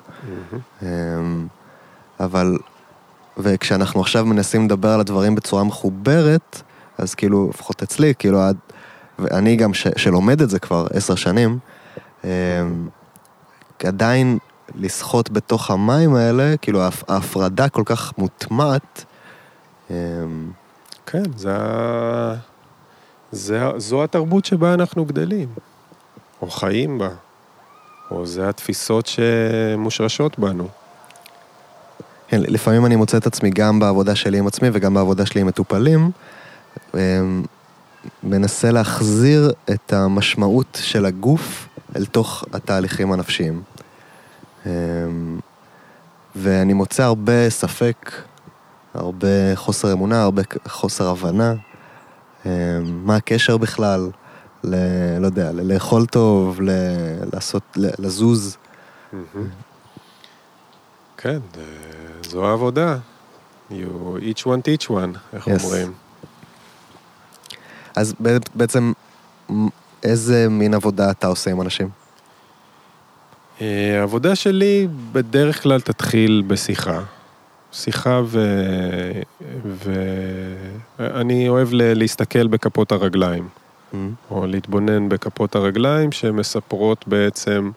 אמ, 0.82 1.46
אבל, 2.20 2.58
וכשאנחנו 3.38 4.00
עכשיו 4.00 4.26
מנסים 4.26 4.64
לדבר 4.64 4.88
על 4.88 5.00
הדברים 5.00 5.34
בצורה 5.34 5.64
מחוברת, 5.64 6.62
אז 6.98 7.14
כאילו, 7.14 7.50
לפחות 7.50 7.82
אצלי, 7.82 8.14
כאילו, 8.18 8.40
עד, 8.40 8.56
ואני 9.18 9.56
גם 9.56 9.74
ש, 9.74 9.86
שלומד 9.96 10.42
את 10.42 10.50
זה 10.50 10.58
כבר 10.58 10.86
עשר 10.92 11.14
שנים, 11.14 11.58
עדיין 13.84 14.38
לשחות 14.74 15.30
בתוך 15.30 15.70
המים 15.70 16.14
האלה, 16.14 16.56
כאילו 16.56 16.80
ההפ- 16.82 17.04
ההפרדה 17.08 17.68
כל 17.68 17.82
כך 17.84 18.12
מוטמעת, 18.18 19.04
אמ, 19.90 19.94
כן, 21.06 21.22
זה, 21.36 21.56
זה, 23.32 23.60
זו 23.76 24.04
התרבות 24.04 24.44
שבה 24.44 24.74
אנחנו 24.74 25.04
גדלים, 25.04 25.48
או 26.42 26.50
חיים 26.50 26.98
בה, 26.98 27.08
או 28.10 28.26
זה 28.26 28.48
התפיסות 28.48 29.06
שמושרשות 29.06 30.38
בנו. 30.38 30.68
כן, 32.28 32.40
לפעמים 32.40 32.86
אני 32.86 32.96
מוצא 32.96 33.16
את 33.16 33.26
עצמי 33.26 33.50
גם 33.50 33.80
בעבודה 33.80 34.14
שלי 34.14 34.38
עם 34.38 34.46
עצמי 34.46 34.68
וגם 34.72 34.94
בעבודה 34.94 35.26
שלי 35.26 35.40
עם 35.40 35.46
מטופלים, 35.46 36.10
אמ, 36.94 37.42
מנסה 38.22 38.70
להחזיר 38.70 39.52
את 39.70 39.92
המשמעות 39.92 40.78
של 40.82 41.06
הגוף 41.06 41.68
אל 41.96 42.04
תוך 42.04 42.44
התהליכים 42.52 43.12
הנפשיים. 43.12 43.62
אמ, 44.66 44.70
ואני 46.36 46.72
מוצא 46.72 47.02
הרבה 47.02 47.50
ספק, 47.50 48.12
הרבה 48.94 49.26
חוסר 49.54 49.92
אמונה, 49.92 50.22
הרבה 50.22 50.42
חוסר 50.68 51.08
הבנה. 51.10 51.54
אמ, 52.46 52.50
מה 52.84 53.16
הקשר 53.16 53.56
בכלל, 53.56 54.10
ל, 54.64 54.74
לא 55.20 55.26
יודע, 55.26 55.52
ל- 55.52 55.72
לאכול 55.72 56.06
טוב, 56.06 56.60
ל, 56.62 56.70
לעשות, 57.32 57.62
ל- 57.76 57.90
לזוז. 58.06 58.56
כן, 61.16 61.38
זה- 61.54 62.30
זו 62.30 62.48
העבודה. 62.48 62.96
You 63.70 63.74
each 64.20 64.42
one 64.44 64.60
teach 64.68 64.88
one, 64.90 65.18
איך 65.32 65.48
Yes. 65.48 65.50
אומרים? 65.64 65.92
אז 67.96 68.14
בעצם, 68.54 68.92
איזה 70.02 70.48
מין 70.50 70.74
עבודה 70.74 71.10
אתה 71.10 71.26
עושה 71.26 71.50
עם 71.50 71.60
אנשים? 71.60 71.88
אה, 73.60 74.00
העבודה 74.00 74.34
שלי 74.34 74.88
בדרך 75.12 75.62
כלל 75.62 75.80
תתחיל 75.80 76.42
בשיחה. 76.46 77.00
שיחה 77.72 78.20
ו... 78.24 78.40
ואני 80.98 81.48
אוהב 81.48 81.68
ל- 81.72 81.98
להסתכל 81.98 82.46
בכפות 82.46 82.92
הרגליים, 82.92 83.48
או 84.30 84.46
להתבונן 84.46 85.08
בכפות 85.08 85.54
הרגליים 85.54 86.12
שמספרות 86.12 87.08
בעצם 87.08 87.70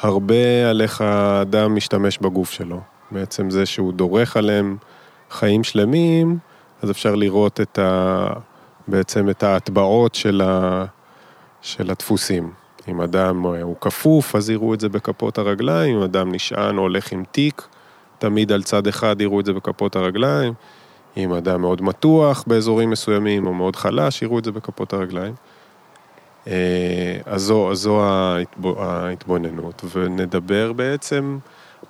הרבה 0.00 0.70
על 0.70 0.82
איך 0.82 1.00
האדם 1.00 1.74
משתמש 1.74 2.18
בגוף 2.18 2.50
שלו. 2.50 2.80
בעצם 3.10 3.50
זה 3.50 3.66
שהוא 3.66 3.92
דורך 3.92 4.36
עליהם 4.36 4.76
חיים 5.30 5.64
שלמים, 5.64 6.38
אז 6.82 6.90
אפשר 6.90 7.14
לראות 7.14 7.60
את 7.60 7.78
ה... 7.78 8.26
בעצם 8.88 9.30
את 9.30 9.42
ההטבעות 9.42 10.14
של, 10.14 10.40
ה... 10.44 10.84
של 11.62 11.90
הדפוסים. 11.90 12.50
אם 12.88 13.00
אדם 13.00 13.46
אה, 13.46 13.62
הוא 13.62 13.76
כפוף, 13.80 14.36
אז 14.36 14.50
יראו 14.50 14.74
את 14.74 14.80
זה 14.80 14.88
בכפות 14.88 15.38
הרגליים, 15.38 15.96
אם 15.96 16.02
אדם 16.02 16.34
נשען 16.34 16.78
או 16.78 16.82
הולך 16.82 17.12
עם 17.12 17.24
תיק, 17.32 17.62
תמיד 18.18 18.52
על 18.52 18.62
צד 18.62 18.86
אחד 18.86 19.20
יראו 19.20 19.40
את 19.40 19.44
זה 19.46 19.52
בכפות 19.52 19.96
הרגליים. 19.96 20.54
אם 21.16 21.32
אדם 21.32 21.60
מאוד 21.60 21.82
מתוח 21.82 22.44
באזורים 22.46 22.90
מסוימים, 22.90 23.46
או 23.46 23.54
מאוד 23.54 23.76
חלש, 23.76 24.22
יראו 24.22 24.38
את 24.38 24.44
זה 24.44 24.52
בכפות 24.52 24.92
הרגליים. 24.92 25.34
אה, 26.46 27.18
אז 27.26 27.42
זו, 27.42 27.70
אז 27.70 27.78
זו 27.78 28.02
ההתבו- 28.02 28.82
ההתבוננות, 28.82 29.84
ונדבר 29.94 30.72
בעצם 30.72 31.38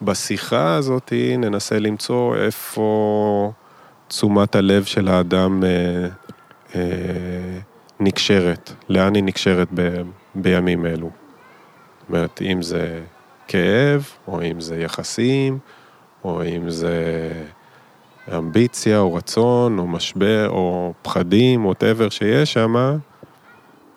בשיחה 0.02 0.74
הזאת, 0.74 1.12
ננסה 1.38 1.78
למצוא 1.78 2.36
איפה 2.36 3.52
תשומת 4.08 4.54
הלב 4.56 4.84
של 4.84 5.08
האדם 5.08 5.64
אה, 5.64 6.08
אה, 6.74 7.58
נקשרת, 8.04 8.72
לאן 8.88 9.14
היא 9.14 9.24
נקשרת 9.24 9.68
ב, 9.74 10.02
בימים 10.34 10.86
אלו. 10.86 11.10
זאת 12.00 12.08
אומרת, 12.08 12.42
אם 12.42 12.62
זה 12.62 13.00
כאב, 13.48 14.08
או 14.28 14.42
אם 14.42 14.60
זה 14.60 14.80
יחסים, 14.80 15.58
או 16.24 16.42
אם 16.44 16.70
זה 16.70 16.96
אמביציה, 18.38 18.98
או 18.98 19.14
רצון, 19.14 19.78
או 19.78 19.86
משבר, 19.86 20.48
או 20.48 20.92
פחדים, 21.02 21.64
או 21.64 21.72
whatever 21.72 22.10
שיש 22.10 22.52
שם, 22.52 22.98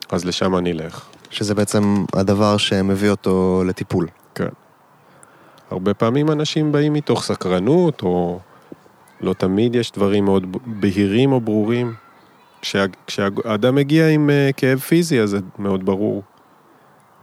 אז 0.09 0.25
לשם 0.25 0.55
אני 0.55 0.71
אלך. 0.71 1.05
שזה 1.29 1.55
בעצם 1.55 2.05
הדבר 2.13 2.57
שמביא 2.57 3.09
אותו 3.09 3.63
לטיפול. 3.65 4.07
כן. 4.35 4.47
הרבה 5.71 5.93
פעמים 5.93 6.31
אנשים 6.31 6.71
באים 6.71 6.93
מתוך 6.93 7.23
סקרנות, 7.23 8.01
או 8.01 8.39
לא 9.21 9.33
תמיד 9.33 9.75
יש 9.75 9.91
דברים 9.91 10.25
מאוד 10.25 10.57
בהירים 10.65 11.31
או 11.31 11.41
ברורים. 11.41 11.93
כשה, 12.65 12.85
כשהאדם 13.07 13.75
מגיע 13.75 14.09
עם 14.09 14.29
אה, 14.29 14.49
כאב 14.57 14.79
פיזי, 14.79 15.21
אז 15.21 15.29
זה 15.29 15.39
מאוד 15.59 15.85
ברור. 15.85 16.23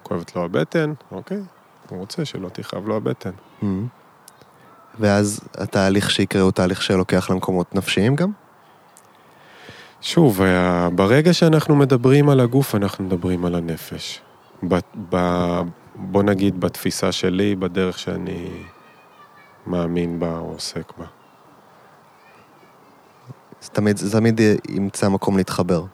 כואבת 0.03 0.36
לו 0.36 0.45
הבטן, 0.45 0.93
אוקיי, 1.12 1.40
הוא 1.88 1.99
רוצה 1.99 2.24
שלא 2.24 2.49
תכאב 2.49 2.88
לו 2.88 2.97
הבטן. 2.97 3.30
Mhm. 3.62 3.64
ואז 5.01 5.40
התהליך 5.55 6.11
שיקרה 6.11 6.43
הוא 6.43 6.51
תהליך 6.51 6.82
שלוקח 6.82 7.30
למקומות 7.30 7.74
נפשיים 7.74 8.16
גם? 8.16 8.30
שוב, 10.01 10.43
אה, 10.43 10.90
ברגע 10.90 11.32
שאנחנו 11.32 11.76
מדברים 11.76 12.28
על 12.28 12.40
הגוף, 12.40 12.74
אנחנו 12.74 13.05
מדברים 13.05 13.45
על 13.45 13.55
הנפש. 13.55 14.20
ב, 14.68 14.78
ב, 15.09 15.16
בוא 15.95 16.22
נגיד 16.22 16.61
בתפיסה 16.61 17.12
שלי, 17.12 17.57
בדרך 17.57 17.99
שאני 17.99 18.49
מאמין 19.66 20.20
בה 20.20 20.38
או 20.38 20.53
עוסק 20.53 20.93
בה. 20.99 21.22
זה 23.63 23.69
תמיד, 23.69 23.97
זה 23.97 24.13
תמיד 24.13 24.41
ימצא 24.69 25.09
מקום 25.09 25.37
להתחבר. 25.37 25.85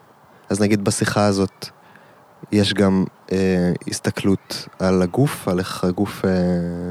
אז 0.49 0.61
נגיד 0.61 0.85
בשיחה 0.85 1.27
הזאת, 1.27 1.69
יש 2.53 2.75
גם 2.75 3.05
אה, 3.33 3.73
הסתכלות 3.89 4.69
על 4.79 5.03
הגוף, 5.03 5.49
על 5.49 5.59
איך 5.59 5.85
הגוף 5.85 6.25
אה, 6.25 6.31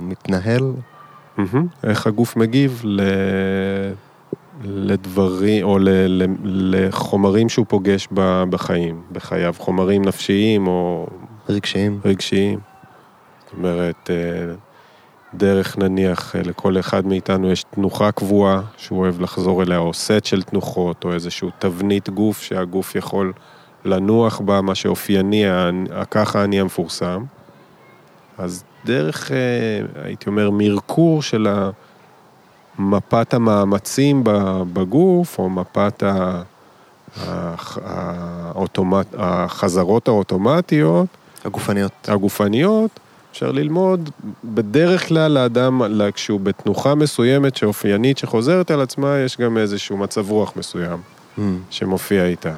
מתנהל. 0.01 0.73
מהמם. 1.37 1.67
איך 1.83 2.07
הגוף 2.07 2.35
מגיב 2.35 2.81
ל... 2.83 3.01
לדברים, 4.63 5.65
או 5.65 5.79
ל... 5.79 5.89
ל... 5.89 6.25
לחומרים 6.43 7.49
שהוא 7.49 7.65
פוגש 7.69 8.07
ב... 8.13 8.43
בחיים, 8.49 9.01
בחייו, 9.11 9.55
חומרים 9.57 10.05
נפשיים 10.05 10.67
או 10.67 11.07
רגשיים. 11.49 11.99
רגשיים. 12.05 12.59
זאת 13.45 13.53
אומרת, 13.57 14.09
אה, 14.09 14.53
דרך 15.33 15.77
נניח, 15.77 16.35
אה, 16.35 16.41
לכל 16.41 16.79
אחד 16.79 17.05
מאיתנו 17.05 17.51
יש 17.51 17.63
תנוחה 17.63 18.11
קבועה 18.11 18.61
שהוא 18.77 18.99
אוהב 18.99 19.21
לחזור 19.21 19.63
אליה, 19.63 19.77
או 19.77 19.93
סט 19.93 20.25
של 20.25 20.43
תנוחות, 20.43 21.03
או 21.03 21.13
איזשהו 21.13 21.49
תבנית 21.59 22.09
גוף 22.09 22.41
שהגוף 22.41 22.95
יכול 22.95 23.33
לנוח 23.85 24.39
בה, 24.39 24.61
מה 24.61 24.75
שאופייני, 24.75 25.43
ככה 26.11 26.43
אני 26.43 26.59
המפורסם. 26.59 27.23
אז 28.37 28.63
דרך, 28.85 29.31
אה, 29.31 29.37
הייתי 30.03 30.29
אומר, 30.29 30.49
מרקור 30.51 31.21
של 31.21 31.47
מפת 32.79 33.33
המאמצים 33.33 34.21
בגוף, 34.73 35.39
או 35.39 35.49
מפת 35.49 36.03
האוטומט, 37.85 39.07
החזרות 39.17 40.07
האוטומטיות. 40.07 41.07
הגופניות. 41.45 41.91
הגופניות, 42.07 42.99
אפשר 43.37 43.51
ללמוד 43.51 44.09
בדרך 44.43 45.07
כלל 45.07 45.31
לאדם, 45.31 45.81
כשהוא 46.13 46.39
בתנוחה 46.39 46.95
מסוימת 46.95 47.55
שאופיינית 47.55 48.17
שחוזרת 48.17 48.71
על 48.71 48.81
עצמה, 48.81 49.17
יש 49.17 49.37
גם 49.37 49.57
איזשהו 49.57 49.97
מצב 49.97 50.29
רוח 50.29 50.53
מסוים 50.55 50.99
mm. 51.37 51.41
שמופיע 51.69 52.25
איתה. 52.25 52.55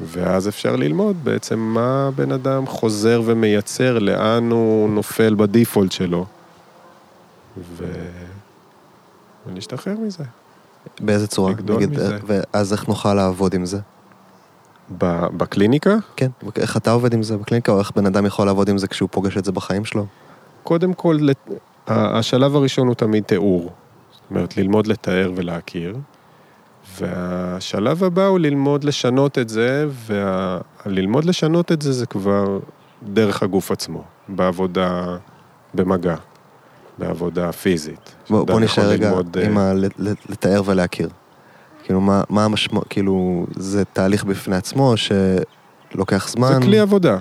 ואז 0.00 0.48
אפשר 0.48 0.76
ללמוד 0.76 1.16
בעצם 1.24 1.58
מה 1.58 2.10
בן 2.16 2.32
אדם 2.32 2.66
חוזר 2.66 3.22
ומייצר, 3.24 3.98
לאן 3.98 4.50
הוא 4.50 4.90
נופל 4.90 5.34
בדיפולט 5.34 5.92
שלו. 5.92 6.26
ו... 7.76 7.84
ולהשתחרר 9.46 9.94
מזה. 9.98 10.24
באיזה 11.00 11.26
צורה? 11.26 11.50
לגדול 11.50 11.76
נגיד, 11.76 11.90
מזה. 11.90 12.18
ואז 12.26 12.72
איך 12.72 12.88
נוכל 12.88 13.14
לעבוד 13.14 13.54
עם 13.54 13.66
זה? 13.66 13.78
בקליניקה? 15.36 15.96
כן, 16.16 16.30
איך 16.56 16.76
אתה 16.76 16.90
עובד 16.90 17.14
עם 17.14 17.22
זה 17.22 17.36
בקליניקה, 17.36 17.72
או 17.72 17.78
איך 17.78 17.90
בן 17.96 18.06
אדם 18.06 18.26
יכול 18.26 18.46
לעבוד 18.46 18.68
עם 18.68 18.78
זה 18.78 18.86
כשהוא 18.86 19.08
פוגש 19.12 19.36
את 19.36 19.44
זה 19.44 19.52
בחיים 19.52 19.84
שלו? 19.84 20.06
קודם 20.62 20.94
כל, 20.94 21.18
השלב 21.86 22.56
הראשון 22.56 22.86
הוא 22.86 22.94
תמיד 22.94 23.24
תיאור. 23.24 23.72
זאת 24.12 24.30
אומרת, 24.30 24.56
ללמוד 24.56 24.86
לתאר 24.86 25.32
ולהכיר. 25.34 25.96
והשלב 26.98 28.04
הבא 28.04 28.26
הוא 28.26 28.38
ללמוד 28.38 28.84
לשנות 28.84 29.38
את 29.38 29.48
זה, 29.48 29.86
וללמוד 30.06 31.24
לשנות 31.24 31.72
את 31.72 31.82
זה 31.82 31.92
זה 31.92 32.06
כבר 32.06 32.58
דרך 33.02 33.42
הגוף 33.42 33.70
עצמו, 33.70 34.04
בעבודה, 34.28 35.16
במגע, 35.74 36.16
בעבודה 36.98 37.52
פיזית. 37.52 38.14
בוא, 38.30 38.46
בוא 38.46 38.60
נשאר 38.60 38.84
רגע 38.84 39.08
ללמוד, 39.08 39.36
עם 39.44 39.58
ה... 39.58 39.72
לתאר 40.28 40.62
ולהכיר. 40.64 41.08
כאילו, 41.82 42.00
מה, 42.00 42.22
מה 42.28 42.44
המשמעות, 42.44 42.86
כאילו, 42.90 43.46
זה 43.56 43.84
תהליך 43.84 44.24
בפני 44.24 44.56
עצמו 44.56 44.94
שלוקח 44.96 46.28
זמן? 46.28 46.52
זה 46.52 46.60
כלי 46.66 46.78
עבודה, 46.78 47.18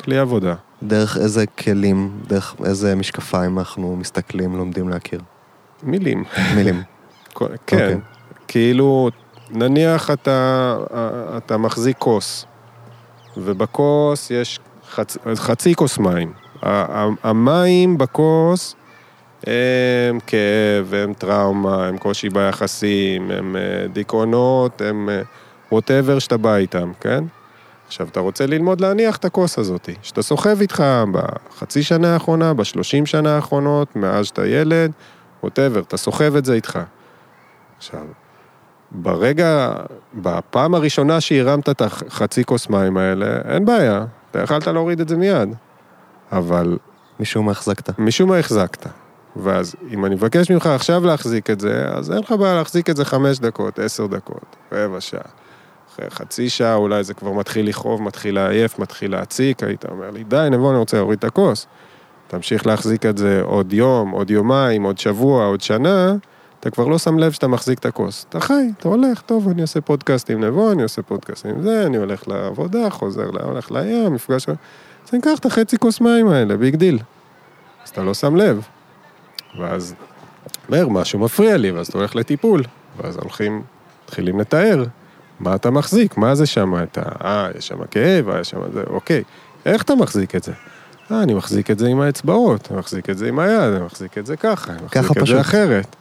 כלי 0.00 0.18
עבודה. 0.18 0.54
דרך 0.82 1.16
איזה 1.16 1.46
כלים, 1.46 2.20
דרך 2.26 2.54
איזה 2.64 2.94
משקפיים 2.94 3.58
אנחנו 3.58 3.96
מסתכלים, 3.96 4.56
לומדים 4.56 4.88
להכיר? 4.88 5.20
מילים. 5.82 6.24
מילים. 6.54 6.82
כן, 7.34 7.44
okay. 7.44 7.48
אוקיי. 7.48 7.96
כאילו, 8.48 9.10
נניח 9.50 10.10
אתה, 10.10 10.76
אתה 11.36 11.56
מחזיק 11.56 11.98
כוס, 11.98 12.46
ובכוס 13.36 14.30
יש 14.30 14.60
חצ, 14.90 15.16
חצי 15.34 15.74
כוס 15.74 15.98
מים. 15.98 16.32
המים 17.22 17.98
בכוס 17.98 18.74
הם 19.46 20.20
כאב, 20.26 20.94
הם 20.94 21.14
טראומה, 21.14 21.86
הם 21.86 21.98
קושי 21.98 22.28
ביחסים, 22.28 23.30
הם 23.30 23.56
אה, 23.56 23.86
דיכאונות, 23.88 24.80
הם 24.80 25.08
ווטאבר 25.72 26.14
אה, 26.14 26.20
שאתה 26.20 26.36
בא 26.36 26.56
איתם, 26.56 26.92
כן? 27.00 27.24
עכשיו, 27.86 28.08
אתה 28.08 28.20
רוצה 28.20 28.46
ללמוד 28.46 28.80
להניח 28.80 29.16
את 29.16 29.24
הכוס 29.24 29.58
הזאת, 29.58 29.88
שאתה 30.02 30.22
סוחב 30.22 30.60
איתך 30.60 30.84
בחצי 31.12 31.82
שנה 31.82 32.14
האחרונה, 32.14 32.54
בשלושים 32.54 33.06
שנה 33.06 33.36
האחרונות, 33.36 33.96
מאז 33.96 34.26
שאתה 34.26 34.46
ילד, 34.46 34.92
ווטאבר, 35.42 35.80
אתה 35.80 35.96
סוחב 35.96 36.36
את 36.36 36.44
זה 36.44 36.54
איתך. 36.54 36.78
עכשיו, 37.78 38.04
ברגע, 38.90 39.72
בפעם 40.14 40.74
הראשונה 40.74 41.20
שהרמת 41.20 41.68
את 41.68 41.82
החצי 41.82 42.44
כוס 42.44 42.70
מים 42.70 42.96
האלה, 42.96 43.26
אין 43.48 43.64
בעיה, 43.64 44.04
אתה 44.30 44.42
יכלת 44.42 44.66
להוריד 44.66 45.00
את 45.00 45.08
זה 45.08 45.16
מיד. 45.16 45.48
אבל... 46.32 46.78
משום 47.20 47.46
מה 47.46 47.52
החזקת. 47.52 47.98
משום 47.98 48.28
מה 48.28 48.38
החזקת. 48.38 48.86
ואז 49.42 49.74
אם 49.90 50.04
אני 50.04 50.14
מבקש 50.14 50.50
ממך 50.50 50.66
עכשיו 50.66 51.06
להחזיק 51.06 51.50
את 51.50 51.60
זה, 51.60 51.84
אז 51.88 52.12
אין 52.12 52.18
לך 52.18 52.32
בעיה 52.32 52.54
להחזיק 52.54 52.90
את 52.90 52.96
זה 52.96 53.04
חמש 53.04 53.38
דקות, 53.38 53.78
עשר 53.78 54.06
דקות, 54.06 54.56
רבע 54.72 55.00
שעה. 55.00 55.20
אחרי 55.94 56.10
חצי 56.10 56.48
שעה 56.48 56.74
אולי 56.74 57.04
זה 57.04 57.14
כבר 57.14 57.32
מתחיל 57.32 57.68
לכאוב, 57.68 58.02
מתחיל 58.02 58.34
לעייף, 58.34 58.78
מתחיל 58.78 59.10
להציק, 59.10 59.62
היית 59.62 59.84
אומר 59.84 60.10
לי, 60.10 60.24
די, 60.24 60.48
נבוא, 60.50 60.70
אני 60.70 60.78
רוצה 60.78 60.96
להוריד 60.96 61.18
את 61.18 61.24
הכוס. 61.24 61.66
תמשיך 62.28 62.66
להחזיק 62.66 63.06
את 63.06 63.18
זה 63.18 63.40
עוד 63.42 63.72
יום, 63.72 64.10
עוד 64.10 64.30
יומיים, 64.30 64.82
עוד 64.82 64.98
שבוע, 64.98 65.44
עוד 65.44 65.60
שנה, 65.60 66.14
אתה 66.60 66.70
כבר 66.70 66.86
לא 66.86 66.98
שם 66.98 67.18
לב 67.18 67.32
שאתה 67.32 67.46
מחזיק 67.46 67.78
את 67.78 67.86
הכוס. 67.86 68.26
אתה 68.28 68.40
חי, 68.40 68.70
אתה 68.78 68.88
הולך, 68.88 69.20
טוב, 69.20 69.48
אני 69.48 69.62
עושה 69.62 69.80
פודקאסט 69.80 70.30
עם 70.30 70.44
נבו, 70.44 70.72
אני 70.72 70.82
עושה 70.82 71.02
פודקאסט 71.02 71.46
עם 71.46 71.62
זה, 71.62 71.86
אני 71.86 71.96
הולך 71.96 72.28
לעבודה, 72.28 72.90
חוזר, 72.90 73.30
הולך 73.42 73.72
לים, 73.72 74.14
מפגש... 74.14 74.48
אז 74.48 75.10
אני 75.12 75.20
אקח 75.20 75.38
את 75.38 75.46
החצי 75.46 75.78
כוס 75.78 76.00
מים 76.00 76.28
האלה, 76.28 76.56
big 76.56 76.76
deal. 76.76 76.98
אז 77.84 77.88
אתה 77.88 78.02
לא 78.02 78.14
שם 78.14 78.36
לב. 78.36 78.66
ואז, 79.58 79.94
אומר, 80.68 80.88
משהו 80.88 81.18
מפריע 81.18 81.56
לי, 81.56 81.70
ואז 81.70 81.86
אתה 81.86 81.98
הולך 81.98 82.16
לטיפול. 82.16 82.62
ואז 82.96 83.16
הולכים, 83.16 83.62
מתחילים 84.04 84.40
לתאר 84.40 84.84
מה 85.40 85.54
אתה 85.54 85.70
מחזיק, 85.70 86.16
מה 86.16 86.34
זה 86.34 86.46
שם, 86.46 86.74
אתה, 86.82 87.02
אה, 87.24 87.48
יש 87.58 87.68
שם 87.68 87.84
כאב, 87.90 88.28
אה, 88.28 88.40
יש 88.40 88.50
שם 88.50 88.58
זה, 88.72 88.82
אוקיי. 88.90 89.22
איך 89.66 89.82
אתה 89.82 89.94
מחזיק 89.94 90.34
את 90.36 90.42
זה? 90.42 90.52
אה, 91.12 91.22
אני 91.22 91.34
מחזיק 91.34 91.70
את 91.70 91.78
זה 91.78 91.86
עם 91.86 92.00
האצבעות, 92.00 92.68
אני 92.70 92.78
מחזיק 92.78 93.10
את 93.10 93.18
זה 93.18 93.28
עם 93.28 93.38
היד, 93.38 93.72
אני 93.74 93.84
מחזיק 93.84 94.18
את 94.18 94.26
זה 94.26 94.36
ככה, 94.36 94.72
אני 94.72 94.82
מחזיק 94.84 95.18
את 95.18 95.26
זה 95.26 95.40
אחרת. 95.40 95.96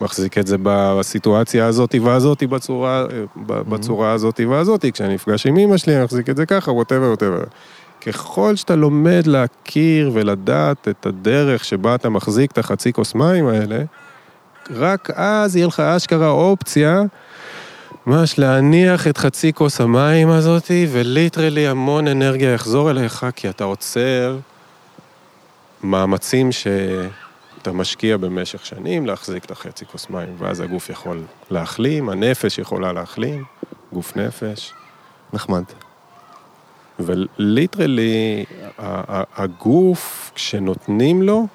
מחזיק 0.00 0.38
את 0.38 0.46
זה 0.46 0.56
בסיטואציה 0.62 1.66
הזאת 1.66 1.94
והזאת 2.02 2.42
בצורה, 2.42 3.06
בצורה 3.46 4.12
הזאת 4.12 4.40
והזאת, 4.48 4.84
כשאני 4.92 5.14
נפגש 5.14 5.46
עם 5.46 5.56
אמא 5.56 5.76
שלי, 5.76 5.96
אני 5.96 6.04
מחזיק 6.04 6.30
את 6.30 6.36
זה 6.36 6.46
ככה, 6.46 6.72
ווטאבר, 6.72 7.10
ווטאבר. 7.10 7.42
ככל 8.08 8.56
שאתה 8.56 8.76
לומד 8.76 9.26
להכיר 9.26 10.10
ולדעת 10.14 10.88
את 10.88 11.06
הדרך 11.06 11.64
שבה 11.64 11.94
אתה 11.94 12.08
מחזיק 12.08 12.50
את 12.50 12.58
החצי 12.58 12.92
כוס 12.92 13.14
מים 13.14 13.48
האלה, 13.48 13.82
רק 14.70 15.10
אז 15.14 15.56
יהיה 15.56 15.66
לך 15.66 15.80
אשכרה 15.80 16.28
אופציה 16.28 17.02
ממש 18.06 18.38
להניח 18.38 19.06
את 19.06 19.18
חצי 19.18 19.52
כוס 19.52 19.80
המים 19.80 20.28
הזאתי, 20.30 20.86
וליטרלי 20.92 21.68
המון 21.68 22.08
אנרגיה 22.08 22.52
יחזור 22.52 22.90
אליך, 22.90 23.26
כי 23.36 23.48
אתה 23.48 23.64
עוצר 23.64 24.38
מאמצים 25.82 26.52
ש... 26.52 26.66
אתה 27.62 27.72
משקיע 27.72 28.16
במשך 28.16 28.66
שנים 28.66 29.06
להחזיק 29.06 29.44
את 29.44 29.50
החצי 29.50 29.84
כוס 29.86 30.10
מים, 30.10 30.34
ואז 30.38 30.60
הגוף 30.60 30.90
יכול 30.90 31.22
להחלים, 31.50 32.08
הנפש 32.08 32.58
יכולה 32.58 32.92
להחלים, 32.92 33.44
גוף 33.92 34.16
נפש. 34.16 34.72
נחמד. 35.32 35.62
וליטרלי, 36.98 38.44
הגוף, 39.36 40.30
כשנותנים 40.34 41.22
לו, 41.22 41.46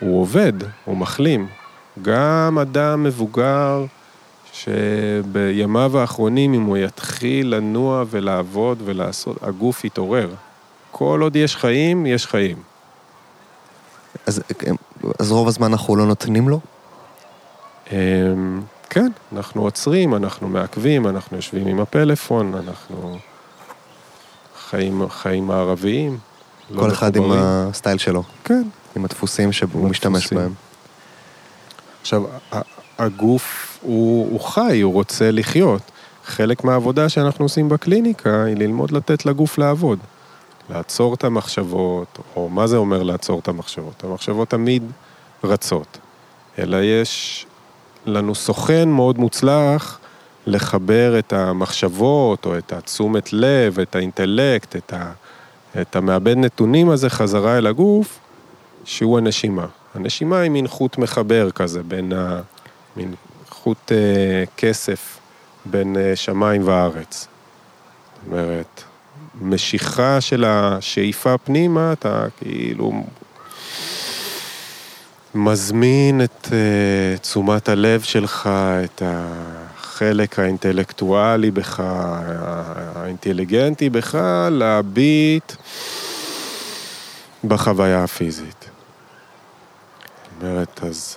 הוא 0.00 0.20
עובד, 0.20 0.52
הוא 0.84 0.96
מחלים. 0.96 1.48
גם 2.02 2.58
אדם 2.62 3.02
מבוגר, 3.02 3.84
שבימיו 4.52 5.98
האחרונים, 5.98 6.54
אם 6.54 6.62
הוא 6.62 6.76
יתחיל 6.76 7.54
לנוע 7.54 8.04
ולעבוד 8.10 8.82
ולעשות, 8.84 9.42
הגוף 9.42 9.84
יתעורר. 9.84 10.28
כל 10.90 11.20
עוד 11.22 11.36
יש 11.36 11.56
חיים, 11.56 12.06
יש 12.06 12.26
חיים. 12.26 12.56
אז, 14.26 14.42
אז 15.18 15.32
רוב 15.32 15.48
הזמן 15.48 15.70
אנחנו 15.72 15.96
לא 15.96 16.06
נותנים 16.06 16.48
לו? 16.48 16.60
אמ, 17.92 18.62
כן, 18.90 19.12
אנחנו 19.32 19.62
עוצרים, 19.62 20.14
אנחנו 20.14 20.48
מעכבים, 20.48 21.06
אנחנו 21.06 21.36
יושבים 21.36 21.66
עם 21.66 21.80
הפלאפון, 21.80 22.54
אנחנו 22.54 23.18
חיים, 24.72 25.08
חיים 25.08 25.46
מערביים. 25.46 26.18
לא 26.70 26.80
כל 26.80 26.86
לא 26.86 26.92
אחד 26.92 27.16
עם 27.16 27.32
הסטייל 27.32 27.98
שלו. 27.98 28.22
כן. 28.44 28.62
עם 28.96 29.04
הדפוסים 29.04 29.52
שהוא 29.52 29.88
משתמש 29.88 30.32
בהם. 30.32 30.52
עכשיו, 32.00 32.22
הגוף 32.98 33.78
הוא, 33.82 34.28
הוא 34.30 34.40
חי, 34.40 34.80
הוא 34.80 34.92
רוצה 34.92 35.30
לחיות. 35.30 35.82
חלק 36.24 36.64
מהעבודה 36.64 37.08
שאנחנו 37.08 37.44
עושים 37.44 37.68
בקליניקה 37.68 38.44
היא 38.44 38.56
ללמוד 38.56 38.90
לתת 38.90 39.26
לגוף 39.26 39.58
לעבוד. 39.58 39.98
לעצור 40.70 41.14
את 41.14 41.24
המחשבות, 41.24 42.18
או 42.36 42.48
מה 42.48 42.66
זה 42.66 42.76
אומר 42.76 43.02
לעצור 43.02 43.38
את 43.38 43.48
המחשבות? 43.48 44.04
המחשבות 44.04 44.48
תמיד 44.48 44.82
רצות, 45.44 45.98
אלא 46.58 46.76
יש 46.82 47.46
לנו 48.06 48.34
סוכן 48.34 48.88
מאוד 48.88 49.18
מוצלח 49.18 49.98
לחבר 50.46 51.18
את 51.18 51.32
המחשבות, 51.32 52.46
או 52.46 52.58
את 52.58 52.72
התשומת 52.72 53.32
לב, 53.32 53.80
את 53.80 53.96
האינטלקט, 53.96 54.76
את, 54.76 54.92
ה, 54.92 55.12
את 55.80 55.96
המעבד 55.96 56.36
נתונים 56.36 56.90
הזה 56.90 57.10
חזרה 57.10 57.58
אל 57.58 57.66
הגוף, 57.66 58.18
שהוא 58.84 59.18
הנשימה. 59.18 59.66
הנשימה 59.94 60.40
היא 60.40 60.50
מין 60.50 60.68
חוט 60.68 60.98
מחבר 60.98 61.50
כזה, 61.50 61.82
בין 61.82 62.12
ה... 62.12 62.40
מין 62.96 63.14
חוט 63.48 63.92
אה, 63.92 64.44
כסף 64.56 65.18
בין 65.64 65.96
אה, 65.96 66.16
שמיים 66.16 66.68
וארץ. 66.68 67.28
זאת 68.14 68.32
אומרת, 68.32 68.82
המשיכה 69.40 70.20
של 70.20 70.44
השאיפה 70.44 71.38
פנימה, 71.38 71.92
אתה 71.92 72.26
כאילו 72.40 72.92
מזמין 75.34 76.24
את 76.24 76.46
uh, 76.46 77.20
תשומת 77.20 77.68
הלב 77.68 78.00
שלך, 78.00 78.50
את 78.84 79.02
החלק 80.02 80.38
האינטלקטואלי 80.38 81.50
בך, 81.50 81.82
האינטליגנטי 82.94 83.90
בך, 83.90 84.18
להביט 84.50 85.52
בחוויה 87.44 88.04
הפיזית. 88.04 88.70
זאת 90.24 90.42
אומרת, 90.42 90.80
אז 90.82 91.16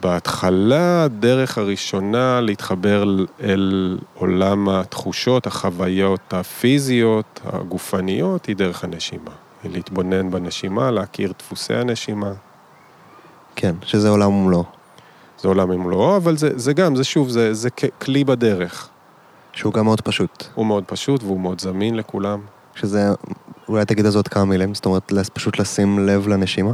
בהתחלה, 0.00 1.04
הדרך 1.04 1.58
הראשונה 1.58 2.40
להתחבר 2.40 3.04
אל 3.42 3.98
עולם 4.14 4.68
התחושות, 4.68 5.46
החוויות 5.46 6.34
הפיזיות, 6.34 7.40
הגופניות, 7.44 8.46
היא 8.46 8.56
דרך 8.56 8.84
הנשימה. 8.84 9.30
להתבונן 9.64 10.30
בנשימה, 10.30 10.90
להכיר 10.90 11.32
דפוסי 11.38 11.74
הנשימה. 11.74 12.32
כן, 13.56 13.74
שזה 13.84 14.08
עולם 14.08 14.32
ומלואו. 14.32 14.81
זה 15.42 15.48
עולם 15.48 15.70
ומלואו, 15.70 16.16
אבל 16.16 16.36
זה, 16.36 16.58
זה 16.58 16.72
גם, 16.72 16.96
זה 16.96 17.04
שוב, 17.04 17.28
זה, 17.28 17.54
זה 17.54 17.70
כלי 17.70 18.24
בדרך. 18.24 18.88
שהוא 19.52 19.72
גם 19.72 19.84
מאוד 19.84 20.00
פשוט. 20.00 20.44
הוא 20.54 20.66
מאוד 20.66 20.84
פשוט 20.84 21.22
והוא 21.22 21.40
מאוד 21.40 21.60
זמין 21.60 21.94
לכולם. 21.94 22.40
שזה, 22.74 23.08
אולי 23.68 23.84
תגיד 23.84 24.04
על 24.04 24.12
זה 24.12 24.18
עוד 24.18 24.28
כמה 24.28 24.44
מילים, 24.44 24.74
זאת 24.74 24.86
אומרת, 24.86 25.12
פשוט 25.32 25.58
לשים 25.58 25.98
לב 26.06 26.28
לנשימה? 26.28 26.72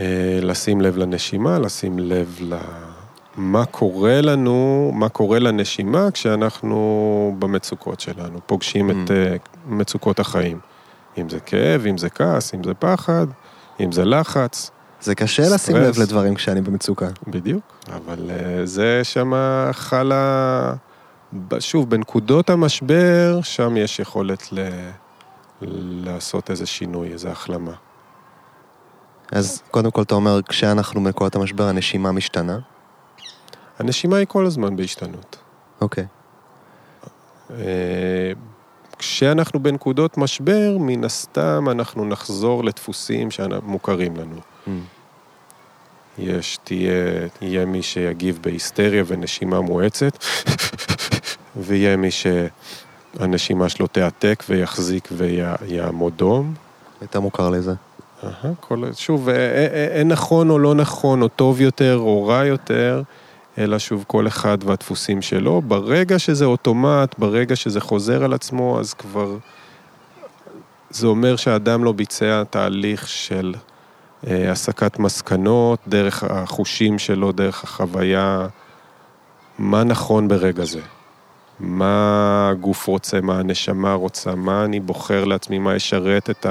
אה, 0.00 0.38
לשים 0.42 0.80
לב 0.80 0.96
לנשימה, 0.96 1.58
לשים 1.58 1.98
לב 1.98 2.38
למה 2.40 3.64
קורה 3.64 4.20
לנו, 4.20 4.90
מה 4.94 5.08
קורה 5.08 5.38
לנשימה 5.38 6.10
כשאנחנו 6.10 7.36
במצוקות 7.38 8.00
שלנו, 8.00 8.38
פוגשים 8.46 8.90
mm. 8.90 8.92
את 8.92 9.10
אה, 9.10 9.36
מצוקות 9.66 10.20
החיים. 10.20 10.58
אם 11.18 11.28
זה 11.28 11.40
כאב, 11.40 11.86
אם 11.86 11.98
זה 11.98 12.10
כעס, 12.10 12.54
אם 12.54 12.64
זה 12.64 12.74
פחד, 12.74 13.26
אם 13.80 13.92
זה 13.92 14.04
לחץ. 14.04 14.70
זה 15.00 15.14
קשה 15.14 15.42
סטרס. 15.42 15.52
לשים 15.52 15.76
לב 15.76 15.98
לדברים 15.98 16.34
כשאני 16.34 16.60
במצוקה. 16.60 17.08
בדיוק, 17.26 17.62
אבל 17.92 18.30
אה, 18.30 18.66
זה 18.66 19.00
שם 19.04 19.32
חלה, 19.72 20.74
שוב, 21.58 21.90
בנקודות 21.90 22.50
המשבר, 22.50 23.40
שם 23.42 23.76
יש 23.76 23.98
יכולת 23.98 24.52
ל... 24.52 24.68
לעשות 26.04 26.50
איזה 26.50 26.66
שינוי, 26.66 27.12
איזה 27.12 27.30
החלמה. 27.30 27.72
אז 29.32 29.62
קודם 29.70 29.90
כל 29.90 30.02
אתה 30.02 30.14
אומר, 30.14 30.40
כשאנחנו 30.42 31.04
בנקודת 31.04 31.34
המשבר, 31.36 31.64
הנשימה 31.64 32.12
משתנה? 32.12 32.58
הנשימה 33.78 34.16
היא 34.16 34.26
כל 34.26 34.46
הזמן 34.46 34.76
בהשתנות. 34.76 35.36
אוקיי. 35.80 36.06
אה, 37.50 38.32
כשאנחנו 38.98 39.62
בנקודות 39.62 40.18
משבר, 40.18 40.76
מן 40.80 41.04
הסתם 41.04 41.66
אנחנו 41.70 42.04
נחזור 42.04 42.64
לדפוסים 42.64 43.30
שמוכרים 43.30 44.16
לנו. 44.16 44.36
יש, 46.18 46.58
תהיה, 46.64 46.92
יהיה 47.40 47.64
מי 47.64 47.82
שיגיב 47.82 48.38
בהיסטריה 48.42 49.04
ונשימה 49.06 49.60
מואצת, 49.60 50.24
ויהיה 51.56 51.96
מי 51.96 52.08
שהנשימה 52.10 53.68
שלו 53.68 53.86
תעתק 53.86 54.44
ויחזיק 54.48 55.08
ויעמוד 55.12 56.12
דום. 56.16 56.54
יותר 57.02 57.20
מוכר 57.20 57.50
לזה. 57.50 57.72
כל, 58.60 58.82
שוב, 58.94 59.28
אין 59.92 60.08
נכון 60.08 60.50
או 60.50 60.58
לא 60.58 60.74
נכון, 60.74 61.22
או 61.22 61.28
טוב 61.28 61.60
יותר 61.60 61.96
או 61.96 62.26
רע 62.26 62.44
יותר, 62.44 63.02
אלא 63.58 63.78
שוב, 63.78 64.04
כל 64.06 64.26
אחד 64.26 64.58
והדפוסים 64.64 65.22
שלו. 65.22 65.62
ברגע 65.62 66.18
שזה 66.18 66.44
אוטומט, 66.44 67.18
ברגע 67.18 67.56
שזה 67.56 67.80
חוזר 67.80 68.24
על 68.24 68.32
עצמו, 68.32 68.80
אז 68.80 68.94
כבר... 68.94 69.36
זה 70.90 71.06
אומר 71.06 71.36
שהאדם 71.36 71.84
לא 71.84 71.92
ביצע 71.92 72.42
תהליך 72.50 73.08
של 73.08 73.54
אה, 73.54 73.75
הסקת 74.24 74.98
מסקנות, 74.98 75.78
דרך 75.88 76.24
החושים 76.24 76.98
שלו, 76.98 77.32
דרך 77.32 77.64
החוויה, 77.64 78.46
מה 79.58 79.84
נכון 79.84 80.28
ברגע 80.28 80.64
זה. 80.64 80.80
מה 81.60 82.48
הגוף 82.52 82.86
רוצה, 82.86 83.20
מה 83.20 83.38
הנשמה 83.38 83.94
רוצה, 83.94 84.34
מה 84.34 84.64
אני 84.64 84.80
בוחר 84.80 85.24
לעצמי, 85.24 85.58
מה 85.58 85.76
ישרת 85.76 86.30
את. 86.30 86.46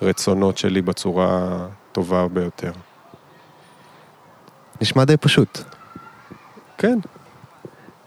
הרצונות 0.00 0.58
שלי 0.58 0.82
בצורה 0.82 1.58
טובה 1.92 2.28
ביותר. 2.28 2.72
נשמע 4.80 5.04
די 5.04 5.16
פשוט. 5.16 5.58
כן. 6.78 6.98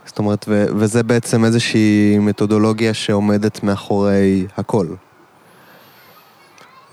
זאת 0.05 0.19
אומרת, 0.19 0.45
ו- 0.47 0.65
וזה 0.75 1.03
בעצם 1.03 1.45
איזושהי 1.45 2.17
מתודולוגיה 2.19 2.93
שעומדת 2.93 3.63
מאחורי 3.63 4.47
הכל. 4.57 4.87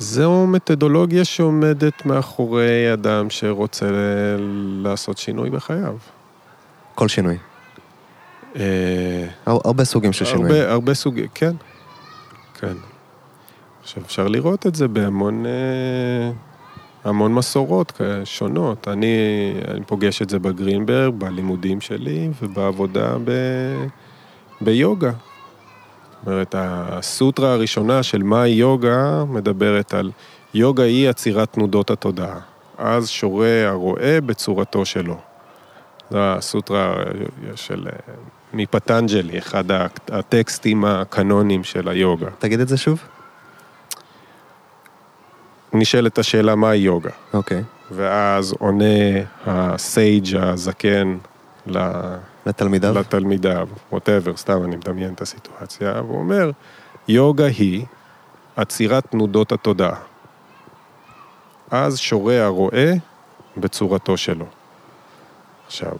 זו 0.01 0.47
מתודולוגיה 0.47 1.25
שעומדת 1.25 2.07
מאחורי 2.07 2.93
אדם 2.93 3.31
שרוצה 3.31 3.87
לעשות 4.83 5.19
שינוי 5.19 5.51
בחייו. 5.51 5.97
כל 6.95 7.09
שינוי. 7.09 7.37
אה... 8.57 9.27
הרבה 9.47 9.85
סוגים 9.85 10.13
של 10.13 10.25
שינוי. 10.25 10.61
הרבה, 10.61 10.73
הרבה 10.73 10.95
סוגים, 10.95 11.27
כן. 11.35 11.57
כן. 12.61 12.75
עכשיו, 13.83 14.03
אפשר 14.03 14.29
לראות 14.29 14.67
את 14.67 14.75
זה 14.75 14.89
בהמון 14.89 15.47
אה, 15.47 16.31
המון 17.05 17.35
מסורות 17.35 18.01
שונות. 18.25 18.89
אני, 18.89 19.07
אני 19.69 19.85
פוגש 19.85 20.23
את 20.23 20.31
זה 20.31 20.39
בגרינברג, 20.39 21.15
בלימודים 21.19 21.81
שלי 21.81 22.31
ובעבודה 22.43 23.17
ב, 23.25 23.31
ביוגה. 24.61 25.11
זאת 26.21 26.27
אומרת, 26.27 26.55
הסוטרה 26.59 27.53
הראשונה 27.53 28.03
של 28.03 28.23
מהי 28.23 28.51
יוגה 28.51 29.25
מדברת 29.29 29.95
על 29.95 30.11
יוגה 30.55 30.83
היא 30.83 31.09
עצירת 31.09 31.53
תנודות 31.53 31.91
התודעה. 31.91 32.39
אז 32.79 33.09
שורה 33.09 33.69
הרואה 33.69 34.21
בצורתו 34.21 34.85
שלו. 34.85 35.17
זו 36.11 36.19
הסוטרה 36.19 36.95
של 37.55 37.87
אה, 37.87 38.15
מפטנג'לי, 38.53 39.39
אחד 39.39 39.65
הטקסטים 40.09 40.85
הקנונים 40.85 41.65
של 41.65 41.89
היוגה. 41.89 42.27
תגיד 42.39 42.61
את 42.61 42.69
זה 42.69 42.77
שוב. 42.77 43.03
נשאלת 45.73 46.19
השאלה 46.19 46.55
מהי 46.55 46.79
יוגה. 46.79 47.11
אוקיי. 47.35 47.59
Okay. 47.59 47.63
ואז 47.91 48.55
עונה 48.59 48.85
הסייג' 49.47 50.37
הזקן 50.37 51.19
לתלמידיו, 52.47 52.95
לתלמידיו, 52.99 53.69
ווטאבר, 53.93 54.37
סתם 54.37 54.65
אני 54.65 54.77
מדמיין 54.77 55.15
את 55.15 55.21
הסיטואציה, 55.21 56.03
והוא 56.07 56.19
אומר, 56.19 56.51
יוגה 57.09 57.47
היא 57.47 57.87
עצירת 58.57 59.07
תנודות 59.07 59.53
התודעה. 59.53 59.97
אז 61.71 61.99
שורה 61.99 62.45
הרואה 62.45 62.93
בצורתו 63.57 64.17
שלו. 64.17 64.47
עכשיו, 65.67 65.93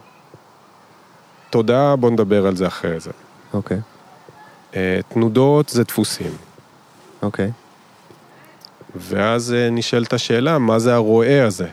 תודעה, 1.49 1.95
בוא 1.95 2.09
נדבר 2.09 2.47
על 2.47 2.55
זה 2.55 2.67
אחרי 2.67 2.99
זה. 2.99 3.11
אוקיי. 3.53 3.77
Okay. 3.77 3.81
אה, 4.75 4.99
תנודות 5.09 5.69
זה 5.69 5.83
דפוסים. 5.83 6.31
אוקיי. 7.21 7.47
Okay. 7.47 7.51
ואז 8.95 9.53
אה, 9.53 9.69
נשאלת 9.69 10.13
השאלה, 10.13 10.59
מה 10.59 10.79
זה 10.79 10.95
הרועה 10.95 11.45
הזה? 11.45 11.67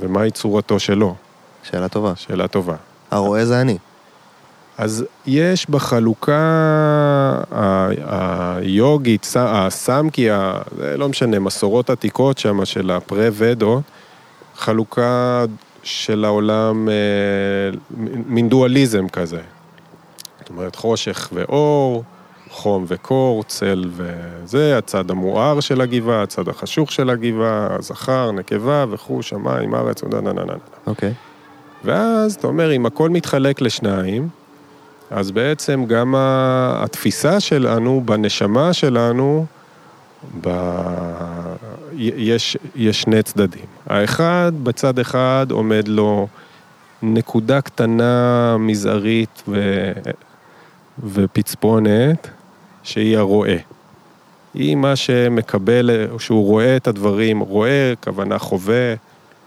ומהי 0.00 0.30
צורתו 0.30 0.80
שלו? 0.80 1.14
שאלה 1.62 1.88
טובה. 1.88 2.16
שאלה 2.16 2.48
טובה. 2.48 2.76
הרועה 3.10 3.44
זה 3.44 3.60
אני. 3.60 3.78
אז 4.78 5.04
יש 5.26 5.70
בחלוקה 5.70 6.40
היוגית, 7.50 9.32
הסמקי, 9.36 10.28
לא 10.96 11.08
משנה, 11.08 11.38
מסורות 11.38 11.90
עתיקות 11.90 12.38
שם 12.38 12.64
של 12.64 12.90
הפרה-ודו, 12.90 13.80
חלוקה 14.56 15.44
של 15.82 16.24
העולם, 16.24 16.88
אה, 16.88 17.78
מין 18.26 18.48
דואליזם 18.48 19.08
כזה. 19.08 19.40
זאת 20.38 20.48
אומרת, 20.50 20.76
חושך 20.76 21.28
ואור, 21.32 22.04
חום 22.50 22.84
וקור, 22.88 23.44
צל 23.44 23.84
וזה, 23.90 24.78
הצד 24.78 25.10
המואר 25.10 25.60
של 25.60 25.80
הגבעה, 25.80 26.22
הצד 26.22 26.48
החשוך 26.48 26.92
של 26.92 27.10
הגבעה, 27.10 27.68
הזכר, 27.78 28.32
נקבה 28.32 28.84
וכו', 28.90 29.22
שמיים, 29.22 29.74
ארץ, 29.74 30.04
נה 30.04 30.20
נה 30.20 30.32
נה 30.32 30.44
נה. 30.44 30.54
אוקיי. 30.86 31.12
ואז 31.84 32.34
אתה 32.34 32.46
אומר, 32.46 32.72
אם 32.72 32.86
הכל 32.86 33.10
מתחלק 33.10 33.60
לשניים, 33.60 34.28
אז 35.10 35.30
בעצם 35.30 35.84
גם 35.84 36.14
התפיסה 36.18 37.40
שלנו, 37.40 38.02
בנשמה 38.04 38.72
שלנו, 38.72 39.46
ב... 40.40 40.48
יש, 41.98 42.56
יש 42.76 43.02
שני 43.02 43.22
צדדים. 43.22 43.64
האחד, 43.86 44.52
בצד 44.62 44.98
אחד 44.98 45.46
עומד 45.50 45.88
לו 45.88 46.28
נקודה 47.02 47.60
קטנה, 47.60 48.56
מזערית 48.58 49.42
ו... 49.48 49.92
ופצפונת, 51.04 52.28
שהיא 52.82 53.18
הרואה. 53.18 53.56
היא 54.54 54.76
מה 54.76 54.96
שמקבל, 54.96 55.90
שהוא 56.18 56.46
רואה 56.46 56.76
את 56.76 56.86
הדברים, 56.86 57.40
רואה, 57.40 57.92
כוונה 58.04 58.38
חווה, 58.38 58.94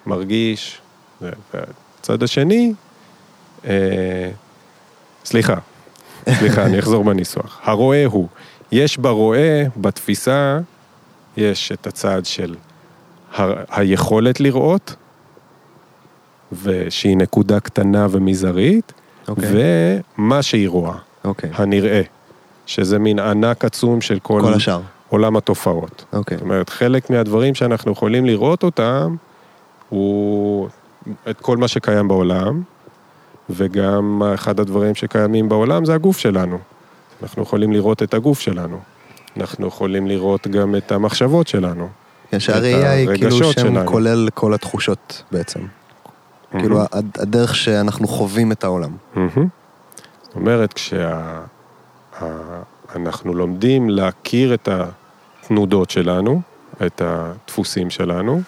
מרגיש. 0.06 0.82
והצד 1.22 2.24
השני, 2.24 2.74
אה, 3.66 4.30
סליחה, 5.30 5.54
סליחה, 6.30 6.66
אני 6.66 6.80
אחזור 6.80 7.04
בניסוח. 7.04 7.60
הרואה 7.64 8.06
הוא, 8.06 8.28
יש 8.72 8.98
ברואה, 8.98 9.64
בתפיסה, 9.78 10.60
יש 11.38 11.72
את 11.72 11.88
הצד 11.88 12.26
של 12.26 12.56
ה- 13.38 13.80
היכולת 13.80 14.40
לראות, 14.40 14.96
ושהיא 16.64 17.18
נקודה 17.18 17.60
קטנה 17.60 18.08
ומזערית, 18.12 18.94
אוקיי. 19.28 19.50
ומה 20.18 20.42
שהיא 20.42 20.70
רואה, 20.70 20.96
אוקיי. 21.24 21.50
הנראה, 21.54 22.02
שזה 22.66 23.00
מין 23.00 23.20
ענק 23.20 23.66
עצום 23.66 24.02
של 24.02 24.20
כל, 24.20 24.42
כל 24.44 24.54
השאר. 24.54 24.82
עולם 25.10 25.38
התופעות. 25.38 26.06
אוקיי. 26.14 26.38
זאת 26.38 26.44
אומרת, 26.44 26.70
חלק 26.70 27.10
מהדברים 27.10 27.56
שאנחנו 27.56 27.92
יכולים 27.92 28.26
לראות 28.26 28.64
אותם, 28.64 29.16
הוא 29.90 30.70
את 31.30 31.42
כל 31.42 31.58
מה 31.58 31.68
שקיים 31.68 32.08
בעולם, 32.08 32.62
וגם 33.50 34.22
אחד 34.34 34.60
הדברים 34.60 34.96
שקיימים 34.96 35.50
בעולם 35.50 35.86
זה 35.86 35.94
הגוף 35.96 36.18
שלנו. 36.18 36.58
אנחנו 37.24 37.44
יכולים 37.44 37.72
לראות 37.74 38.04
את 38.04 38.14
הגוף 38.14 38.40
שלנו. 38.40 38.80
אנחנו 39.38 39.68
יכולים 39.68 40.08
לראות 40.08 40.48
גם 40.48 40.76
את 40.76 40.92
המחשבות 40.92 41.48
שלנו. 41.48 41.88
כן, 42.32 42.40
שהראייה 42.40 42.92
היא 42.92 43.08
כאילו 43.16 43.32
שם 43.38 43.52
שלנו. 43.62 43.86
כולל 43.86 44.30
כל 44.34 44.54
התחושות 44.54 45.24
בעצם. 45.32 45.60
כאילו 46.52 46.82
הד- 46.92 47.18
הדרך 47.20 47.56
שאנחנו 47.56 48.08
חווים 48.08 48.52
את 48.52 48.64
העולם. 48.64 48.92
מהמם. 49.16 49.48
זאת 50.24 50.36
אומרת, 50.36 50.74
כשאנחנו 52.90 53.34
לומדים 53.34 53.90
להכיר 53.90 54.54
את 54.54 54.70
התנודות 54.72 55.90
שלנו, 55.90 56.42
את 56.86 57.02
הדפוסים 57.06 57.90
שלנו, 57.90 58.42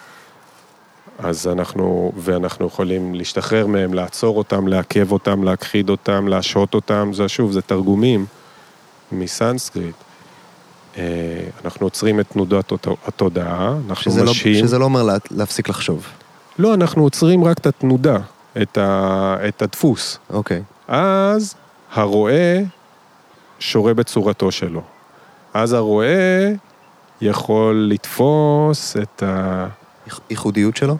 אז 1.18 1.46
אנחנו, 1.46 2.12
ואנחנו 2.16 2.66
יכולים 2.66 3.14
להשתחרר 3.14 3.66
מהם, 3.66 3.94
לעצור 3.94 4.38
אותם, 4.38 4.68
לעכב 4.68 5.12
אותם, 5.12 5.42
להכחיד 5.44 5.90
אותם, 5.90 6.28
להשהות 6.28 6.74
אותם, 6.74 7.10
זה 7.14 7.28
שוב, 7.28 7.52
זה 7.52 7.62
תרגומים 7.62 8.26
מסנסקריט. 9.12 9.94
אה, 10.96 11.02
אנחנו 11.64 11.86
עוצרים 11.86 12.20
את 12.20 12.26
תנודת 12.28 12.72
הת- 12.72 12.86
התודעה, 13.06 13.74
אנחנו 13.88 14.02
שזה 14.02 14.24
לא, 14.24 14.30
משהים... 14.30 14.66
שזה 14.66 14.78
לא 14.78 14.84
אומר 14.84 15.02
לה, 15.02 15.16
להפסיק 15.30 15.68
לחשוב. 15.68 16.06
לא, 16.58 16.74
אנחנו 16.74 17.02
עוצרים 17.02 17.44
רק 17.44 17.58
את 17.58 17.66
התנודה, 17.66 18.18
את, 18.62 18.78
ה, 18.78 19.36
את 19.48 19.62
הדפוס. 19.62 20.18
אוקיי. 20.30 20.62
אז 20.88 21.54
הרועה 21.92 22.58
שורה 23.58 23.94
בצורתו 23.94 24.50
שלו. 24.50 24.82
אז 25.54 25.72
הרועה 25.72 26.48
יכול 27.20 27.86
לתפוס 27.90 28.96
את, 29.02 29.22
ה, 29.22 29.66
ייח- 30.06 30.20
ייחודיות 30.30 30.76
שלו? 30.76 30.96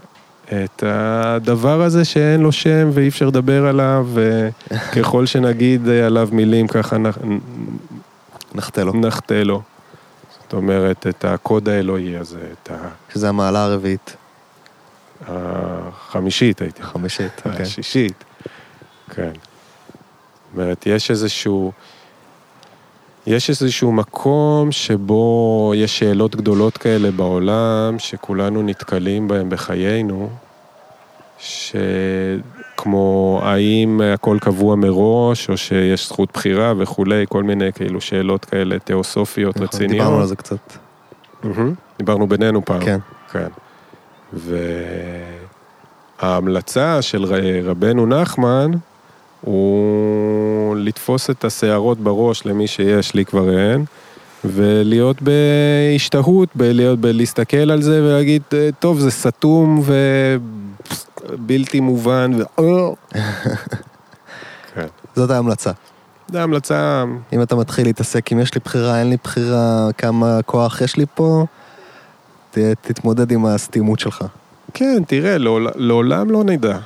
את 0.49 0.83
הדבר 0.87 1.83
הזה 1.83 2.05
שאין 2.05 2.41
לו 2.41 2.53
שם 2.53 2.91
ואי 2.93 3.09
אפשר 3.09 3.27
לדבר 3.27 3.67
עליו, 3.67 4.09
וככל 4.15 5.27
שנגיד 5.27 5.89
עליו 5.89 6.29
מילים 6.33 6.67
ככה 6.69 6.99
נ- 6.99 7.39
נחטא 8.55 8.81
לו. 8.81 8.93
נחטא 8.95 9.35
לו. 9.35 9.63
זאת 10.43 10.53
אומרת, 10.53 11.07
את 11.07 11.25
הקוד 11.25 11.69
האלוהי 11.69 12.17
הזה, 12.17 12.41
את 12.63 12.71
ה- 12.71 12.89
שזה 13.13 13.29
המעלה 13.29 13.65
הרביעית. 13.65 14.17
החמישית 15.29 16.61
הייתי 16.61 16.83
החמישית, 16.83 17.33
אוקיי. 17.47 17.63
השישית. 17.63 18.25
כן. 19.11 19.31
זאת 19.33 19.43
אומרת, 20.59 20.87
יש 20.87 21.11
איזשהו... 21.11 21.73
יש 23.27 23.51
איזשהו 23.51 23.93
מקום 23.93 24.73
שבו 24.73 25.73
יש 25.77 25.99
שאלות 25.99 26.37
גדולות 26.37 26.79
כאלה 26.79 27.11
בעולם, 27.11 27.99
שכולנו 27.99 28.63
נתקלים 28.63 29.29
בהן 29.29 29.49
בחיינו, 29.49 30.31
שכמו 31.39 33.41
האם 33.43 34.01
הכל 34.15 34.39
קבוע 34.41 34.77
מראש, 34.77 35.51
או 35.51 35.57
שיש 35.57 36.09
זכות 36.09 36.33
בחירה 36.33 36.73
וכולי, 36.79 37.25
כל 37.29 37.43
מיני 37.43 37.73
כאילו 37.73 38.01
שאלות 38.01 38.45
כאלה 38.45 38.79
תיאוסופיות 38.79 39.57
נכון, 39.57 39.67
רציניות. 39.67 39.93
דיברנו 39.93 40.21
על 40.21 40.27
זה 40.27 40.37
קצת. 40.37 40.73
מהמם. 41.43 41.75
דיברנו 41.99 42.27
בינינו 42.27 42.65
פעם. 42.65 42.81
כן. 42.81 42.99
כן. 43.33 43.49
וההמלצה 46.23 47.03
של 47.03 47.25
רבנו 47.65 48.07
נחמן 48.07 48.71
הוא 49.41 50.32
לתפוס 50.83 51.31
את 51.31 51.45
השערות 51.45 51.99
בראש 51.99 52.47
למי 52.47 52.67
שיש, 52.67 53.15
לי 53.15 53.25
כבר 53.25 53.59
אין, 53.59 53.85
ולהיות 54.45 55.17
בהשתהות, 55.23 56.49
בלהיות, 56.55 56.99
בלהסתכל 56.99 57.71
על 57.71 57.83
זה 57.83 58.03
ולהגיד, 58.03 58.43
"אה, 58.53 58.69
טוב, 58.79 58.99
זה 58.99 59.11
סתום 59.11 59.83
ובלתי 61.33 61.81
מובן, 61.81 62.31
ו... 62.39 62.43
כן. 64.75 64.87
זאת 65.17 65.31
ההמלצה. 65.31 65.73
זו 66.33 66.39
המלצה, 66.39 67.05
אם 67.33 67.43
אתה 67.43 67.57
מתחיל 67.57 67.87
להתעסק 67.87 68.33
אם 68.33 68.41
יש 68.41 68.55
לי 68.55 68.61
בחירה, 68.65 69.01
אין 69.01 69.11
לי 69.11 69.17
בחירה, 69.25 69.89
כמה 69.99 70.41
כוח 70.47 70.81
יש 70.81 70.97
לי 70.97 71.05
פה, 71.15 71.45
ת, 72.51 72.59
תתמודד 72.81 73.33
עם 73.33 73.47
הסתימות 73.47 74.01
שלך. 74.01 74.25
כן, 74.75 75.03
תראה, 75.07 75.39
לעול, 75.39 75.69
לעולם 75.75 76.31
לא 76.31 76.45
נדע. 76.45 76.79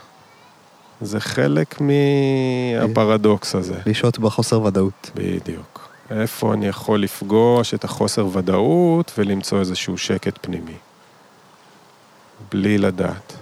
זה 1.00 1.20
חלק 1.20 1.80
מהפרדוקס 1.80 3.54
הזה. 3.54 3.80
לשהות 3.86 4.18
בחוסר 4.18 4.62
ודאות. 4.62 5.10
בדיוק. 5.14 5.88
איפה 6.10 6.54
אני 6.54 6.66
יכול 6.66 7.02
לפגוש 7.02 7.74
את 7.74 7.84
החוסר 7.84 8.26
ודאות 8.32 9.12
ולמצוא 9.18 9.60
איזשהו 9.60 9.98
שקט 9.98 10.38
פנימי. 10.40 10.76
בלי 12.52 12.78
לדעת. 12.78 13.32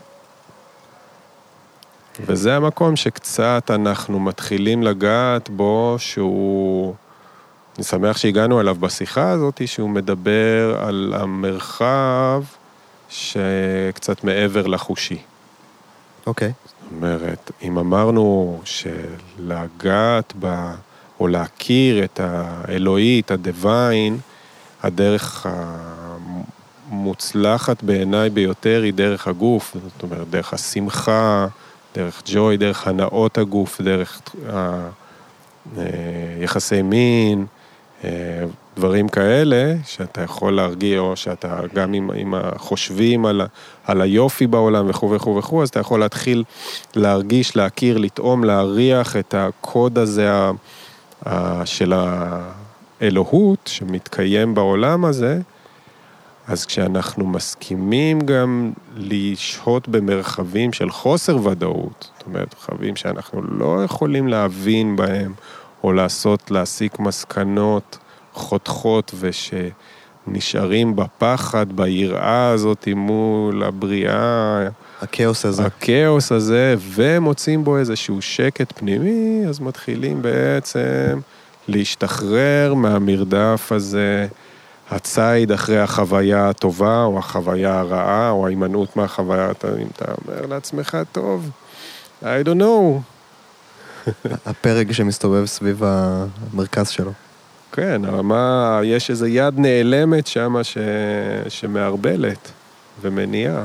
וזה 2.20 2.56
המקום 2.56 2.96
שקצת 2.96 3.70
אנחנו 3.70 4.20
מתחילים 4.20 4.82
לגעת 4.82 5.50
בו, 5.50 5.96
שהוא... 5.98 6.94
אני 7.76 7.84
שמח 7.84 8.16
שהגענו 8.16 8.60
אליו 8.60 8.74
בשיחה 8.80 9.30
הזאת, 9.30 9.62
שהוא 9.66 9.90
מדבר 9.90 10.76
על 10.80 11.14
המרחב 11.16 12.42
שקצת 13.08 14.24
מעבר 14.24 14.66
לחושי. 14.66 15.18
אוקיי. 16.26 16.52
זאת 16.66 16.73
אומרת, 16.92 17.50
אם 17.62 17.78
אמרנו 17.78 18.60
שלגעת 18.64 20.32
ב... 20.40 20.70
או 21.20 21.28
להכיר 21.28 22.04
את 22.04 22.20
האלוהי, 22.20 23.20
את 23.20 23.30
הדיוויין, 23.30 24.18
הדרך 24.82 25.46
המוצלחת 26.90 27.82
בעיניי 27.82 28.30
ביותר 28.30 28.80
היא 28.84 28.92
דרך 28.92 29.28
הגוף, 29.28 29.76
זאת 29.84 30.02
אומרת, 30.02 30.30
דרך 30.30 30.54
השמחה, 30.54 31.46
דרך 31.94 32.22
ג'וי, 32.26 32.56
דרך 32.56 32.86
הנאות 32.86 33.38
הגוף, 33.38 33.80
דרך 33.80 34.20
אה, 34.48 34.88
יחסי 36.40 36.82
מין, 36.82 37.46
דברים 38.76 39.08
כאלה, 39.08 39.74
שאתה 39.86 40.22
יכול 40.22 40.56
להרגיע, 40.56 40.98
או 40.98 41.16
שאתה 41.16 41.60
גם 41.74 41.92
עם, 41.92 42.10
עם 42.10 42.34
החושבים 42.34 43.26
על, 43.26 43.42
על 43.84 44.00
היופי 44.00 44.46
בעולם 44.46 44.90
וכו' 44.90 45.10
וכו' 45.10 45.36
וכו', 45.36 45.62
אז 45.62 45.68
אתה 45.68 45.80
יכול 45.80 46.00
להתחיל 46.00 46.44
להרגיש, 46.96 47.56
להכיר, 47.56 47.98
לטעום, 47.98 48.44
להריח 48.44 49.16
את 49.16 49.34
הקוד 49.38 49.98
הזה 49.98 50.32
ה- 50.32 50.50
ה- 51.26 51.66
של 51.66 51.92
האלוהות 53.00 53.58
שמתקיים 53.66 54.54
בעולם 54.54 55.04
הזה, 55.04 55.40
אז 56.48 56.66
כשאנחנו 56.66 57.26
מסכימים 57.26 58.20
גם 58.20 58.72
לשהות 58.96 59.88
במרחבים 59.88 60.72
של 60.72 60.90
חוסר 60.90 61.46
ודאות, 61.46 62.10
זאת 62.18 62.26
אומרת, 62.26 62.54
מרחבים 62.54 62.96
שאנחנו 62.96 63.42
לא 63.42 63.84
יכולים 63.84 64.28
להבין 64.28 64.96
בהם, 64.96 65.32
או 65.84 65.92
לעשות, 65.92 66.50
להסיק 66.50 66.98
מסקנות 66.98 67.98
חותכות 68.32 69.14
ושנשארים 69.20 70.96
בפחד, 70.96 71.72
ביראה 71.72 72.48
הזאת 72.48 72.88
מול 72.96 73.62
הבריאה, 73.64 74.68
הכאוס 75.02 75.46
הזה. 75.46 75.66
הכאוס 75.66 76.32
הזה, 76.32 76.74
ומוצאים 76.80 77.64
בו 77.64 77.78
איזשהו 77.78 78.22
שקט 78.22 78.72
פנימי, 78.78 79.42
אז 79.48 79.60
מתחילים 79.60 80.22
בעצם 80.22 81.20
להשתחרר 81.68 82.74
מהמרדף 82.74 83.72
הזה, 83.72 84.26
הציד 84.90 85.52
אחרי 85.52 85.80
החוויה 85.80 86.48
הטובה, 86.48 87.04
או 87.04 87.18
החוויה 87.18 87.78
הרעה, 87.78 88.30
או 88.30 88.46
ההימנעות 88.46 88.96
מהחוויה, 88.96 89.48
אם 89.82 89.86
אתה 89.96 90.04
אומר 90.24 90.46
לעצמך, 90.46 90.98
טוב, 91.12 91.50
I 92.22 92.26
don't 92.44 92.60
know. 92.60 93.13
הפרק 94.46 94.92
שמסתובב 94.92 95.46
סביב 95.46 95.82
המרכז 95.84 96.88
שלו. 96.88 97.12
כן, 97.72 98.04
אבל 98.04 98.20
מה, 98.20 98.80
יש 98.84 99.10
איזו 99.10 99.26
יד 99.26 99.54
נעלמת 99.58 100.26
שמה 100.26 100.64
ש... 100.64 100.78
שמערבלת 101.48 102.50
ומניעה. 103.00 103.64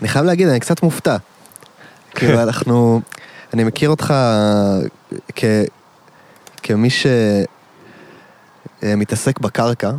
אני 0.00 0.08
חייב 0.08 0.24
להגיד, 0.24 0.48
אני 0.48 0.60
קצת 0.60 0.82
מופתע. 0.82 1.16
כאילו, 2.10 2.42
אנחנו... 2.42 3.00
אני 3.54 3.64
מכיר 3.64 3.90
אותך 3.90 4.14
כ... 5.34 5.44
כמי 6.62 6.88
שמתעסק 8.82 9.40
בקרקע 9.40 9.90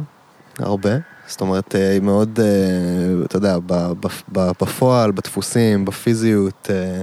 הרבה. 0.60 0.98
זאת 1.28 1.42
אומרת, 1.42 1.76
אה, 1.76 1.98
מאוד, 2.02 2.40
אה, 2.40 2.46
אתה 3.26 3.38
יודע, 3.38 3.58
בפועל, 4.32 5.12
בדפוסים, 5.12 5.86
בפיזיות, 5.86 6.70
אה, 6.74 7.02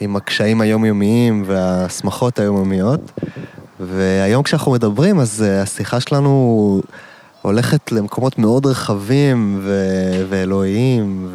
עם 0.00 0.16
הקשיים 0.16 0.60
היומיומיים 0.60 1.42
והשמחות 1.46 2.38
היומיומיות. 2.38 3.12
והיום 3.80 4.42
כשאנחנו 4.42 4.72
מדברים, 4.72 5.20
אז 5.20 5.42
אה, 5.42 5.62
השיחה 5.62 6.00
שלנו 6.00 6.82
הולכת 7.42 7.92
למקומות 7.92 8.38
מאוד 8.38 8.66
רחבים 8.66 9.60
ו- 9.62 10.24
ואלוהיים, 10.28 11.34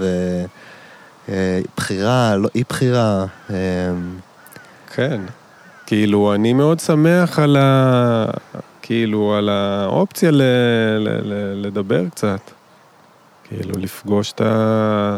ובחירה, 1.28 2.36
לא 2.38 2.50
אי 2.56 2.64
בחירה. 2.70 3.26
אה, 3.50 3.56
כן. 4.96 5.22
כאילו, 5.86 6.34
אני 6.34 6.54
מאוד 6.54 6.80
שמח 6.80 7.40
על 7.40 7.58
ה... 7.60 8.26
כאילו, 8.82 9.36
על 9.36 9.50
האופציה 9.50 10.32
ל... 10.32 10.42
ל... 11.00 11.10
ל... 11.24 11.66
לדבר 11.66 12.10
קצת. 12.10 12.40
כאילו, 13.44 13.74
לפגוש 13.80 14.32
את 14.32 14.42
ה... 14.42 15.18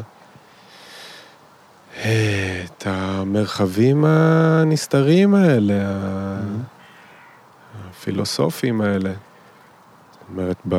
את 2.02 2.88
המרחבים 2.88 4.06
הנסתרים 4.06 5.36
האלה, 5.36 5.74
הפילוסופיים 7.90 8.82
האלה. 8.82 9.10
זאת 10.12 10.22
אומרת, 10.32 10.58
ב... 10.70 10.76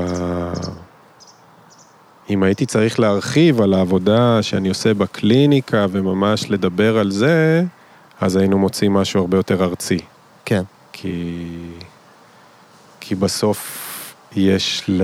אם 2.30 2.42
הייתי 2.42 2.66
צריך 2.66 3.00
להרחיב 3.00 3.60
על 3.60 3.74
העבודה 3.74 4.42
שאני 4.42 4.68
עושה 4.68 4.94
בקליניקה 4.94 5.86
וממש 5.90 6.50
לדבר 6.50 6.98
על 6.98 7.10
זה, 7.10 7.64
אז 8.20 8.36
היינו 8.36 8.58
מוצאים 8.58 8.92
משהו 8.92 9.20
הרבה 9.20 9.36
יותר 9.36 9.64
ארצי. 9.64 9.98
כן. 10.44 10.62
כי, 10.92 11.44
כי 13.00 13.14
בסוף 13.14 14.14
יש 14.36 14.84
ל, 14.88 15.02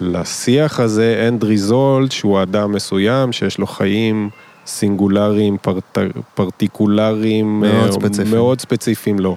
לשיח 0.00 0.80
הזה 0.80 1.30
end 1.30 1.44
result 1.44 2.10
שהוא 2.10 2.42
אדם 2.42 2.72
מסוים 2.72 3.32
שיש 3.32 3.58
לו 3.58 3.66
חיים 3.66 4.30
סינגולריים, 4.70 5.56
פרט, 5.62 5.98
פרטיקולריים, 6.34 7.60
מאוד 7.60 7.86
אה, 7.86 7.92
ספציפיים. 7.92 8.30
מאוד 8.30 8.60
ספציפיים 8.60 9.18
לו. 9.18 9.36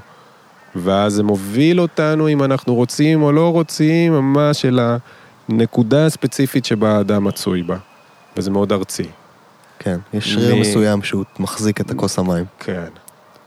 ואז 0.75 1.13
זה 1.13 1.23
מוביל 1.23 1.81
אותנו, 1.81 2.29
אם 2.29 2.43
אנחנו 2.43 2.75
רוצים 2.75 3.21
או 3.23 3.31
לא 3.31 3.51
רוצים, 3.51 4.13
ממש 4.13 4.65
אל 4.65 4.79
הנקודה 5.49 6.05
הספציפית 6.05 6.65
שבה 6.65 6.97
האדם 6.97 7.23
מצוי 7.23 7.63
בה. 7.63 7.77
וזה 8.37 8.51
מאוד 8.51 8.71
ארצי. 8.71 9.03
כן. 9.79 9.97
יש 10.13 10.33
שריר 10.33 10.55
מ- 10.55 10.61
מסוים 10.61 11.03
שהוא 11.03 11.23
מחזיק 11.39 11.81
את 11.81 11.91
הכוס 11.91 12.19
המים. 12.19 12.45
כן. 12.59 12.85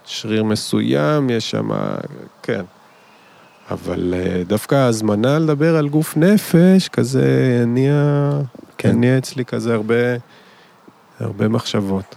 שריר 0.04 0.44
מסוים, 0.44 1.30
יש 1.30 1.50
שם, 1.50 1.68
כן. 2.42 2.62
אבל 3.70 4.14
אה, 4.16 4.42
דווקא 4.46 4.74
ההזמנה 4.74 5.38
לדבר 5.38 5.76
על 5.76 5.88
גוף 5.88 6.16
נפש, 6.16 6.88
כזה 6.88 7.58
הניע, 7.62 8.30
כן. 8.78 8.88
הניע 8.88 9.18
אצלי 9.18 9.44
כזה 9.44 9.74
הרבה, 9.74 9.94
הרבה 11.20 11.48
מחשבות. 11.48 12.14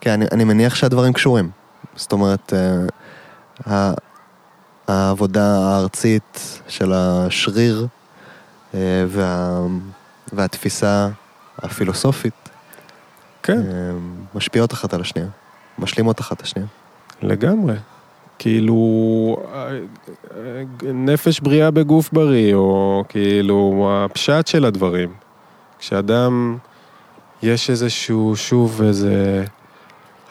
כן, 0.00 0.10
אני, 0.10 0.24
אני 0.32 0.44
מניח 0.44 0.74
שהדברים 0.74 1.12
קשורים. 1.12 1.50
זאת 1.96 2.12
אומרת, 2.12 2.52
אה, 2.52 2.86
ה- 3.74 3.94
העבודה 4.88 5.58
הארצית 5.58 6.60
של 6.68 6.92
השריר 6.94 7.86
אה, 8.74 8.78
וה, 9.08 9.60
והתפיסה 10.32 11.08
הפילוסופית 11.58 12.48
כן, 13.42 13.58
אה, 13.58 13.90
משפיעות 14.34 14.72
אחת 14.72 14.94
על 14.94 15.00
השנייה, 15.00 15.28
משלימות 15.78 16.20
אחת 16.20 16.42
השנייה. 16.42 16.68
לגמרי. 17.22 17.74
כאילו, 18.38 18.76
אה, 19.54 19.70
נפש 20.92 21.40
בריאה 21.40 21.70
בגוף 21.70 22.10
בריא, 22.12 22.54
או 22.54 23.04
כאילו, 23.08 23.90
הפשט 23.92 24.46
של 24.46 24.64
הדברים. 24.64 25.12
כשאדם, 25.78 26.56
יש 27.42 27.70
איזשהו, 27.70 28.36
שוב, 28.36 28.82
איזה 28.82 29.44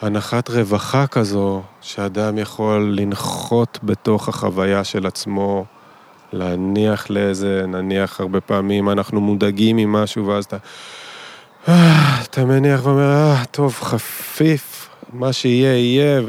הנחת 0.02 0.50
רווחה 0.50 1.08
כזו, 1.08 1.62
שאדם 1.82 2.38
יכול 2.38 2.96
לנחות 3.00 3.80
בתוך 3.84 4.30
החוויה 4.30 4.84
של 4.84 5.08
עצמו, 5.08 5.66
להניח 6.34 7.10
לאיזה, 7.10 7.64
נניח 7.68 8.20
הרבה 8.20 8.42
פעמים 8.42 8.90
אנחנו 8.90 9.22
מודאגים 9.22 9.76
ממשהו, 9.76 10.28
ואז 10.28 10.46
אתה... 10.46 10.58
אה, 11.68 12.22
אתה 12.24 12.46
מניח 12.46 12.86
ואומר, 12.86 13.12
אה, 13.12 13.44
טוב, 13.52 13.74
חפיף, 13.74 14.90
מה 15.14 15.34
שיהיה, 15.34 15.78
יהיה, 15.78 16.22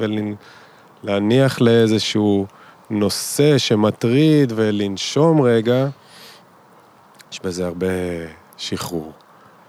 ולהניח 1.04 1.60
לאיזשהו 1.60 2.46
נושא 2.90 3.58
שמטריד 3.58 4.52
ולנשום 4.56 5.40
רגע, 5.40 5.86
יש 7.32 7.40
בזה 7.44 7.66
הרבה 7.66 7.86
שחרור. 8.56 9.19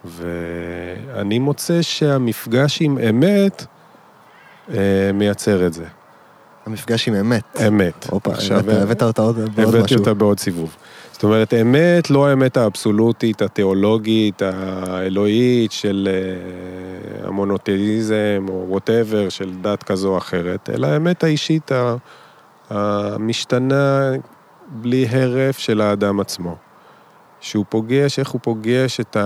ואני 0.05 1.39
מוצא 1.39 1.81
שהמפגש 1.81 2.77
עם 2.81 2.97
אמת 3.09 3.65
אה, 4.73 4.75
מייצר 5.13 5.67
את 5.67 5.73
זה. 5.73 5.85
המפגש 6.65 7.07
עם 7.07 7.13
אמת. 7.15 7.43
אמת. 7.67 8.07
הופה, 8.09 8.31
עכשיו, 8.31 8.59
הבאת- 8.59 8.81
הבאת 8.81 9.03
אותה 9.03 9.21
עוד 9.21 9.35
בעוד 9.35 9.59
הבאתי 9.75 9.83
משהו. 9.83 9.97
אותה 9.99 10.13
בעוד 10.13 10.39
סיבוב. 10.39 10.75
זאת 11.11 11.23
אומרת, 11.23 11.53
אמת, 11.53 12.09
לא 12.09 12.27
האמת 12.27 12.57
האבסולוטית, 12.57 13.41
התיאולוגית, 13.41 14.41
האלוהית 14.41 15.71
של 15.71 16.09
אה, 16.11 17.27
המונותאיזם 17.27 18.45
או 18.49 18.65
וואטאבר, 18.67 19.29
של 19.29 19.51
דת 19.61 19.83
כזו 19.83 20.09
או 20.09 20.17
אחרת, 20.17 20.69
אלא 20.69 20.87
האמת 20.87 21.23
האישית 21.23 21.71
ה- 21.71 21.95
המשתנה 22.69 24.11
בלי 24.67 25.07
הרף 25.11 25.57
של 25.59 25.81
האדם 25.81 26.19
עצמו. 26.19 26.55
שהוא 27.39 27.65
פוגש, 27.69 28.19
איך 28.19 28.29
הוא 28.29 28.41
פוגש 28.43 28.99
את 28.99 29.17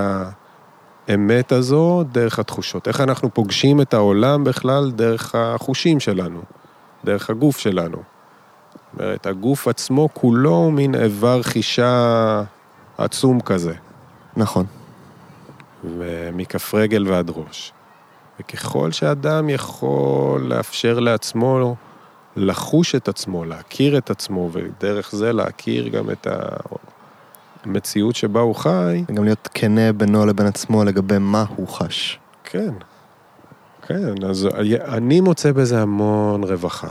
האמת 1.08 1.52
הזו 1.52 2.04
דרך 2.12 2.40
התחושות. 2.40 2.88
איך 2.88 3.02
אנחנו 3.02 3.34
פוגשים 3.34 3.82
את 3.82 3.94
העולם 3.94 4.44
בכלל 4.44 4.92
דרך 4.92 5.36
החושים 5.36 6.00
שלנו, 6.00 6.42
דרך 7.06 7.30
הגוף 7.30 7.58
שלנו. 7.58 7.98
זאת 7.98 9.02
אומרת, 9.02 9.28
הגוף 9.28 9.68
עצמו 9.68 10.10
כולו 10.14 10.56
הוא 10.56 10.74
מין 10.74 10.96
איבר 10.96 11.44
חישה 11.44 12.44
עצום 12.98 13.40
כזה, 13.42 13.74
נכון. 14.38 14.66
מכף 16.34 16.74
רגל 16.74 17.08
ועד 17.08 17.32
ראש. 17.36 17.74
וככל 18.40 18.92
שאדם 18.92 19.50
יכול 19.50 20.42
לאפשר 20.42 21.00
לעצמו 21.00 21.76
לחוש 22.36 22.96
את 22.96 23.08
עצמו, 23.08 23.46
להכיר 23.46 23.98
את 23.98 24.10
עצמו, 24.10 24.50
ודרך 24.52 25.16
זה 25.16 25.34
להכיר 25.34 25.88
גם 25.88 26.12
את 26.12 26.28
המציאות 27.66 28.16
שבה 28.16 28.40
הוא 28.40 28.56
חי, 28.56 29.04
וגם 29.10 29.24
להיות 29.24 29.50
כנה 29.54 29.94
בינו 29.94 30.26
לבין 30.26 30.46
עצמו 30.46 30.84
לגבי 30.84 31.18
מה 31.20 31.46
הוא 31.56 31.68
חש. 31.68 32.20
כן, 32.44 32.74
כן, 33.88 34.24
אז 34.30 34.50
אני 34.88 35.22
מוצא 35.22 35.52
בזה 35.52 35.82
המון 35.82 36.44
רווחה. 36.44 36.88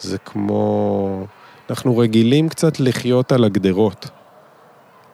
זה 0.00 0.18
כמו... 0.18 1.26
אנחנו 1.70 1.98
רגילים 1.98 2.48
קצת 2.48 2.80
לחיות 2.80 3.32
על 3.32 3.44
הגדרות. 3.44 4.10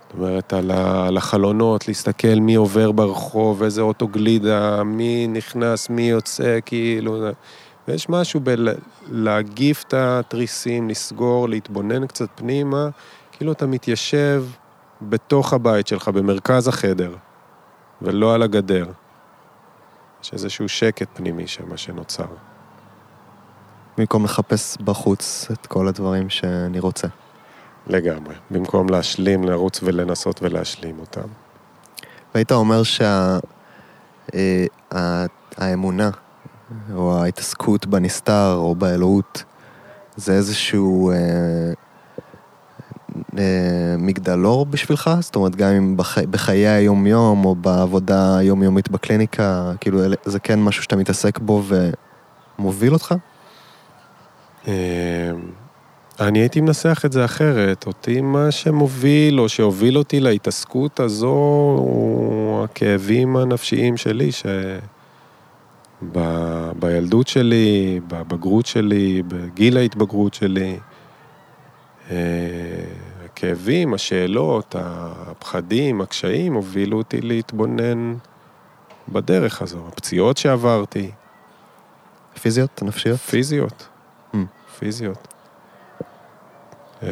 זאת 0.09 0.18
אומרת, 0.18 0.53
על, 0.53 0.70
ה... 0.70 1.07
על 1.07 1.16
החלונות, 1.16 1.88
להסתכל 1.88 2.41
מי 2.41 2.55
עובר 2.55 2.93
ברחוב, 2.93 3.62
איזה 3.62 3.80
אוטו 3.80 4.09
גלידה, 4.09 4.82
מי 4.84 5.26
נכנס, 5.26 5.91
מי 5.91 6.03
יוצא, 6.03 6.59
כאילו... 6.66 7.30
ויש 7.88 8.08
משהו 8.08 8.41
בלהגיף 8.41 9.84
את 9.88 9.95
התריסים, 9.95 10.88
לסגור, 10.88 11.49
להתבונן 11.49 12.07
קצת 12.07 12.29
פנימה, 12.34 12.88
כאילו 13.41 13.53
אתה 13.53 13.67
מתיישב 13.67 14.45
בתוך 15.03 15.53
הבית 15.53 15.87
שלך, 15.87 16.08
במרכז 16.08 16.68
החדר, 16.68 17.14
ולא 18.03 18.34
על 18.34 18.42
הגדר. 18.42 18.87
יש 20.22 20.33
איזשהו 20.33 20.68
שקט 20.68 21.08
פנימי 21.14 21.46
שם 21.46 21.76
שנוצר. 21.76 22.26
במקום 23.99 24.25
לחפש 24.25 24.76
בחוץ 24.76 25.49
את 25.53 25.67
כל 25.67 25.88
הדברים 25.88 26.30
שאני 26.30 26.80
רוצה. 26.80 27.08
לגמרי. 27.87 28.34
במקום 28.50 28.88
להשלים, 28.88 29.45
לרוץ 29.45 29.80
ולנסות 29.83 30.42
ולהשלים 30.42 30.99
אותם. 30.99 31.29
והיית 32.34 32.53
אומר 32.53 32.83
שהאמונה 34.92 36.11
או 36.95 37.22
ההתעסקות 37.22 37.87
בנסתר 37.87 38.54
או 38.54 38.75
באלוהות 38.75 39.45
זה 40.17 40.33
איזשהו 40.33 41.11
אה, 41.11 41.17
אה, 41.17 41.89
מגדלור 43.99 44.66
בשבילך? 44.66 45.11
זאת 45.20 45.37
אומרת, 45.37 45.57
גם 45.57 45.68
אם 45.70 45.96
בח, 45.96 46.18
בחיי 46.18 46.68
היום-יום 46.68 47.45
או 47.45 47.54
בעבודה 47.54 48.38
היומיומית 48.38 48.91
בקליניקה, 48.91 49.72
כאילו 49.80 50.00
זה 50.24 50.38
כן 50.38 50.62
משהו 50.62 50.82
שאתה 50.82 50.96
מתעסק 50.96 51.38
בו 51.38 51.62
ומוביל 52.58 52.92
אותך? 52.92 53.14
אה, 54.68 55.30
אני 56.20 56.38
הייתי 56.38 56.61
מנסח 56.61 57.03
את 57.04 57.12
זה 57.12 57.24
אחרת. 57.24 57.87
אותי 57.87 58.20
מה 58.20 58.50
שמוביל, 58.50 59.41
או 59.41 59.49
שהוביל 59.49 59.99
אותי 59.99 60.20
להתעסקות 60.20 61.00
הזו, 61.00 61.26
הוא 61.78 62.64
הכאבים 62.64 63.37
הנפשיים 63.37 63.96
שלי, 63.96 64.32
ש... 64.32 64.46
ב... 66.12 66.18
בילדות 66.78 67.28
שלי, 67.28 68.00
בבגרות 68.08 68.66
שלי, 68.66 69.22
בגיל 69.28 69.76
ההתבגרות 69.76 70.34
שלי. 70.34 70.78
אה, 72.11 72.16
הכאבים, 73.24 73.95
השאלות, 73.95 74.74
הפחדים, 74.78 76.00
הקשיים, 76.00 76.54
הובילו 76.54 76.99
אותי 76.99 77.20
להתבונן 77.20 78.14
בדרך 79.08 79.62
הזו. 79.62 79.88
הפציעות 79.88 80.37
שעברתי, 80.37 81.11
פיזיות, 82.41 82.82
נפשיות? 82.82 83.18
פיזיות. 83.18 83.88
Mm. 84.34 84.37
פיזיות. 84.78 85.34
אה, 87.03 87.08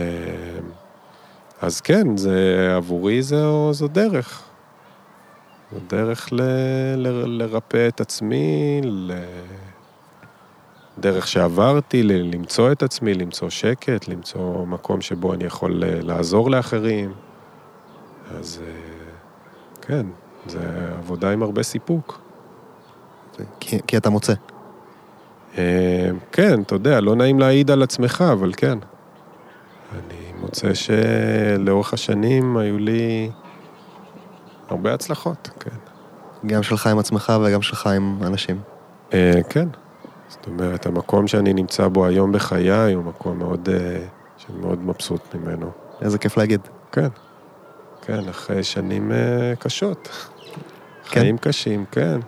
אז 1.61 1.81
כן, 1.81 2.17
זה, 2.17 2.69
עבורי 2.77 3.23
זו, 3.23 3.73
זו 3.73 3.89
דרך. 3.89 4.43
זו 5.73 5.79
דרך 5.89 6.33
ל, 6.33 6.41
ל, 6.97 7.09
לרפא 7.43 7.89
את 7.89 8.01
עצמי, 8.01 8.81
ל, 8.85 9.13
דרך 11.01 11.27
שעברתי 11.27 12.03
ל- 12.03 12.35
למצוא 12.35 12.73
את 12.73 12.83
עצמי, 12.83 13.15
למצוא 13.15 13.51
שקט, 13.51 14.09
למצוא 14.09 14.67
מקום 14.67 15.01
שבו 15.01 15.35
אני 15.35 15.45
יכול 15.45 15.85
אה, 15.85 16.01
לעזור 16.03 16.51
לאחרים. 16.51 17.13
אז 18.39 18.63
אה, 18.67 18.73
כן, 19.83 20.07
זה 20.47 20.61
עבודה 20.99 21.33
עם 21.33 21.43
הרבה 21.43 21.63
סיפוק. 21.63 22.21
כי, 23.61 23.79
כי 23.87 23.97
אתה 23.97 24.11
מוצא. 24.11 24.33
אה, 25.59 26.11
כן, 26.33 26.63
אתה 26.63 26.75
יודע, 26.75 27.01
לא 27.01 27.17
נעים 27.17 27.39
להעיד 27.39 27.71
על 27.71 27.83
עצמך, 27.83 28.25
אבל 28.33 28.53
כן. 28.57 28.79
אני 29.93 30.33
מוצא 30.41 30.69
שלאורך 30.75 31.93
השנים 31.93 32.57
היו 32.57 32.79
לי 32.79 33.31
הרבה 34.69 34.95
הצלחות, 34.95 35.51
כן. 35.61 35.77
גם 36.47 36.63
שלך 36.63 36.87
עם 36.87 36.99
עצמך 36.99 37.33
וגם 37.45 37.63
שלך 37.63 37.87
עם 37.87 38.19
אנשים. 38.23 38.61
כן. 39.49 39.69
זאת 40.29 40.47
אומרת, 40.47 40.87
המקום 40.87 41.27
שאני 41.27 41.53
נמצא 41.53 41.89
בו 41.89 42.07
היום 42.07 42.33
בחיי 42.33 42.93
הוא 42.93 43.05
מקום 43.05 43.39
מאוד, 43.39 43.69
אה, 43.73 43.99
שאני 44.37 44.59
מאוד 44.59 44.85
מבסוט 44.85 45.35
ממנו. 45.35 45.71
איזה 46.03 46.19
כיף 46.19 46.37
להגיד. 46.37 46.61
כן. 46.93 47.09
כן, 48.03 48.29
אחרי 48.29 48.65
שנים 48.65 49.13
אה, 49.13 49.57
קשות. 49.59 50.09
כן? 51.11 51.21
חיים 51.21 51.39
קשים, 51.39 51.85
כן. 51.91 52.21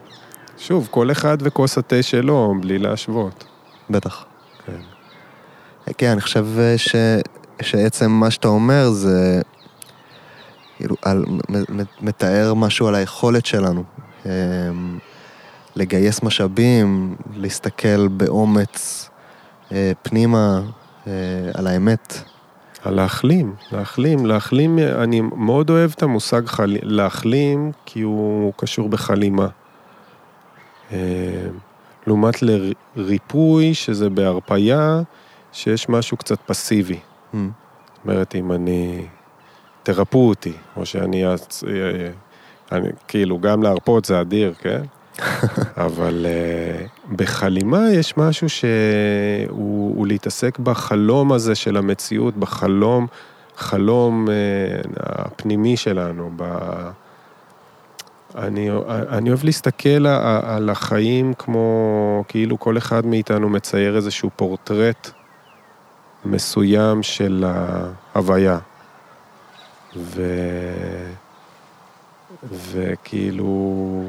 שוב, 0.58 0.88
כל 0.90 1.10
אחד 1.10 1.38
וכוס 1.40 1.78
התה 1.78 2.02
שלו, 2.02 2.54
בלי 2.60 2.78
להשוות. 2.78 3.44
בטח. 3.90 4.24
כן. 4.66 4.80
כן, 5.98 6.10
אני 6.10 6.20
חושב 6.20 6.46
ש, 6.76 6.96
שעצם 7.62 8.10
מה 8.10 8.30
שאתה 8.30 8.48
אומר 8.48 8.90
זה 8.90 9.40
כאילו, 10.76 10.96
על, 11.02 11.24
מתאר 12.00 12.54
משהו 12.54 12.88
על 12.88 12.94
היכולת 12.94 13.46
שלנו. 13.46 13.84
לגייס 15.76 16.22
משאבים, 16.22 17.16
להסתכל 17.36 18.08
באומץ 18.08 19.08
אה, 19.72 19.92
פנימה 20.02 20.60
אה, 21.06 21.12
על 21.54 21.66
האמת. 21.66 22.22
על 22.84 22.94
להחלים, 22.94 23.54
להחלים, 23.72 24.26
להחלים, 24.26 24.78
אני 24.78 25.20
מאוד 25.20 25.70
אוהב 25.70 25.90
את 25.96 26.02
המושג 26.02 26.46
חל... 26.46 26.76
להחלים, 26.82 27.72
כי 27.86 28.00
הוא 28.00 28.52
קשור 28.56 28.88
בחלימה. 28.88 29.48
אה, 30.92 30.98
לעומת 32.06 32.34
לריפוי, 32.42 33.74
שזה 33.74 34.10
בהרפייה, 34.10 35.00
שיש 35.52 35.88
משהו 35.88 36.16
קצת 36.16 36.38
פסיבי. 36.46 36.98
Mm. 37.34 37.36
זאת 37.36 38.04
אומרת, 38.04 38.34
אם 38.34 38.52
אני... 38.52 39.06
תרפאו 39.82 40.28
אותי, 40.28 40.52
או 40.76 40.86
שאני... 40.86 41.34
אצ- 41.34 41.64
אה, 41.68 42.10
אני, 42.78 42.88
כאילו, 43.08 43.38
גם 43.38 43.62
להרפות 43.62 44.04
זה 44.04 44.20
אדיר, 44.20 44.54
כן? 44.58 44.82
אבל 45.86 46.26
uh, 46.26 47.12
בחלימה 47.16 47.90
יש 47.92 48.16
משהו 48.16 48.48
שהוא 48.48 48.70
הוא 49.96 50.06
להתעסק 50.06 50.58
בחלום 50.58 51.32
הזה 51.32 51.54
של 51.54 51.76
המציאות, 51.76 52.36
בחלום, 52.36 53.06
חלום 53.56 54.26
uh, 54.26 54.30
הפנימי 54.96 55.76
שלנו. 55.76 56.30
ב... 56.36 56.44
אני, 58.34 58.70
אני 58.88 59.28
אוהב 59.28 59.44
להסתכל 59.44 60.06
על 60.42 60.70
החיים 60.70 61.34
כמו, 61.34 62.24
כאילו 62.28 62.60
כל 62.60 62.78
אחד 62.78 63.06
מאיתנו 63.06 63.48
מצייר 63.48 63.96
איזשהו 63.96 64.30
פורטרט 64.36 65.10
מסוים 66.24 67.02
של 67.02 67.44
ההוויה. 67.46 68.58
ו... 69.96 70.22
וכאילו, 72.52 74.04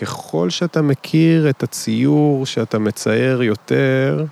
ככל 0.00 0.50
שאתה 0.50 0.82
מכיר 0.82 1.50
את 1.50 1.62
הציור 1.62 2.46
שאתה 2.46 2.78
מצייר 2.78 3.42
יותר, 3.42 4.24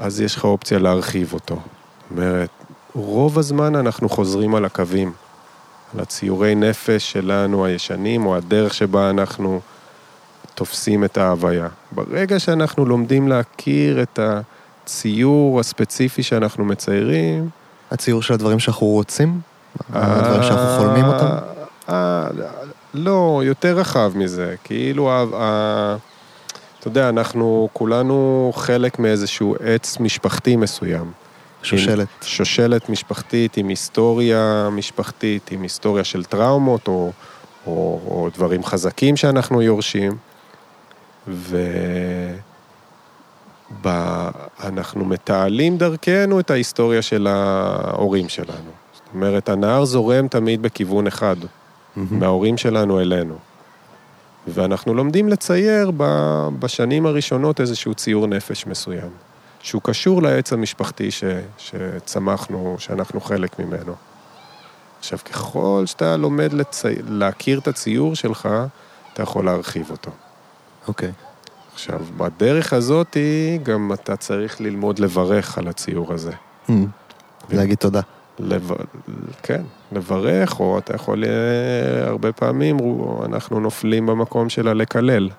אז 0.00 0.20
יש 0.20 0.36
לך 0.36 0.44
אופציה 0.44 0.78
להרחיב 0.78 1.32
אותו. 1.32 1.54
זאת 1.54 2.18
אומרת, 2.18 2.50
רוב 2.94 3.38
הזמן 3.38 3.74
אנחנו 3.76 4.08
חוזרים 4.08 4.54
על 4.54 4.64
הקווים, 4.64 5.12
על 5.94 6.00
הציורי 6.00 6.54
נפש 6.54 7.12
שלנו 7.12 7.64
הישנים, 7.64 8.26
או 8.26 8.36
הדרך 8.36 8.74
שבה 8.74 9.10
אנחנו 9.10 9.60
תופסים 10.54 11.04
את 11.04 11.18
ההוויה. 11.18 11.68
ברגע 11.92 12.38
שאנחנו 12.38 12.84
לומדים 12.84 13.28
להכיר 13.28 14.02
את 14.02 14.18
הציור 14.22 15.60
הספציפי 15.60 16.22
שאנחנו 16.22 16.64
מציירים, 16.64 17.48
הציור 17.90 18.22
של 18.22 18.34
הדברים 18.34 18.58
שאנחנו 18.58 18.86
רוצים? 18.86 19.40
הדברים 19.92 20.42
שאנחנו 20.42 20.78
חולמים 20.78 21.04
אותם? 21.04 21.36
לא, 22.94 23.42
יותר 23.44 23.76
רחב 23.78 24.12
מזה. 24.14 24.54
כאילו, 24.64 25.10
ה- 25.10 25.24
ה- 25.34 25.96
אתה 26.80 26.88
יודע, 26.88 27.08
אנחנו 27.08 27.68
כולנו 27.72 28.52
חלק 28.54 28.98
מאיזשהו 28.98 29.56
עץ 29.64 30.00
משפחתי 30.00 30.56
מסוים. 30.56 31.12
שושלת. 31.62 31.98
עם 31.98 32.28
שושלת 32.28 32.88
משפחתית, 32.88 33.56
עם 33.56 33.68
היסטוריה 33.68 34.68
משפחתית, 34.72 35.50
עם 35.50 35.62
היסטוריה 35.62 36.04
של 36.04 36.24
טראומות 36.24 36.88
או, 36.88 37.12
או, 37.66 38.00
או 38.06 38.28
דברים 38.34 38.64
חזקים 38.64 39.16
שאנחנו 39.16 39.62
יורשים. 39.62 40.16
ואנחנו 43.82 45.04
מתעלים 45.04 45.78
דרכנו 45.78 46.40
את 46.40 46.50
ההיסטוריה 46.50 47.02
של 47.02 47.26
ההורים 47.26 48.28
שלנו. 48.28 48.70
זאת 48.94 49.02
אומרת, 49.14 49.48
הנהר 49.48 49.84
זורם 49.84 50.28
תמיד 50.28 50.62
בכיוון 50.62 51.06
אחד. 51.06 51.36
מההורים 51.96 52.56
שלנו 52.56 53.00
אלינו. 53.00 53.38
ואנחנו 54.48 54.94
לומדים 54.94 55.28
לצייר 55.28 55.90
ב- 55.96 56.48
בשנים 56.58 57.06
הראשונות 57.06 57.60
איזשהו 57.60 57.94
ציור 57.94 58.26
נפש 58.26 58.66
מסוים, 58.66 59.10
שהוא 59.62 59.82
קשור 59.82 60.22
לעץ 60.22 60.52
המשפחתי 60.52 61.10
ש, 61.10 61.24
שצמחנו, 61.58 62.76
שאנחנו 62.78 63.20
חלק 63.20 63.58
ממנו. 63.58 63.94
עכשיו, 64.98 65.18
ככל 65.24 65.82
שאתה 65.86 66.16
לומד 66.16 66.52
לצי... 66.52 66.88
להכיר 67.08 67.58
את 67.58 67.68
הציור 67.68 68.14
שלך, 68.16 68.48
אתה 69.12 69.22
יכול 69.22 69.44
להרחיב 69.44 69.90
אותו. 69.90 70.10
אוקיי. 70.88 71.12
עכשיו, 71.72 72.00
בדרך 72.16 72.72
הזאת 72.72 73.16
גם 73.62 73.92
אתה 73.92 74.16
צריך 74.16 74.60
ללמוד 74.60 74.98
לברך 74.98 75.58
על 75.58 75.68
הציור 75.68 76.12
הזה. 76.12 76.32
Mm. 76.68 76.72
להגיד 77.50 77.78
תודה. 77.78 78.00
לב... 78.40 78.70
כן, 79.42 79.62
לברך, 79.92 80.60
או 80.60 80.78
אתה 80.78 80.94
יכול, 80.94 81.24
אה, 81.24 82.08
הרבה 82.08 82.32
פעמים 82.32 82.76
אנחנו 83.24 83.60
נופלים 83.60 84.06
במקום 84.06 84.48
של 84.48 84.68
הלקלל. 84.68 85.30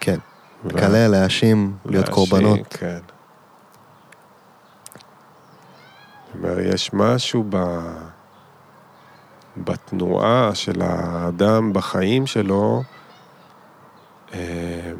כן. 0.00 0.18
לקלל, 0.64 1.10
להאשים, 1.10 1.76
להיות 1.86 2.08
קורבנות. 2.08 2.58
כן. 2.70 2.98
זאת 6.26 6.44
אומרת, 6.44 6.74
יש 6.74 6.90
משהו 6.92 7.44
ב... 7.50 7.56
בתנועה 9.64 10.50
של 10.54 10.82
האדם 10.82 11.72
בחיים 11.72 12.26
שלו, 12.26 12.82
אה, 14.34 14.92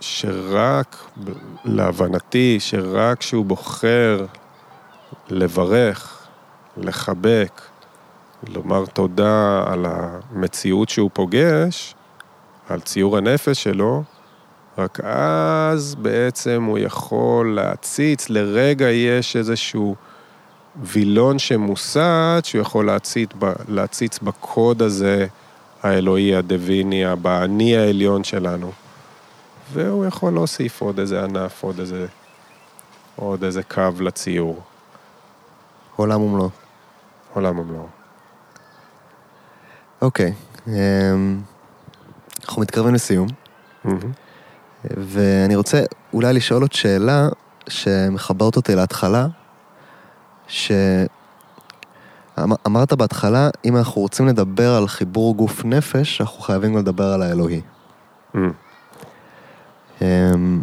שרק, 0.00 0.96
להבנתי, 1.64 2.56
שרק 2.60 3.18
כשהוא 3.18 3.44
בוחר 3.44 4.26
לברך, 5.28 6.26
לחבק, 6.76 7.60
לומר 8.48 8.86
תודה 8.86 9.64
על 9.66 9.86
המציאות 9.88 10.88
שהוא 10.88 11.10
פוגש, 11.12 11.94
על 12.68 12.80
ציור 12.80 13.16
הנפש 13.16 13.62
שלו, 13.62 14.02
רק 14.78 15.00
אז 15.02 15.94
בעצם 15.94 16.64
הוא 16.64 16.78
יכול 16.78 17.54
להציץ, 17.54 18.30
לרגע 18.30 18.90
יש 18.90 19.36
איזשהו 19.36 19.96
וילון 20.82 21.38
שמוסט, 21.38 22.44
שהוא 22.44 22.62
יכול 22.62 22.86
להציץ, 22.86 23.30
ב, 23.38 23.52
להציץ 23.68 24.18
בקוד 24.18 24.82
הזה 24.82 25.26
האלוהי, 25.82 26.36
הדוויני, 26.36 27.16
באני 27.22 27.76
העליון 27.76 28.24
שלנו. 28.24 28.72
והוא 29.72 30.06
יכול 30.06 30.32
להוסיף 30.32 30.80
עוד 30.80 30.98
איזה 31.00 31.24
ענף, 31.24 31.62
עוד 31.62 31.80
איזה, 31.80 32.06
עוד 33.16 33.44
איזה 33.44 33.62
קו 33.62 33.90
לציור. 34.00 34.62
עולם 36.00 36.22
ומלואו. 36.22 36.50
עולם 37.34 37.58
ומלואו. 37.58 37.86
אוקיי. 40.02 40.32
אמ, 40.66 41.40
אנחנו 42.44 42.62
מתקרבים 42.62 42.94
לסיום. 42.94 43.28
ואני 44.84 45.56
רוצה 45.56 45.82
אולי 46.12 46.32
לשאול 46.32 46.62
עוד 46.62 46.72
שאלה 46.72 47.28
שמחברת 47.68 48.56
אותי 48.56 48.74
להתחלה, 48.74 49.26
שאמרת 50.46 50.92
בהתחלה, 52.92 53.48
אם 53.64 53.76
אנחנו 53.76 54.00
רוצים 54.00 54.26
לדבר 54.26 54.74
על 54.74 54.88
חיבור 54.88 55.36
גוף 55.36 55.64
נפש, 55.64 56.20
אנחנו 56.20 56.40
חייבים 56.40 56.76
לדבר 56.76 57.12
על 57.12 57.22
האלוהי. 57.22 57.60
מהמם. 58.34 58.52
אמ, 60.02 60.62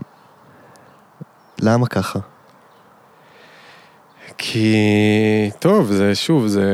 למה 1.60 1.88
ככה? 1.88 2.20
כי, 4.38 5.50
טוב, 5.60 5.92
זה 5.92 6.16
שוב, 6.16 6.48
זה 6.48 6.66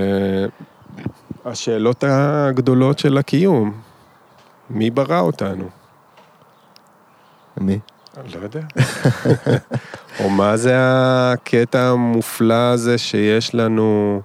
השאלות 1.45 2.03
הגדולות 2.07 2.99
של 2.99 3.17
הקיום. 3.17 3.71
מי 4.69 4.89
ברא 4.89 5.19
אותנו? 5.19 5.69
מי? 7.57 7.79
לא 8.33 8.39
יודע. 8.43 8.61
או 10.19 10.29
מה 10.29 10.57
זה 10.57 10.73
הקטע 10.77 11.89
המופלא 11.89 12.71
הזה 12.71 12.97
שיש 12.97 13.55
לנו 13.55 14.21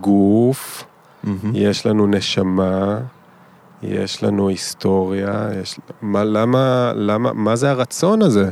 גוף, 0.00 0.84
מהמם. 1.24 1.52
יש 1.54 1.86
לנו 1.86 2.06
נשמה, 2.06 2.98
יש 3.82 4.22
לנו 4.22 4.48
היסטוריה, 4.48 5.48
יש... 5.62 5.80
מה, 6.02 6.24
למה, 6.24 6.92
למה, 6.94 7.32
מה 7.32 7.56
זה 7.56 7.70
הרצון 7.70 8.22
הזה 8.22 8.50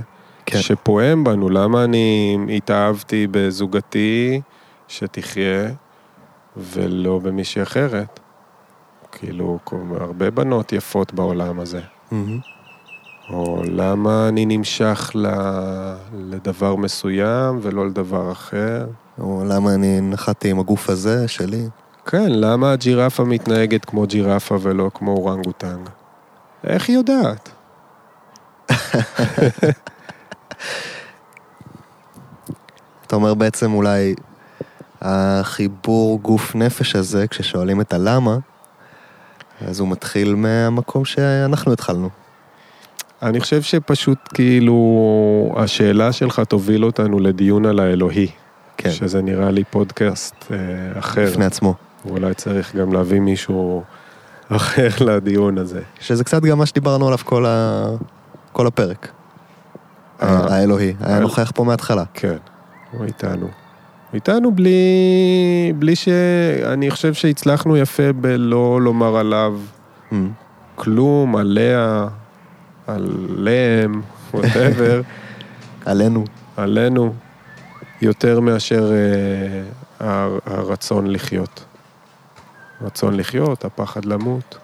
כן. 0.50 0.58
שפועם 0.58 1.24
בנו? 1.24 1.48
למה 1.48 1.84
אני 1.84 2.36
התאהבתי 2.56 3.26
בזוגתי 3.30 4.40
שתחיה 4.88 5.70
ולא 6.56 7.18
במישהי 7.18 7.62
אחרת? 7.62 8.20
כאילו, 9.12 9.58
הרבה 10.00 10.30
בנות 10.30 10.72
יפות 10.72 11.12
בעולם 11.12 11.60
הזה. 11.60 11.80
מהמם. 12.10 12.38
או 13.30 13.62
למה 13.64 14.28
אני 14.28 14.46
נמשך 14.46 15.10
ל... 15.14 15.26
לדבר 16.14 16.76
מסוים 16.76 17.58
ולא 17.62 17.86
לדבר 17.86 18.32
אחר? 18.32 18.86
או 19.20 19.42
למה 19.48 19.74
אני 19.74 20.00
נחתתי 20.00 20.50
עם 20.50 20.58
הגוף 20.58 20.90
הזה 20.90 21.28
שלי? 21.28 21.68
כן, 22.06 22.30
למה 22.30 22.72
הג'ירפה 22.72 23.24
מתנהגת 23.24 23.84
כמו 23.84 24.06
ג'ירפה 24.06 24.56
ולא 24.60 24.90
כמו 24.94 25.10
אורנגוטנג? 25.10 25.88
איך 26.64 26.88
היא 26.88 26.96
יודעת? 26.96 27.50
אתה 33.06 33.16
אומר 33.16 33.34
בעצם 33.34 33.72
אולי 33.72 34.14
החיבור 35.00 36.18
גוף 36.22 36.54
נפש 36.54 36.96
הזה, 36.96 37.26
כששואלים 37.26 37.80
את 37.80 37.92
הלמה, 37.92 38.38
אז 39.66 39.80
הוא 39.80 39.88
מתחיל 39.88 40.34
מהמקום 40.34 41.04
שאנחנו 41.04 41.72
התחלנו. 41.72 42.08
אני 43.22 43.40
חושב 43.40 43.62
שפשוט 43.62 44.18
כאילו 44.34 45.54
השאלה 45.56 46.12
שלך 46.12 46.40
תוביל 46.40 46.84
אותנו 46.84 47.18
לדיון 47.18 47.66
על 47.66 47.80
האלוהי. 47.80 48.28
כן, 48.76 48.90
שזה 48.90 49.22
נראה 49.22 49.50
לי 49.50 49.64
פודקאסט 49.64 50.34
אה, 50.50 50.98
אחר. 50.98 51.26
בפני 51.26 51.44
עצמו. 51.44 51.74
ואולי 52.04 52.34
צריך 52.34 52.76
גם 52.76 52.92
להביא 52.92 53.20
מישהו 53.20 53.82
אחר 54.48 54.88
לדיון 55.00 55.58
הזה. 55.58 55.80
שזה 56.00 56.24
קצת 56.24 56.42
גם 56.42 56.58
מה 56.58 56.66
שדיברנו 56.66 57.06
עליו 57.06 57.18
כל, 57.18 57.46
ה... 57.46 57.86
כל 58.52 58.66
הפרק. 58.66 59.08
אה. 60.22 60.54
האלוהי, 60.54 60.94
היה 61.00 61.14
האל- 61.14 61.22
נוכח 61.22 61.52
פה 61.54 61.64
מההתחלה. 61.64 62.04
כן, 62.14 62.36
הוא 62.92 63.04
איתנו. 63.04 63.48
איתנו 64.14 64.52
בלי, 64.52 64.78
בלי 65.76 65.96
ש... 65.96 66.08
אני 66.72 66.90
חושב 66.90 67.14
שהצלחנו 67.14 67.76
יפה 67.76 68.12
בלא 68.12 68.80
לומר 68.82 69.16
עליו 69.16 69.54
אמ, 70.12 70.30
כלום, 70.74 71.36
עליה, 71.36 72.06
עליהם, 72.86 74.02
ווטאבר, 74.34 75.00
עלינו. 75.86 76.24
עלינו, 76.56 77.14
יותר 78.02 78.40
מאשר 78.40 78.92
אה, 78.92 79.62
הר- 80.08 80.38
הרצון 80.46 81.06
לחיות. 81.10 81.64
רצון 82.82 83.14
לחיות, 83.16 83.64
הפחד 83.64 84.04
למות. 84.04 84.58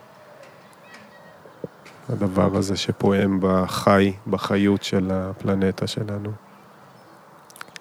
הדבר 2.09 2.57
הזה 2.57 2.77
שפועם 2.77 3.39
בחי, 3.43 4.13
בחיות 4.27 4.83
של 4.83 5.11
הפלנטה 5.13 5.87
שלנו. 5.87 6.31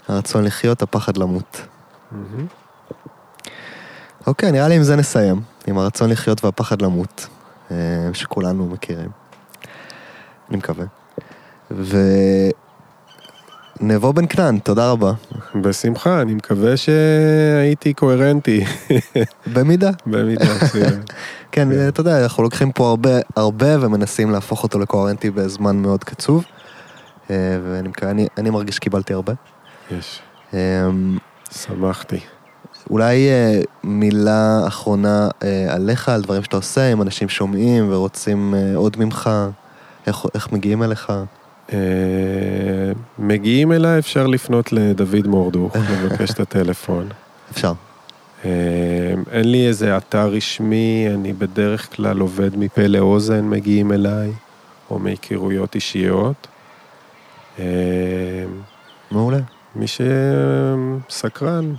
הרצון 0.07 0.43
לחיות, 0.43 0.81
הפחד 0.81 1.17
למות. 1.17 1.61
אוקיי, 4.27 4.51
נראה 4.51 4.67
לי 4.67 4.75
עם 4.75 4.83
זה 4.83 4.95
נסיים. 4.95 5.41
עם 5.67 5.77
הרצון 5.77 6.09
לחיות 6.09 6.45
והפחד 6.45 6.81
למות, 6.81 7.27
אה, 7.71 8.09
שכולנו 8.13 8.65
מכירים. 8.69 9.09
אני 10.49 10.57
מקווה. 10.57 10.85
ונבו 13.81 14.13
בן 14.13 14.25
כנען, 14.29 14.59
תודה 14.59 14.91
רבה. 14.91 15.11
בשמחה, 15.55 16.21
אני 16.21 16.33
מקווה 16.33 16.77
שהייתי 16.77 17.93
קוהרנטי 17.93 18.63
במידה. 19.53 19.91
במידה. 20.05 20.45
כן, 20.69 20.89
כן. 21.51 21.87
אתה 21.87 22.01
יודע, 22.01 22.23
אנחנו 22.23 22.43
לוקחים 22.43 22.71
פה 22.71 22.89
הרבה, 22.89 23.09
הרבה 23.35 23.85
ומנסים 23.85 24.31
להפוך 24.31 24.63
אותו 24.63 24.79
לקוהרנטי 24.79 25.29
בזמן 25.29 25.77
מאוד 25.77 26.03
קצוב. 26.03 26.45
אה, 27.29 27.35
ואני 27.63 27.89
אני, 28.01 28.27
אני 28.37 28.49
מרגיש 28.49 28.75
שקיבלתי 28.75 29.13
הרבה. 29.13 29.33
יש, 29.91 30.19
אה, 30.53 30.89
שמחתי. 31.51 32.19
אולי 32.89 33.29
אה, 33.29 33.61
מילה 33.83 34.67
אחרונה 34.67 35.29
אה, 35.43 35.65
עליך, 35.69 36.09
על 36.09 36.21
דברים 36.21 36.43
שאתה 36.43 36.55
עושה, 36.55 36.93
אם 36.93 37.01
אנשים 37.01 37.29
שומעים 37.29 37.87
ורוצים 37.91 38.53
עוד 38.75 38.97
ממך, 38.99 39.29
איך, 40.07 40.25
איך 40.35 40.51
מגיעים 40.51 40.83
אליך? 40.83 41.11
אה, 41.73 41.77
מגיעים 43.19 43.71
אליי, 43.71 43.99
אפשר 43.99 44.27
לפנות 44.27 44.71
לדוד 44.71 45.27
מורדוך, 45.27 45.75
לבקש 45.91 46.31
את 46.31 46.39
הטלפון. 46.39 47.09
אפשר. 47.51 47.73
אה, 48.45 48.49
אין 49.31 49.51
לי 49.51 49.67
איזה 49.67 49.97
אתר 49.97 50.27
רשמי, 50.27 51.07
אני 51.13 51.33
בדרך 51.33 51.95
כלל 51.95 52.19
עובד 52.19 52.57
מפה 52.57 52.87
לאוזן, 52.87 53.45
מגיעים 53.45 53.91
אליי, 53.91 54.31
או 54.89 54.99
מהיכרויות 54.99 55.75
אישיות. 55.75 56.47
אה, 57.59 57.65
מעולה. 59.11 59.39
מי 59.75 59.85
שסקרן 59.87 61.73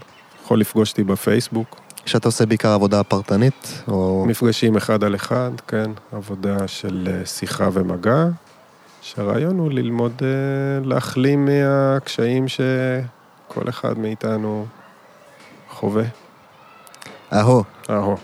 יכול 0.45 0.61
לפגוש 0.61 0.91
אותי 0.91 1.05
בפייסבוק. 1.05 1.81
שאתה 2.07 2.29
עושה 2.29 2.47
בעיקר 2.47 2.69
עבודה 2.69 3.03
פרטנית, 3.03 3.83
או... 3.89 4.25
מפגשים 4.29 4.77
אחד 4.77 5.05
על 5.05 5.15
אחד, 5.15 5.51
כן, 5.69 5.91
עבודה 6.13 6.69
של 6.69 7.23
שיחה 7.25 7.69
ומגע, 7.73 8.27
שהרעיון 9.05 9.59
הוא 9.59 9.73
ללמוד 9.73 10.13
אה, 10.23 10.29
להחלים 10.85 11.49
מהקשיים 11.49 12.49
שכל 12.49 13.69
אחד 13.69 13.99
מאיתנו 13.99 14.67
חווה. 15.71 16.05
אהו. 17.33 17.63
אהו. 17.91 18.17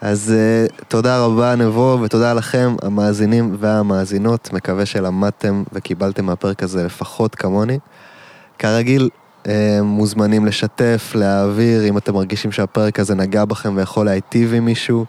אז 0.00 0.34
uh, 0.34 0.84
תודה 0.88 1.24
רבה 1.24 1.56
נבו, 1.56 1.98
ותודה 2.02 2.34
לכם, 2.34 2.76
המאזינים 2.82 3.56
והמאזינות. 3.58 4.52
מקווה 4.52 4.86
שלמדתם 4.86 5.62
וקיבלתם 5.72 6.24
מהפרק 6.24 6.62
הזה 6.62 6.84
לפחות 6.84 7.34
כמוני. 7.34 7.78
כרגיל, 8.58 9.08
uh, 9.44 9.48
מוזמנים 9.82 10.46
לשתף, 10.46 11.12
להעביר, 11.14 11.88
אם 11.88 11.98
אתם 11.98 12.14
מרגישים 12.14 12.52
שהפרק 12.52 13.00
הזה 13.00 13.14
נגע 13.14 13.44
בכם 13.44 13.76
ויכול 13.76 14.06
להיטיב 14.06 14.54
עם 14.54 14.64
מישהו. 14.64 15.04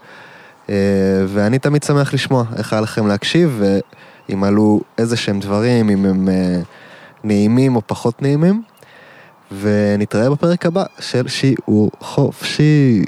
Uh, 0.67 0.69
ואני 1.27 1.59
תמיד 1.59 1.83
שמח 1.83 2.13
לשמוע 2.13 2.43
איך 2.57 2.73
היה 2.73 2.81
לכם 2.81 3.07
להקשיב, 3.07 3.61
ואם 4.29 4.43
עלו 4.43 4.81
איזה 4.97 5.17
שהם 5.17 5.39
דברים, 5.39 5.89
אם 5.89 6.05
הם 6.05 6.27
uh, 6.27 6.65
נעימים 7.23 7.75
או 7.75 7.81
פחות 7.87 8.21
נעימים. 8.21 8.61
ונתראה 9.51 10.29
בפרק 10.29 10.65
הבא 10.65 10.83
של 10.99 11.27
שיעור 11.27 11.91
חופשי. 11.99 13.03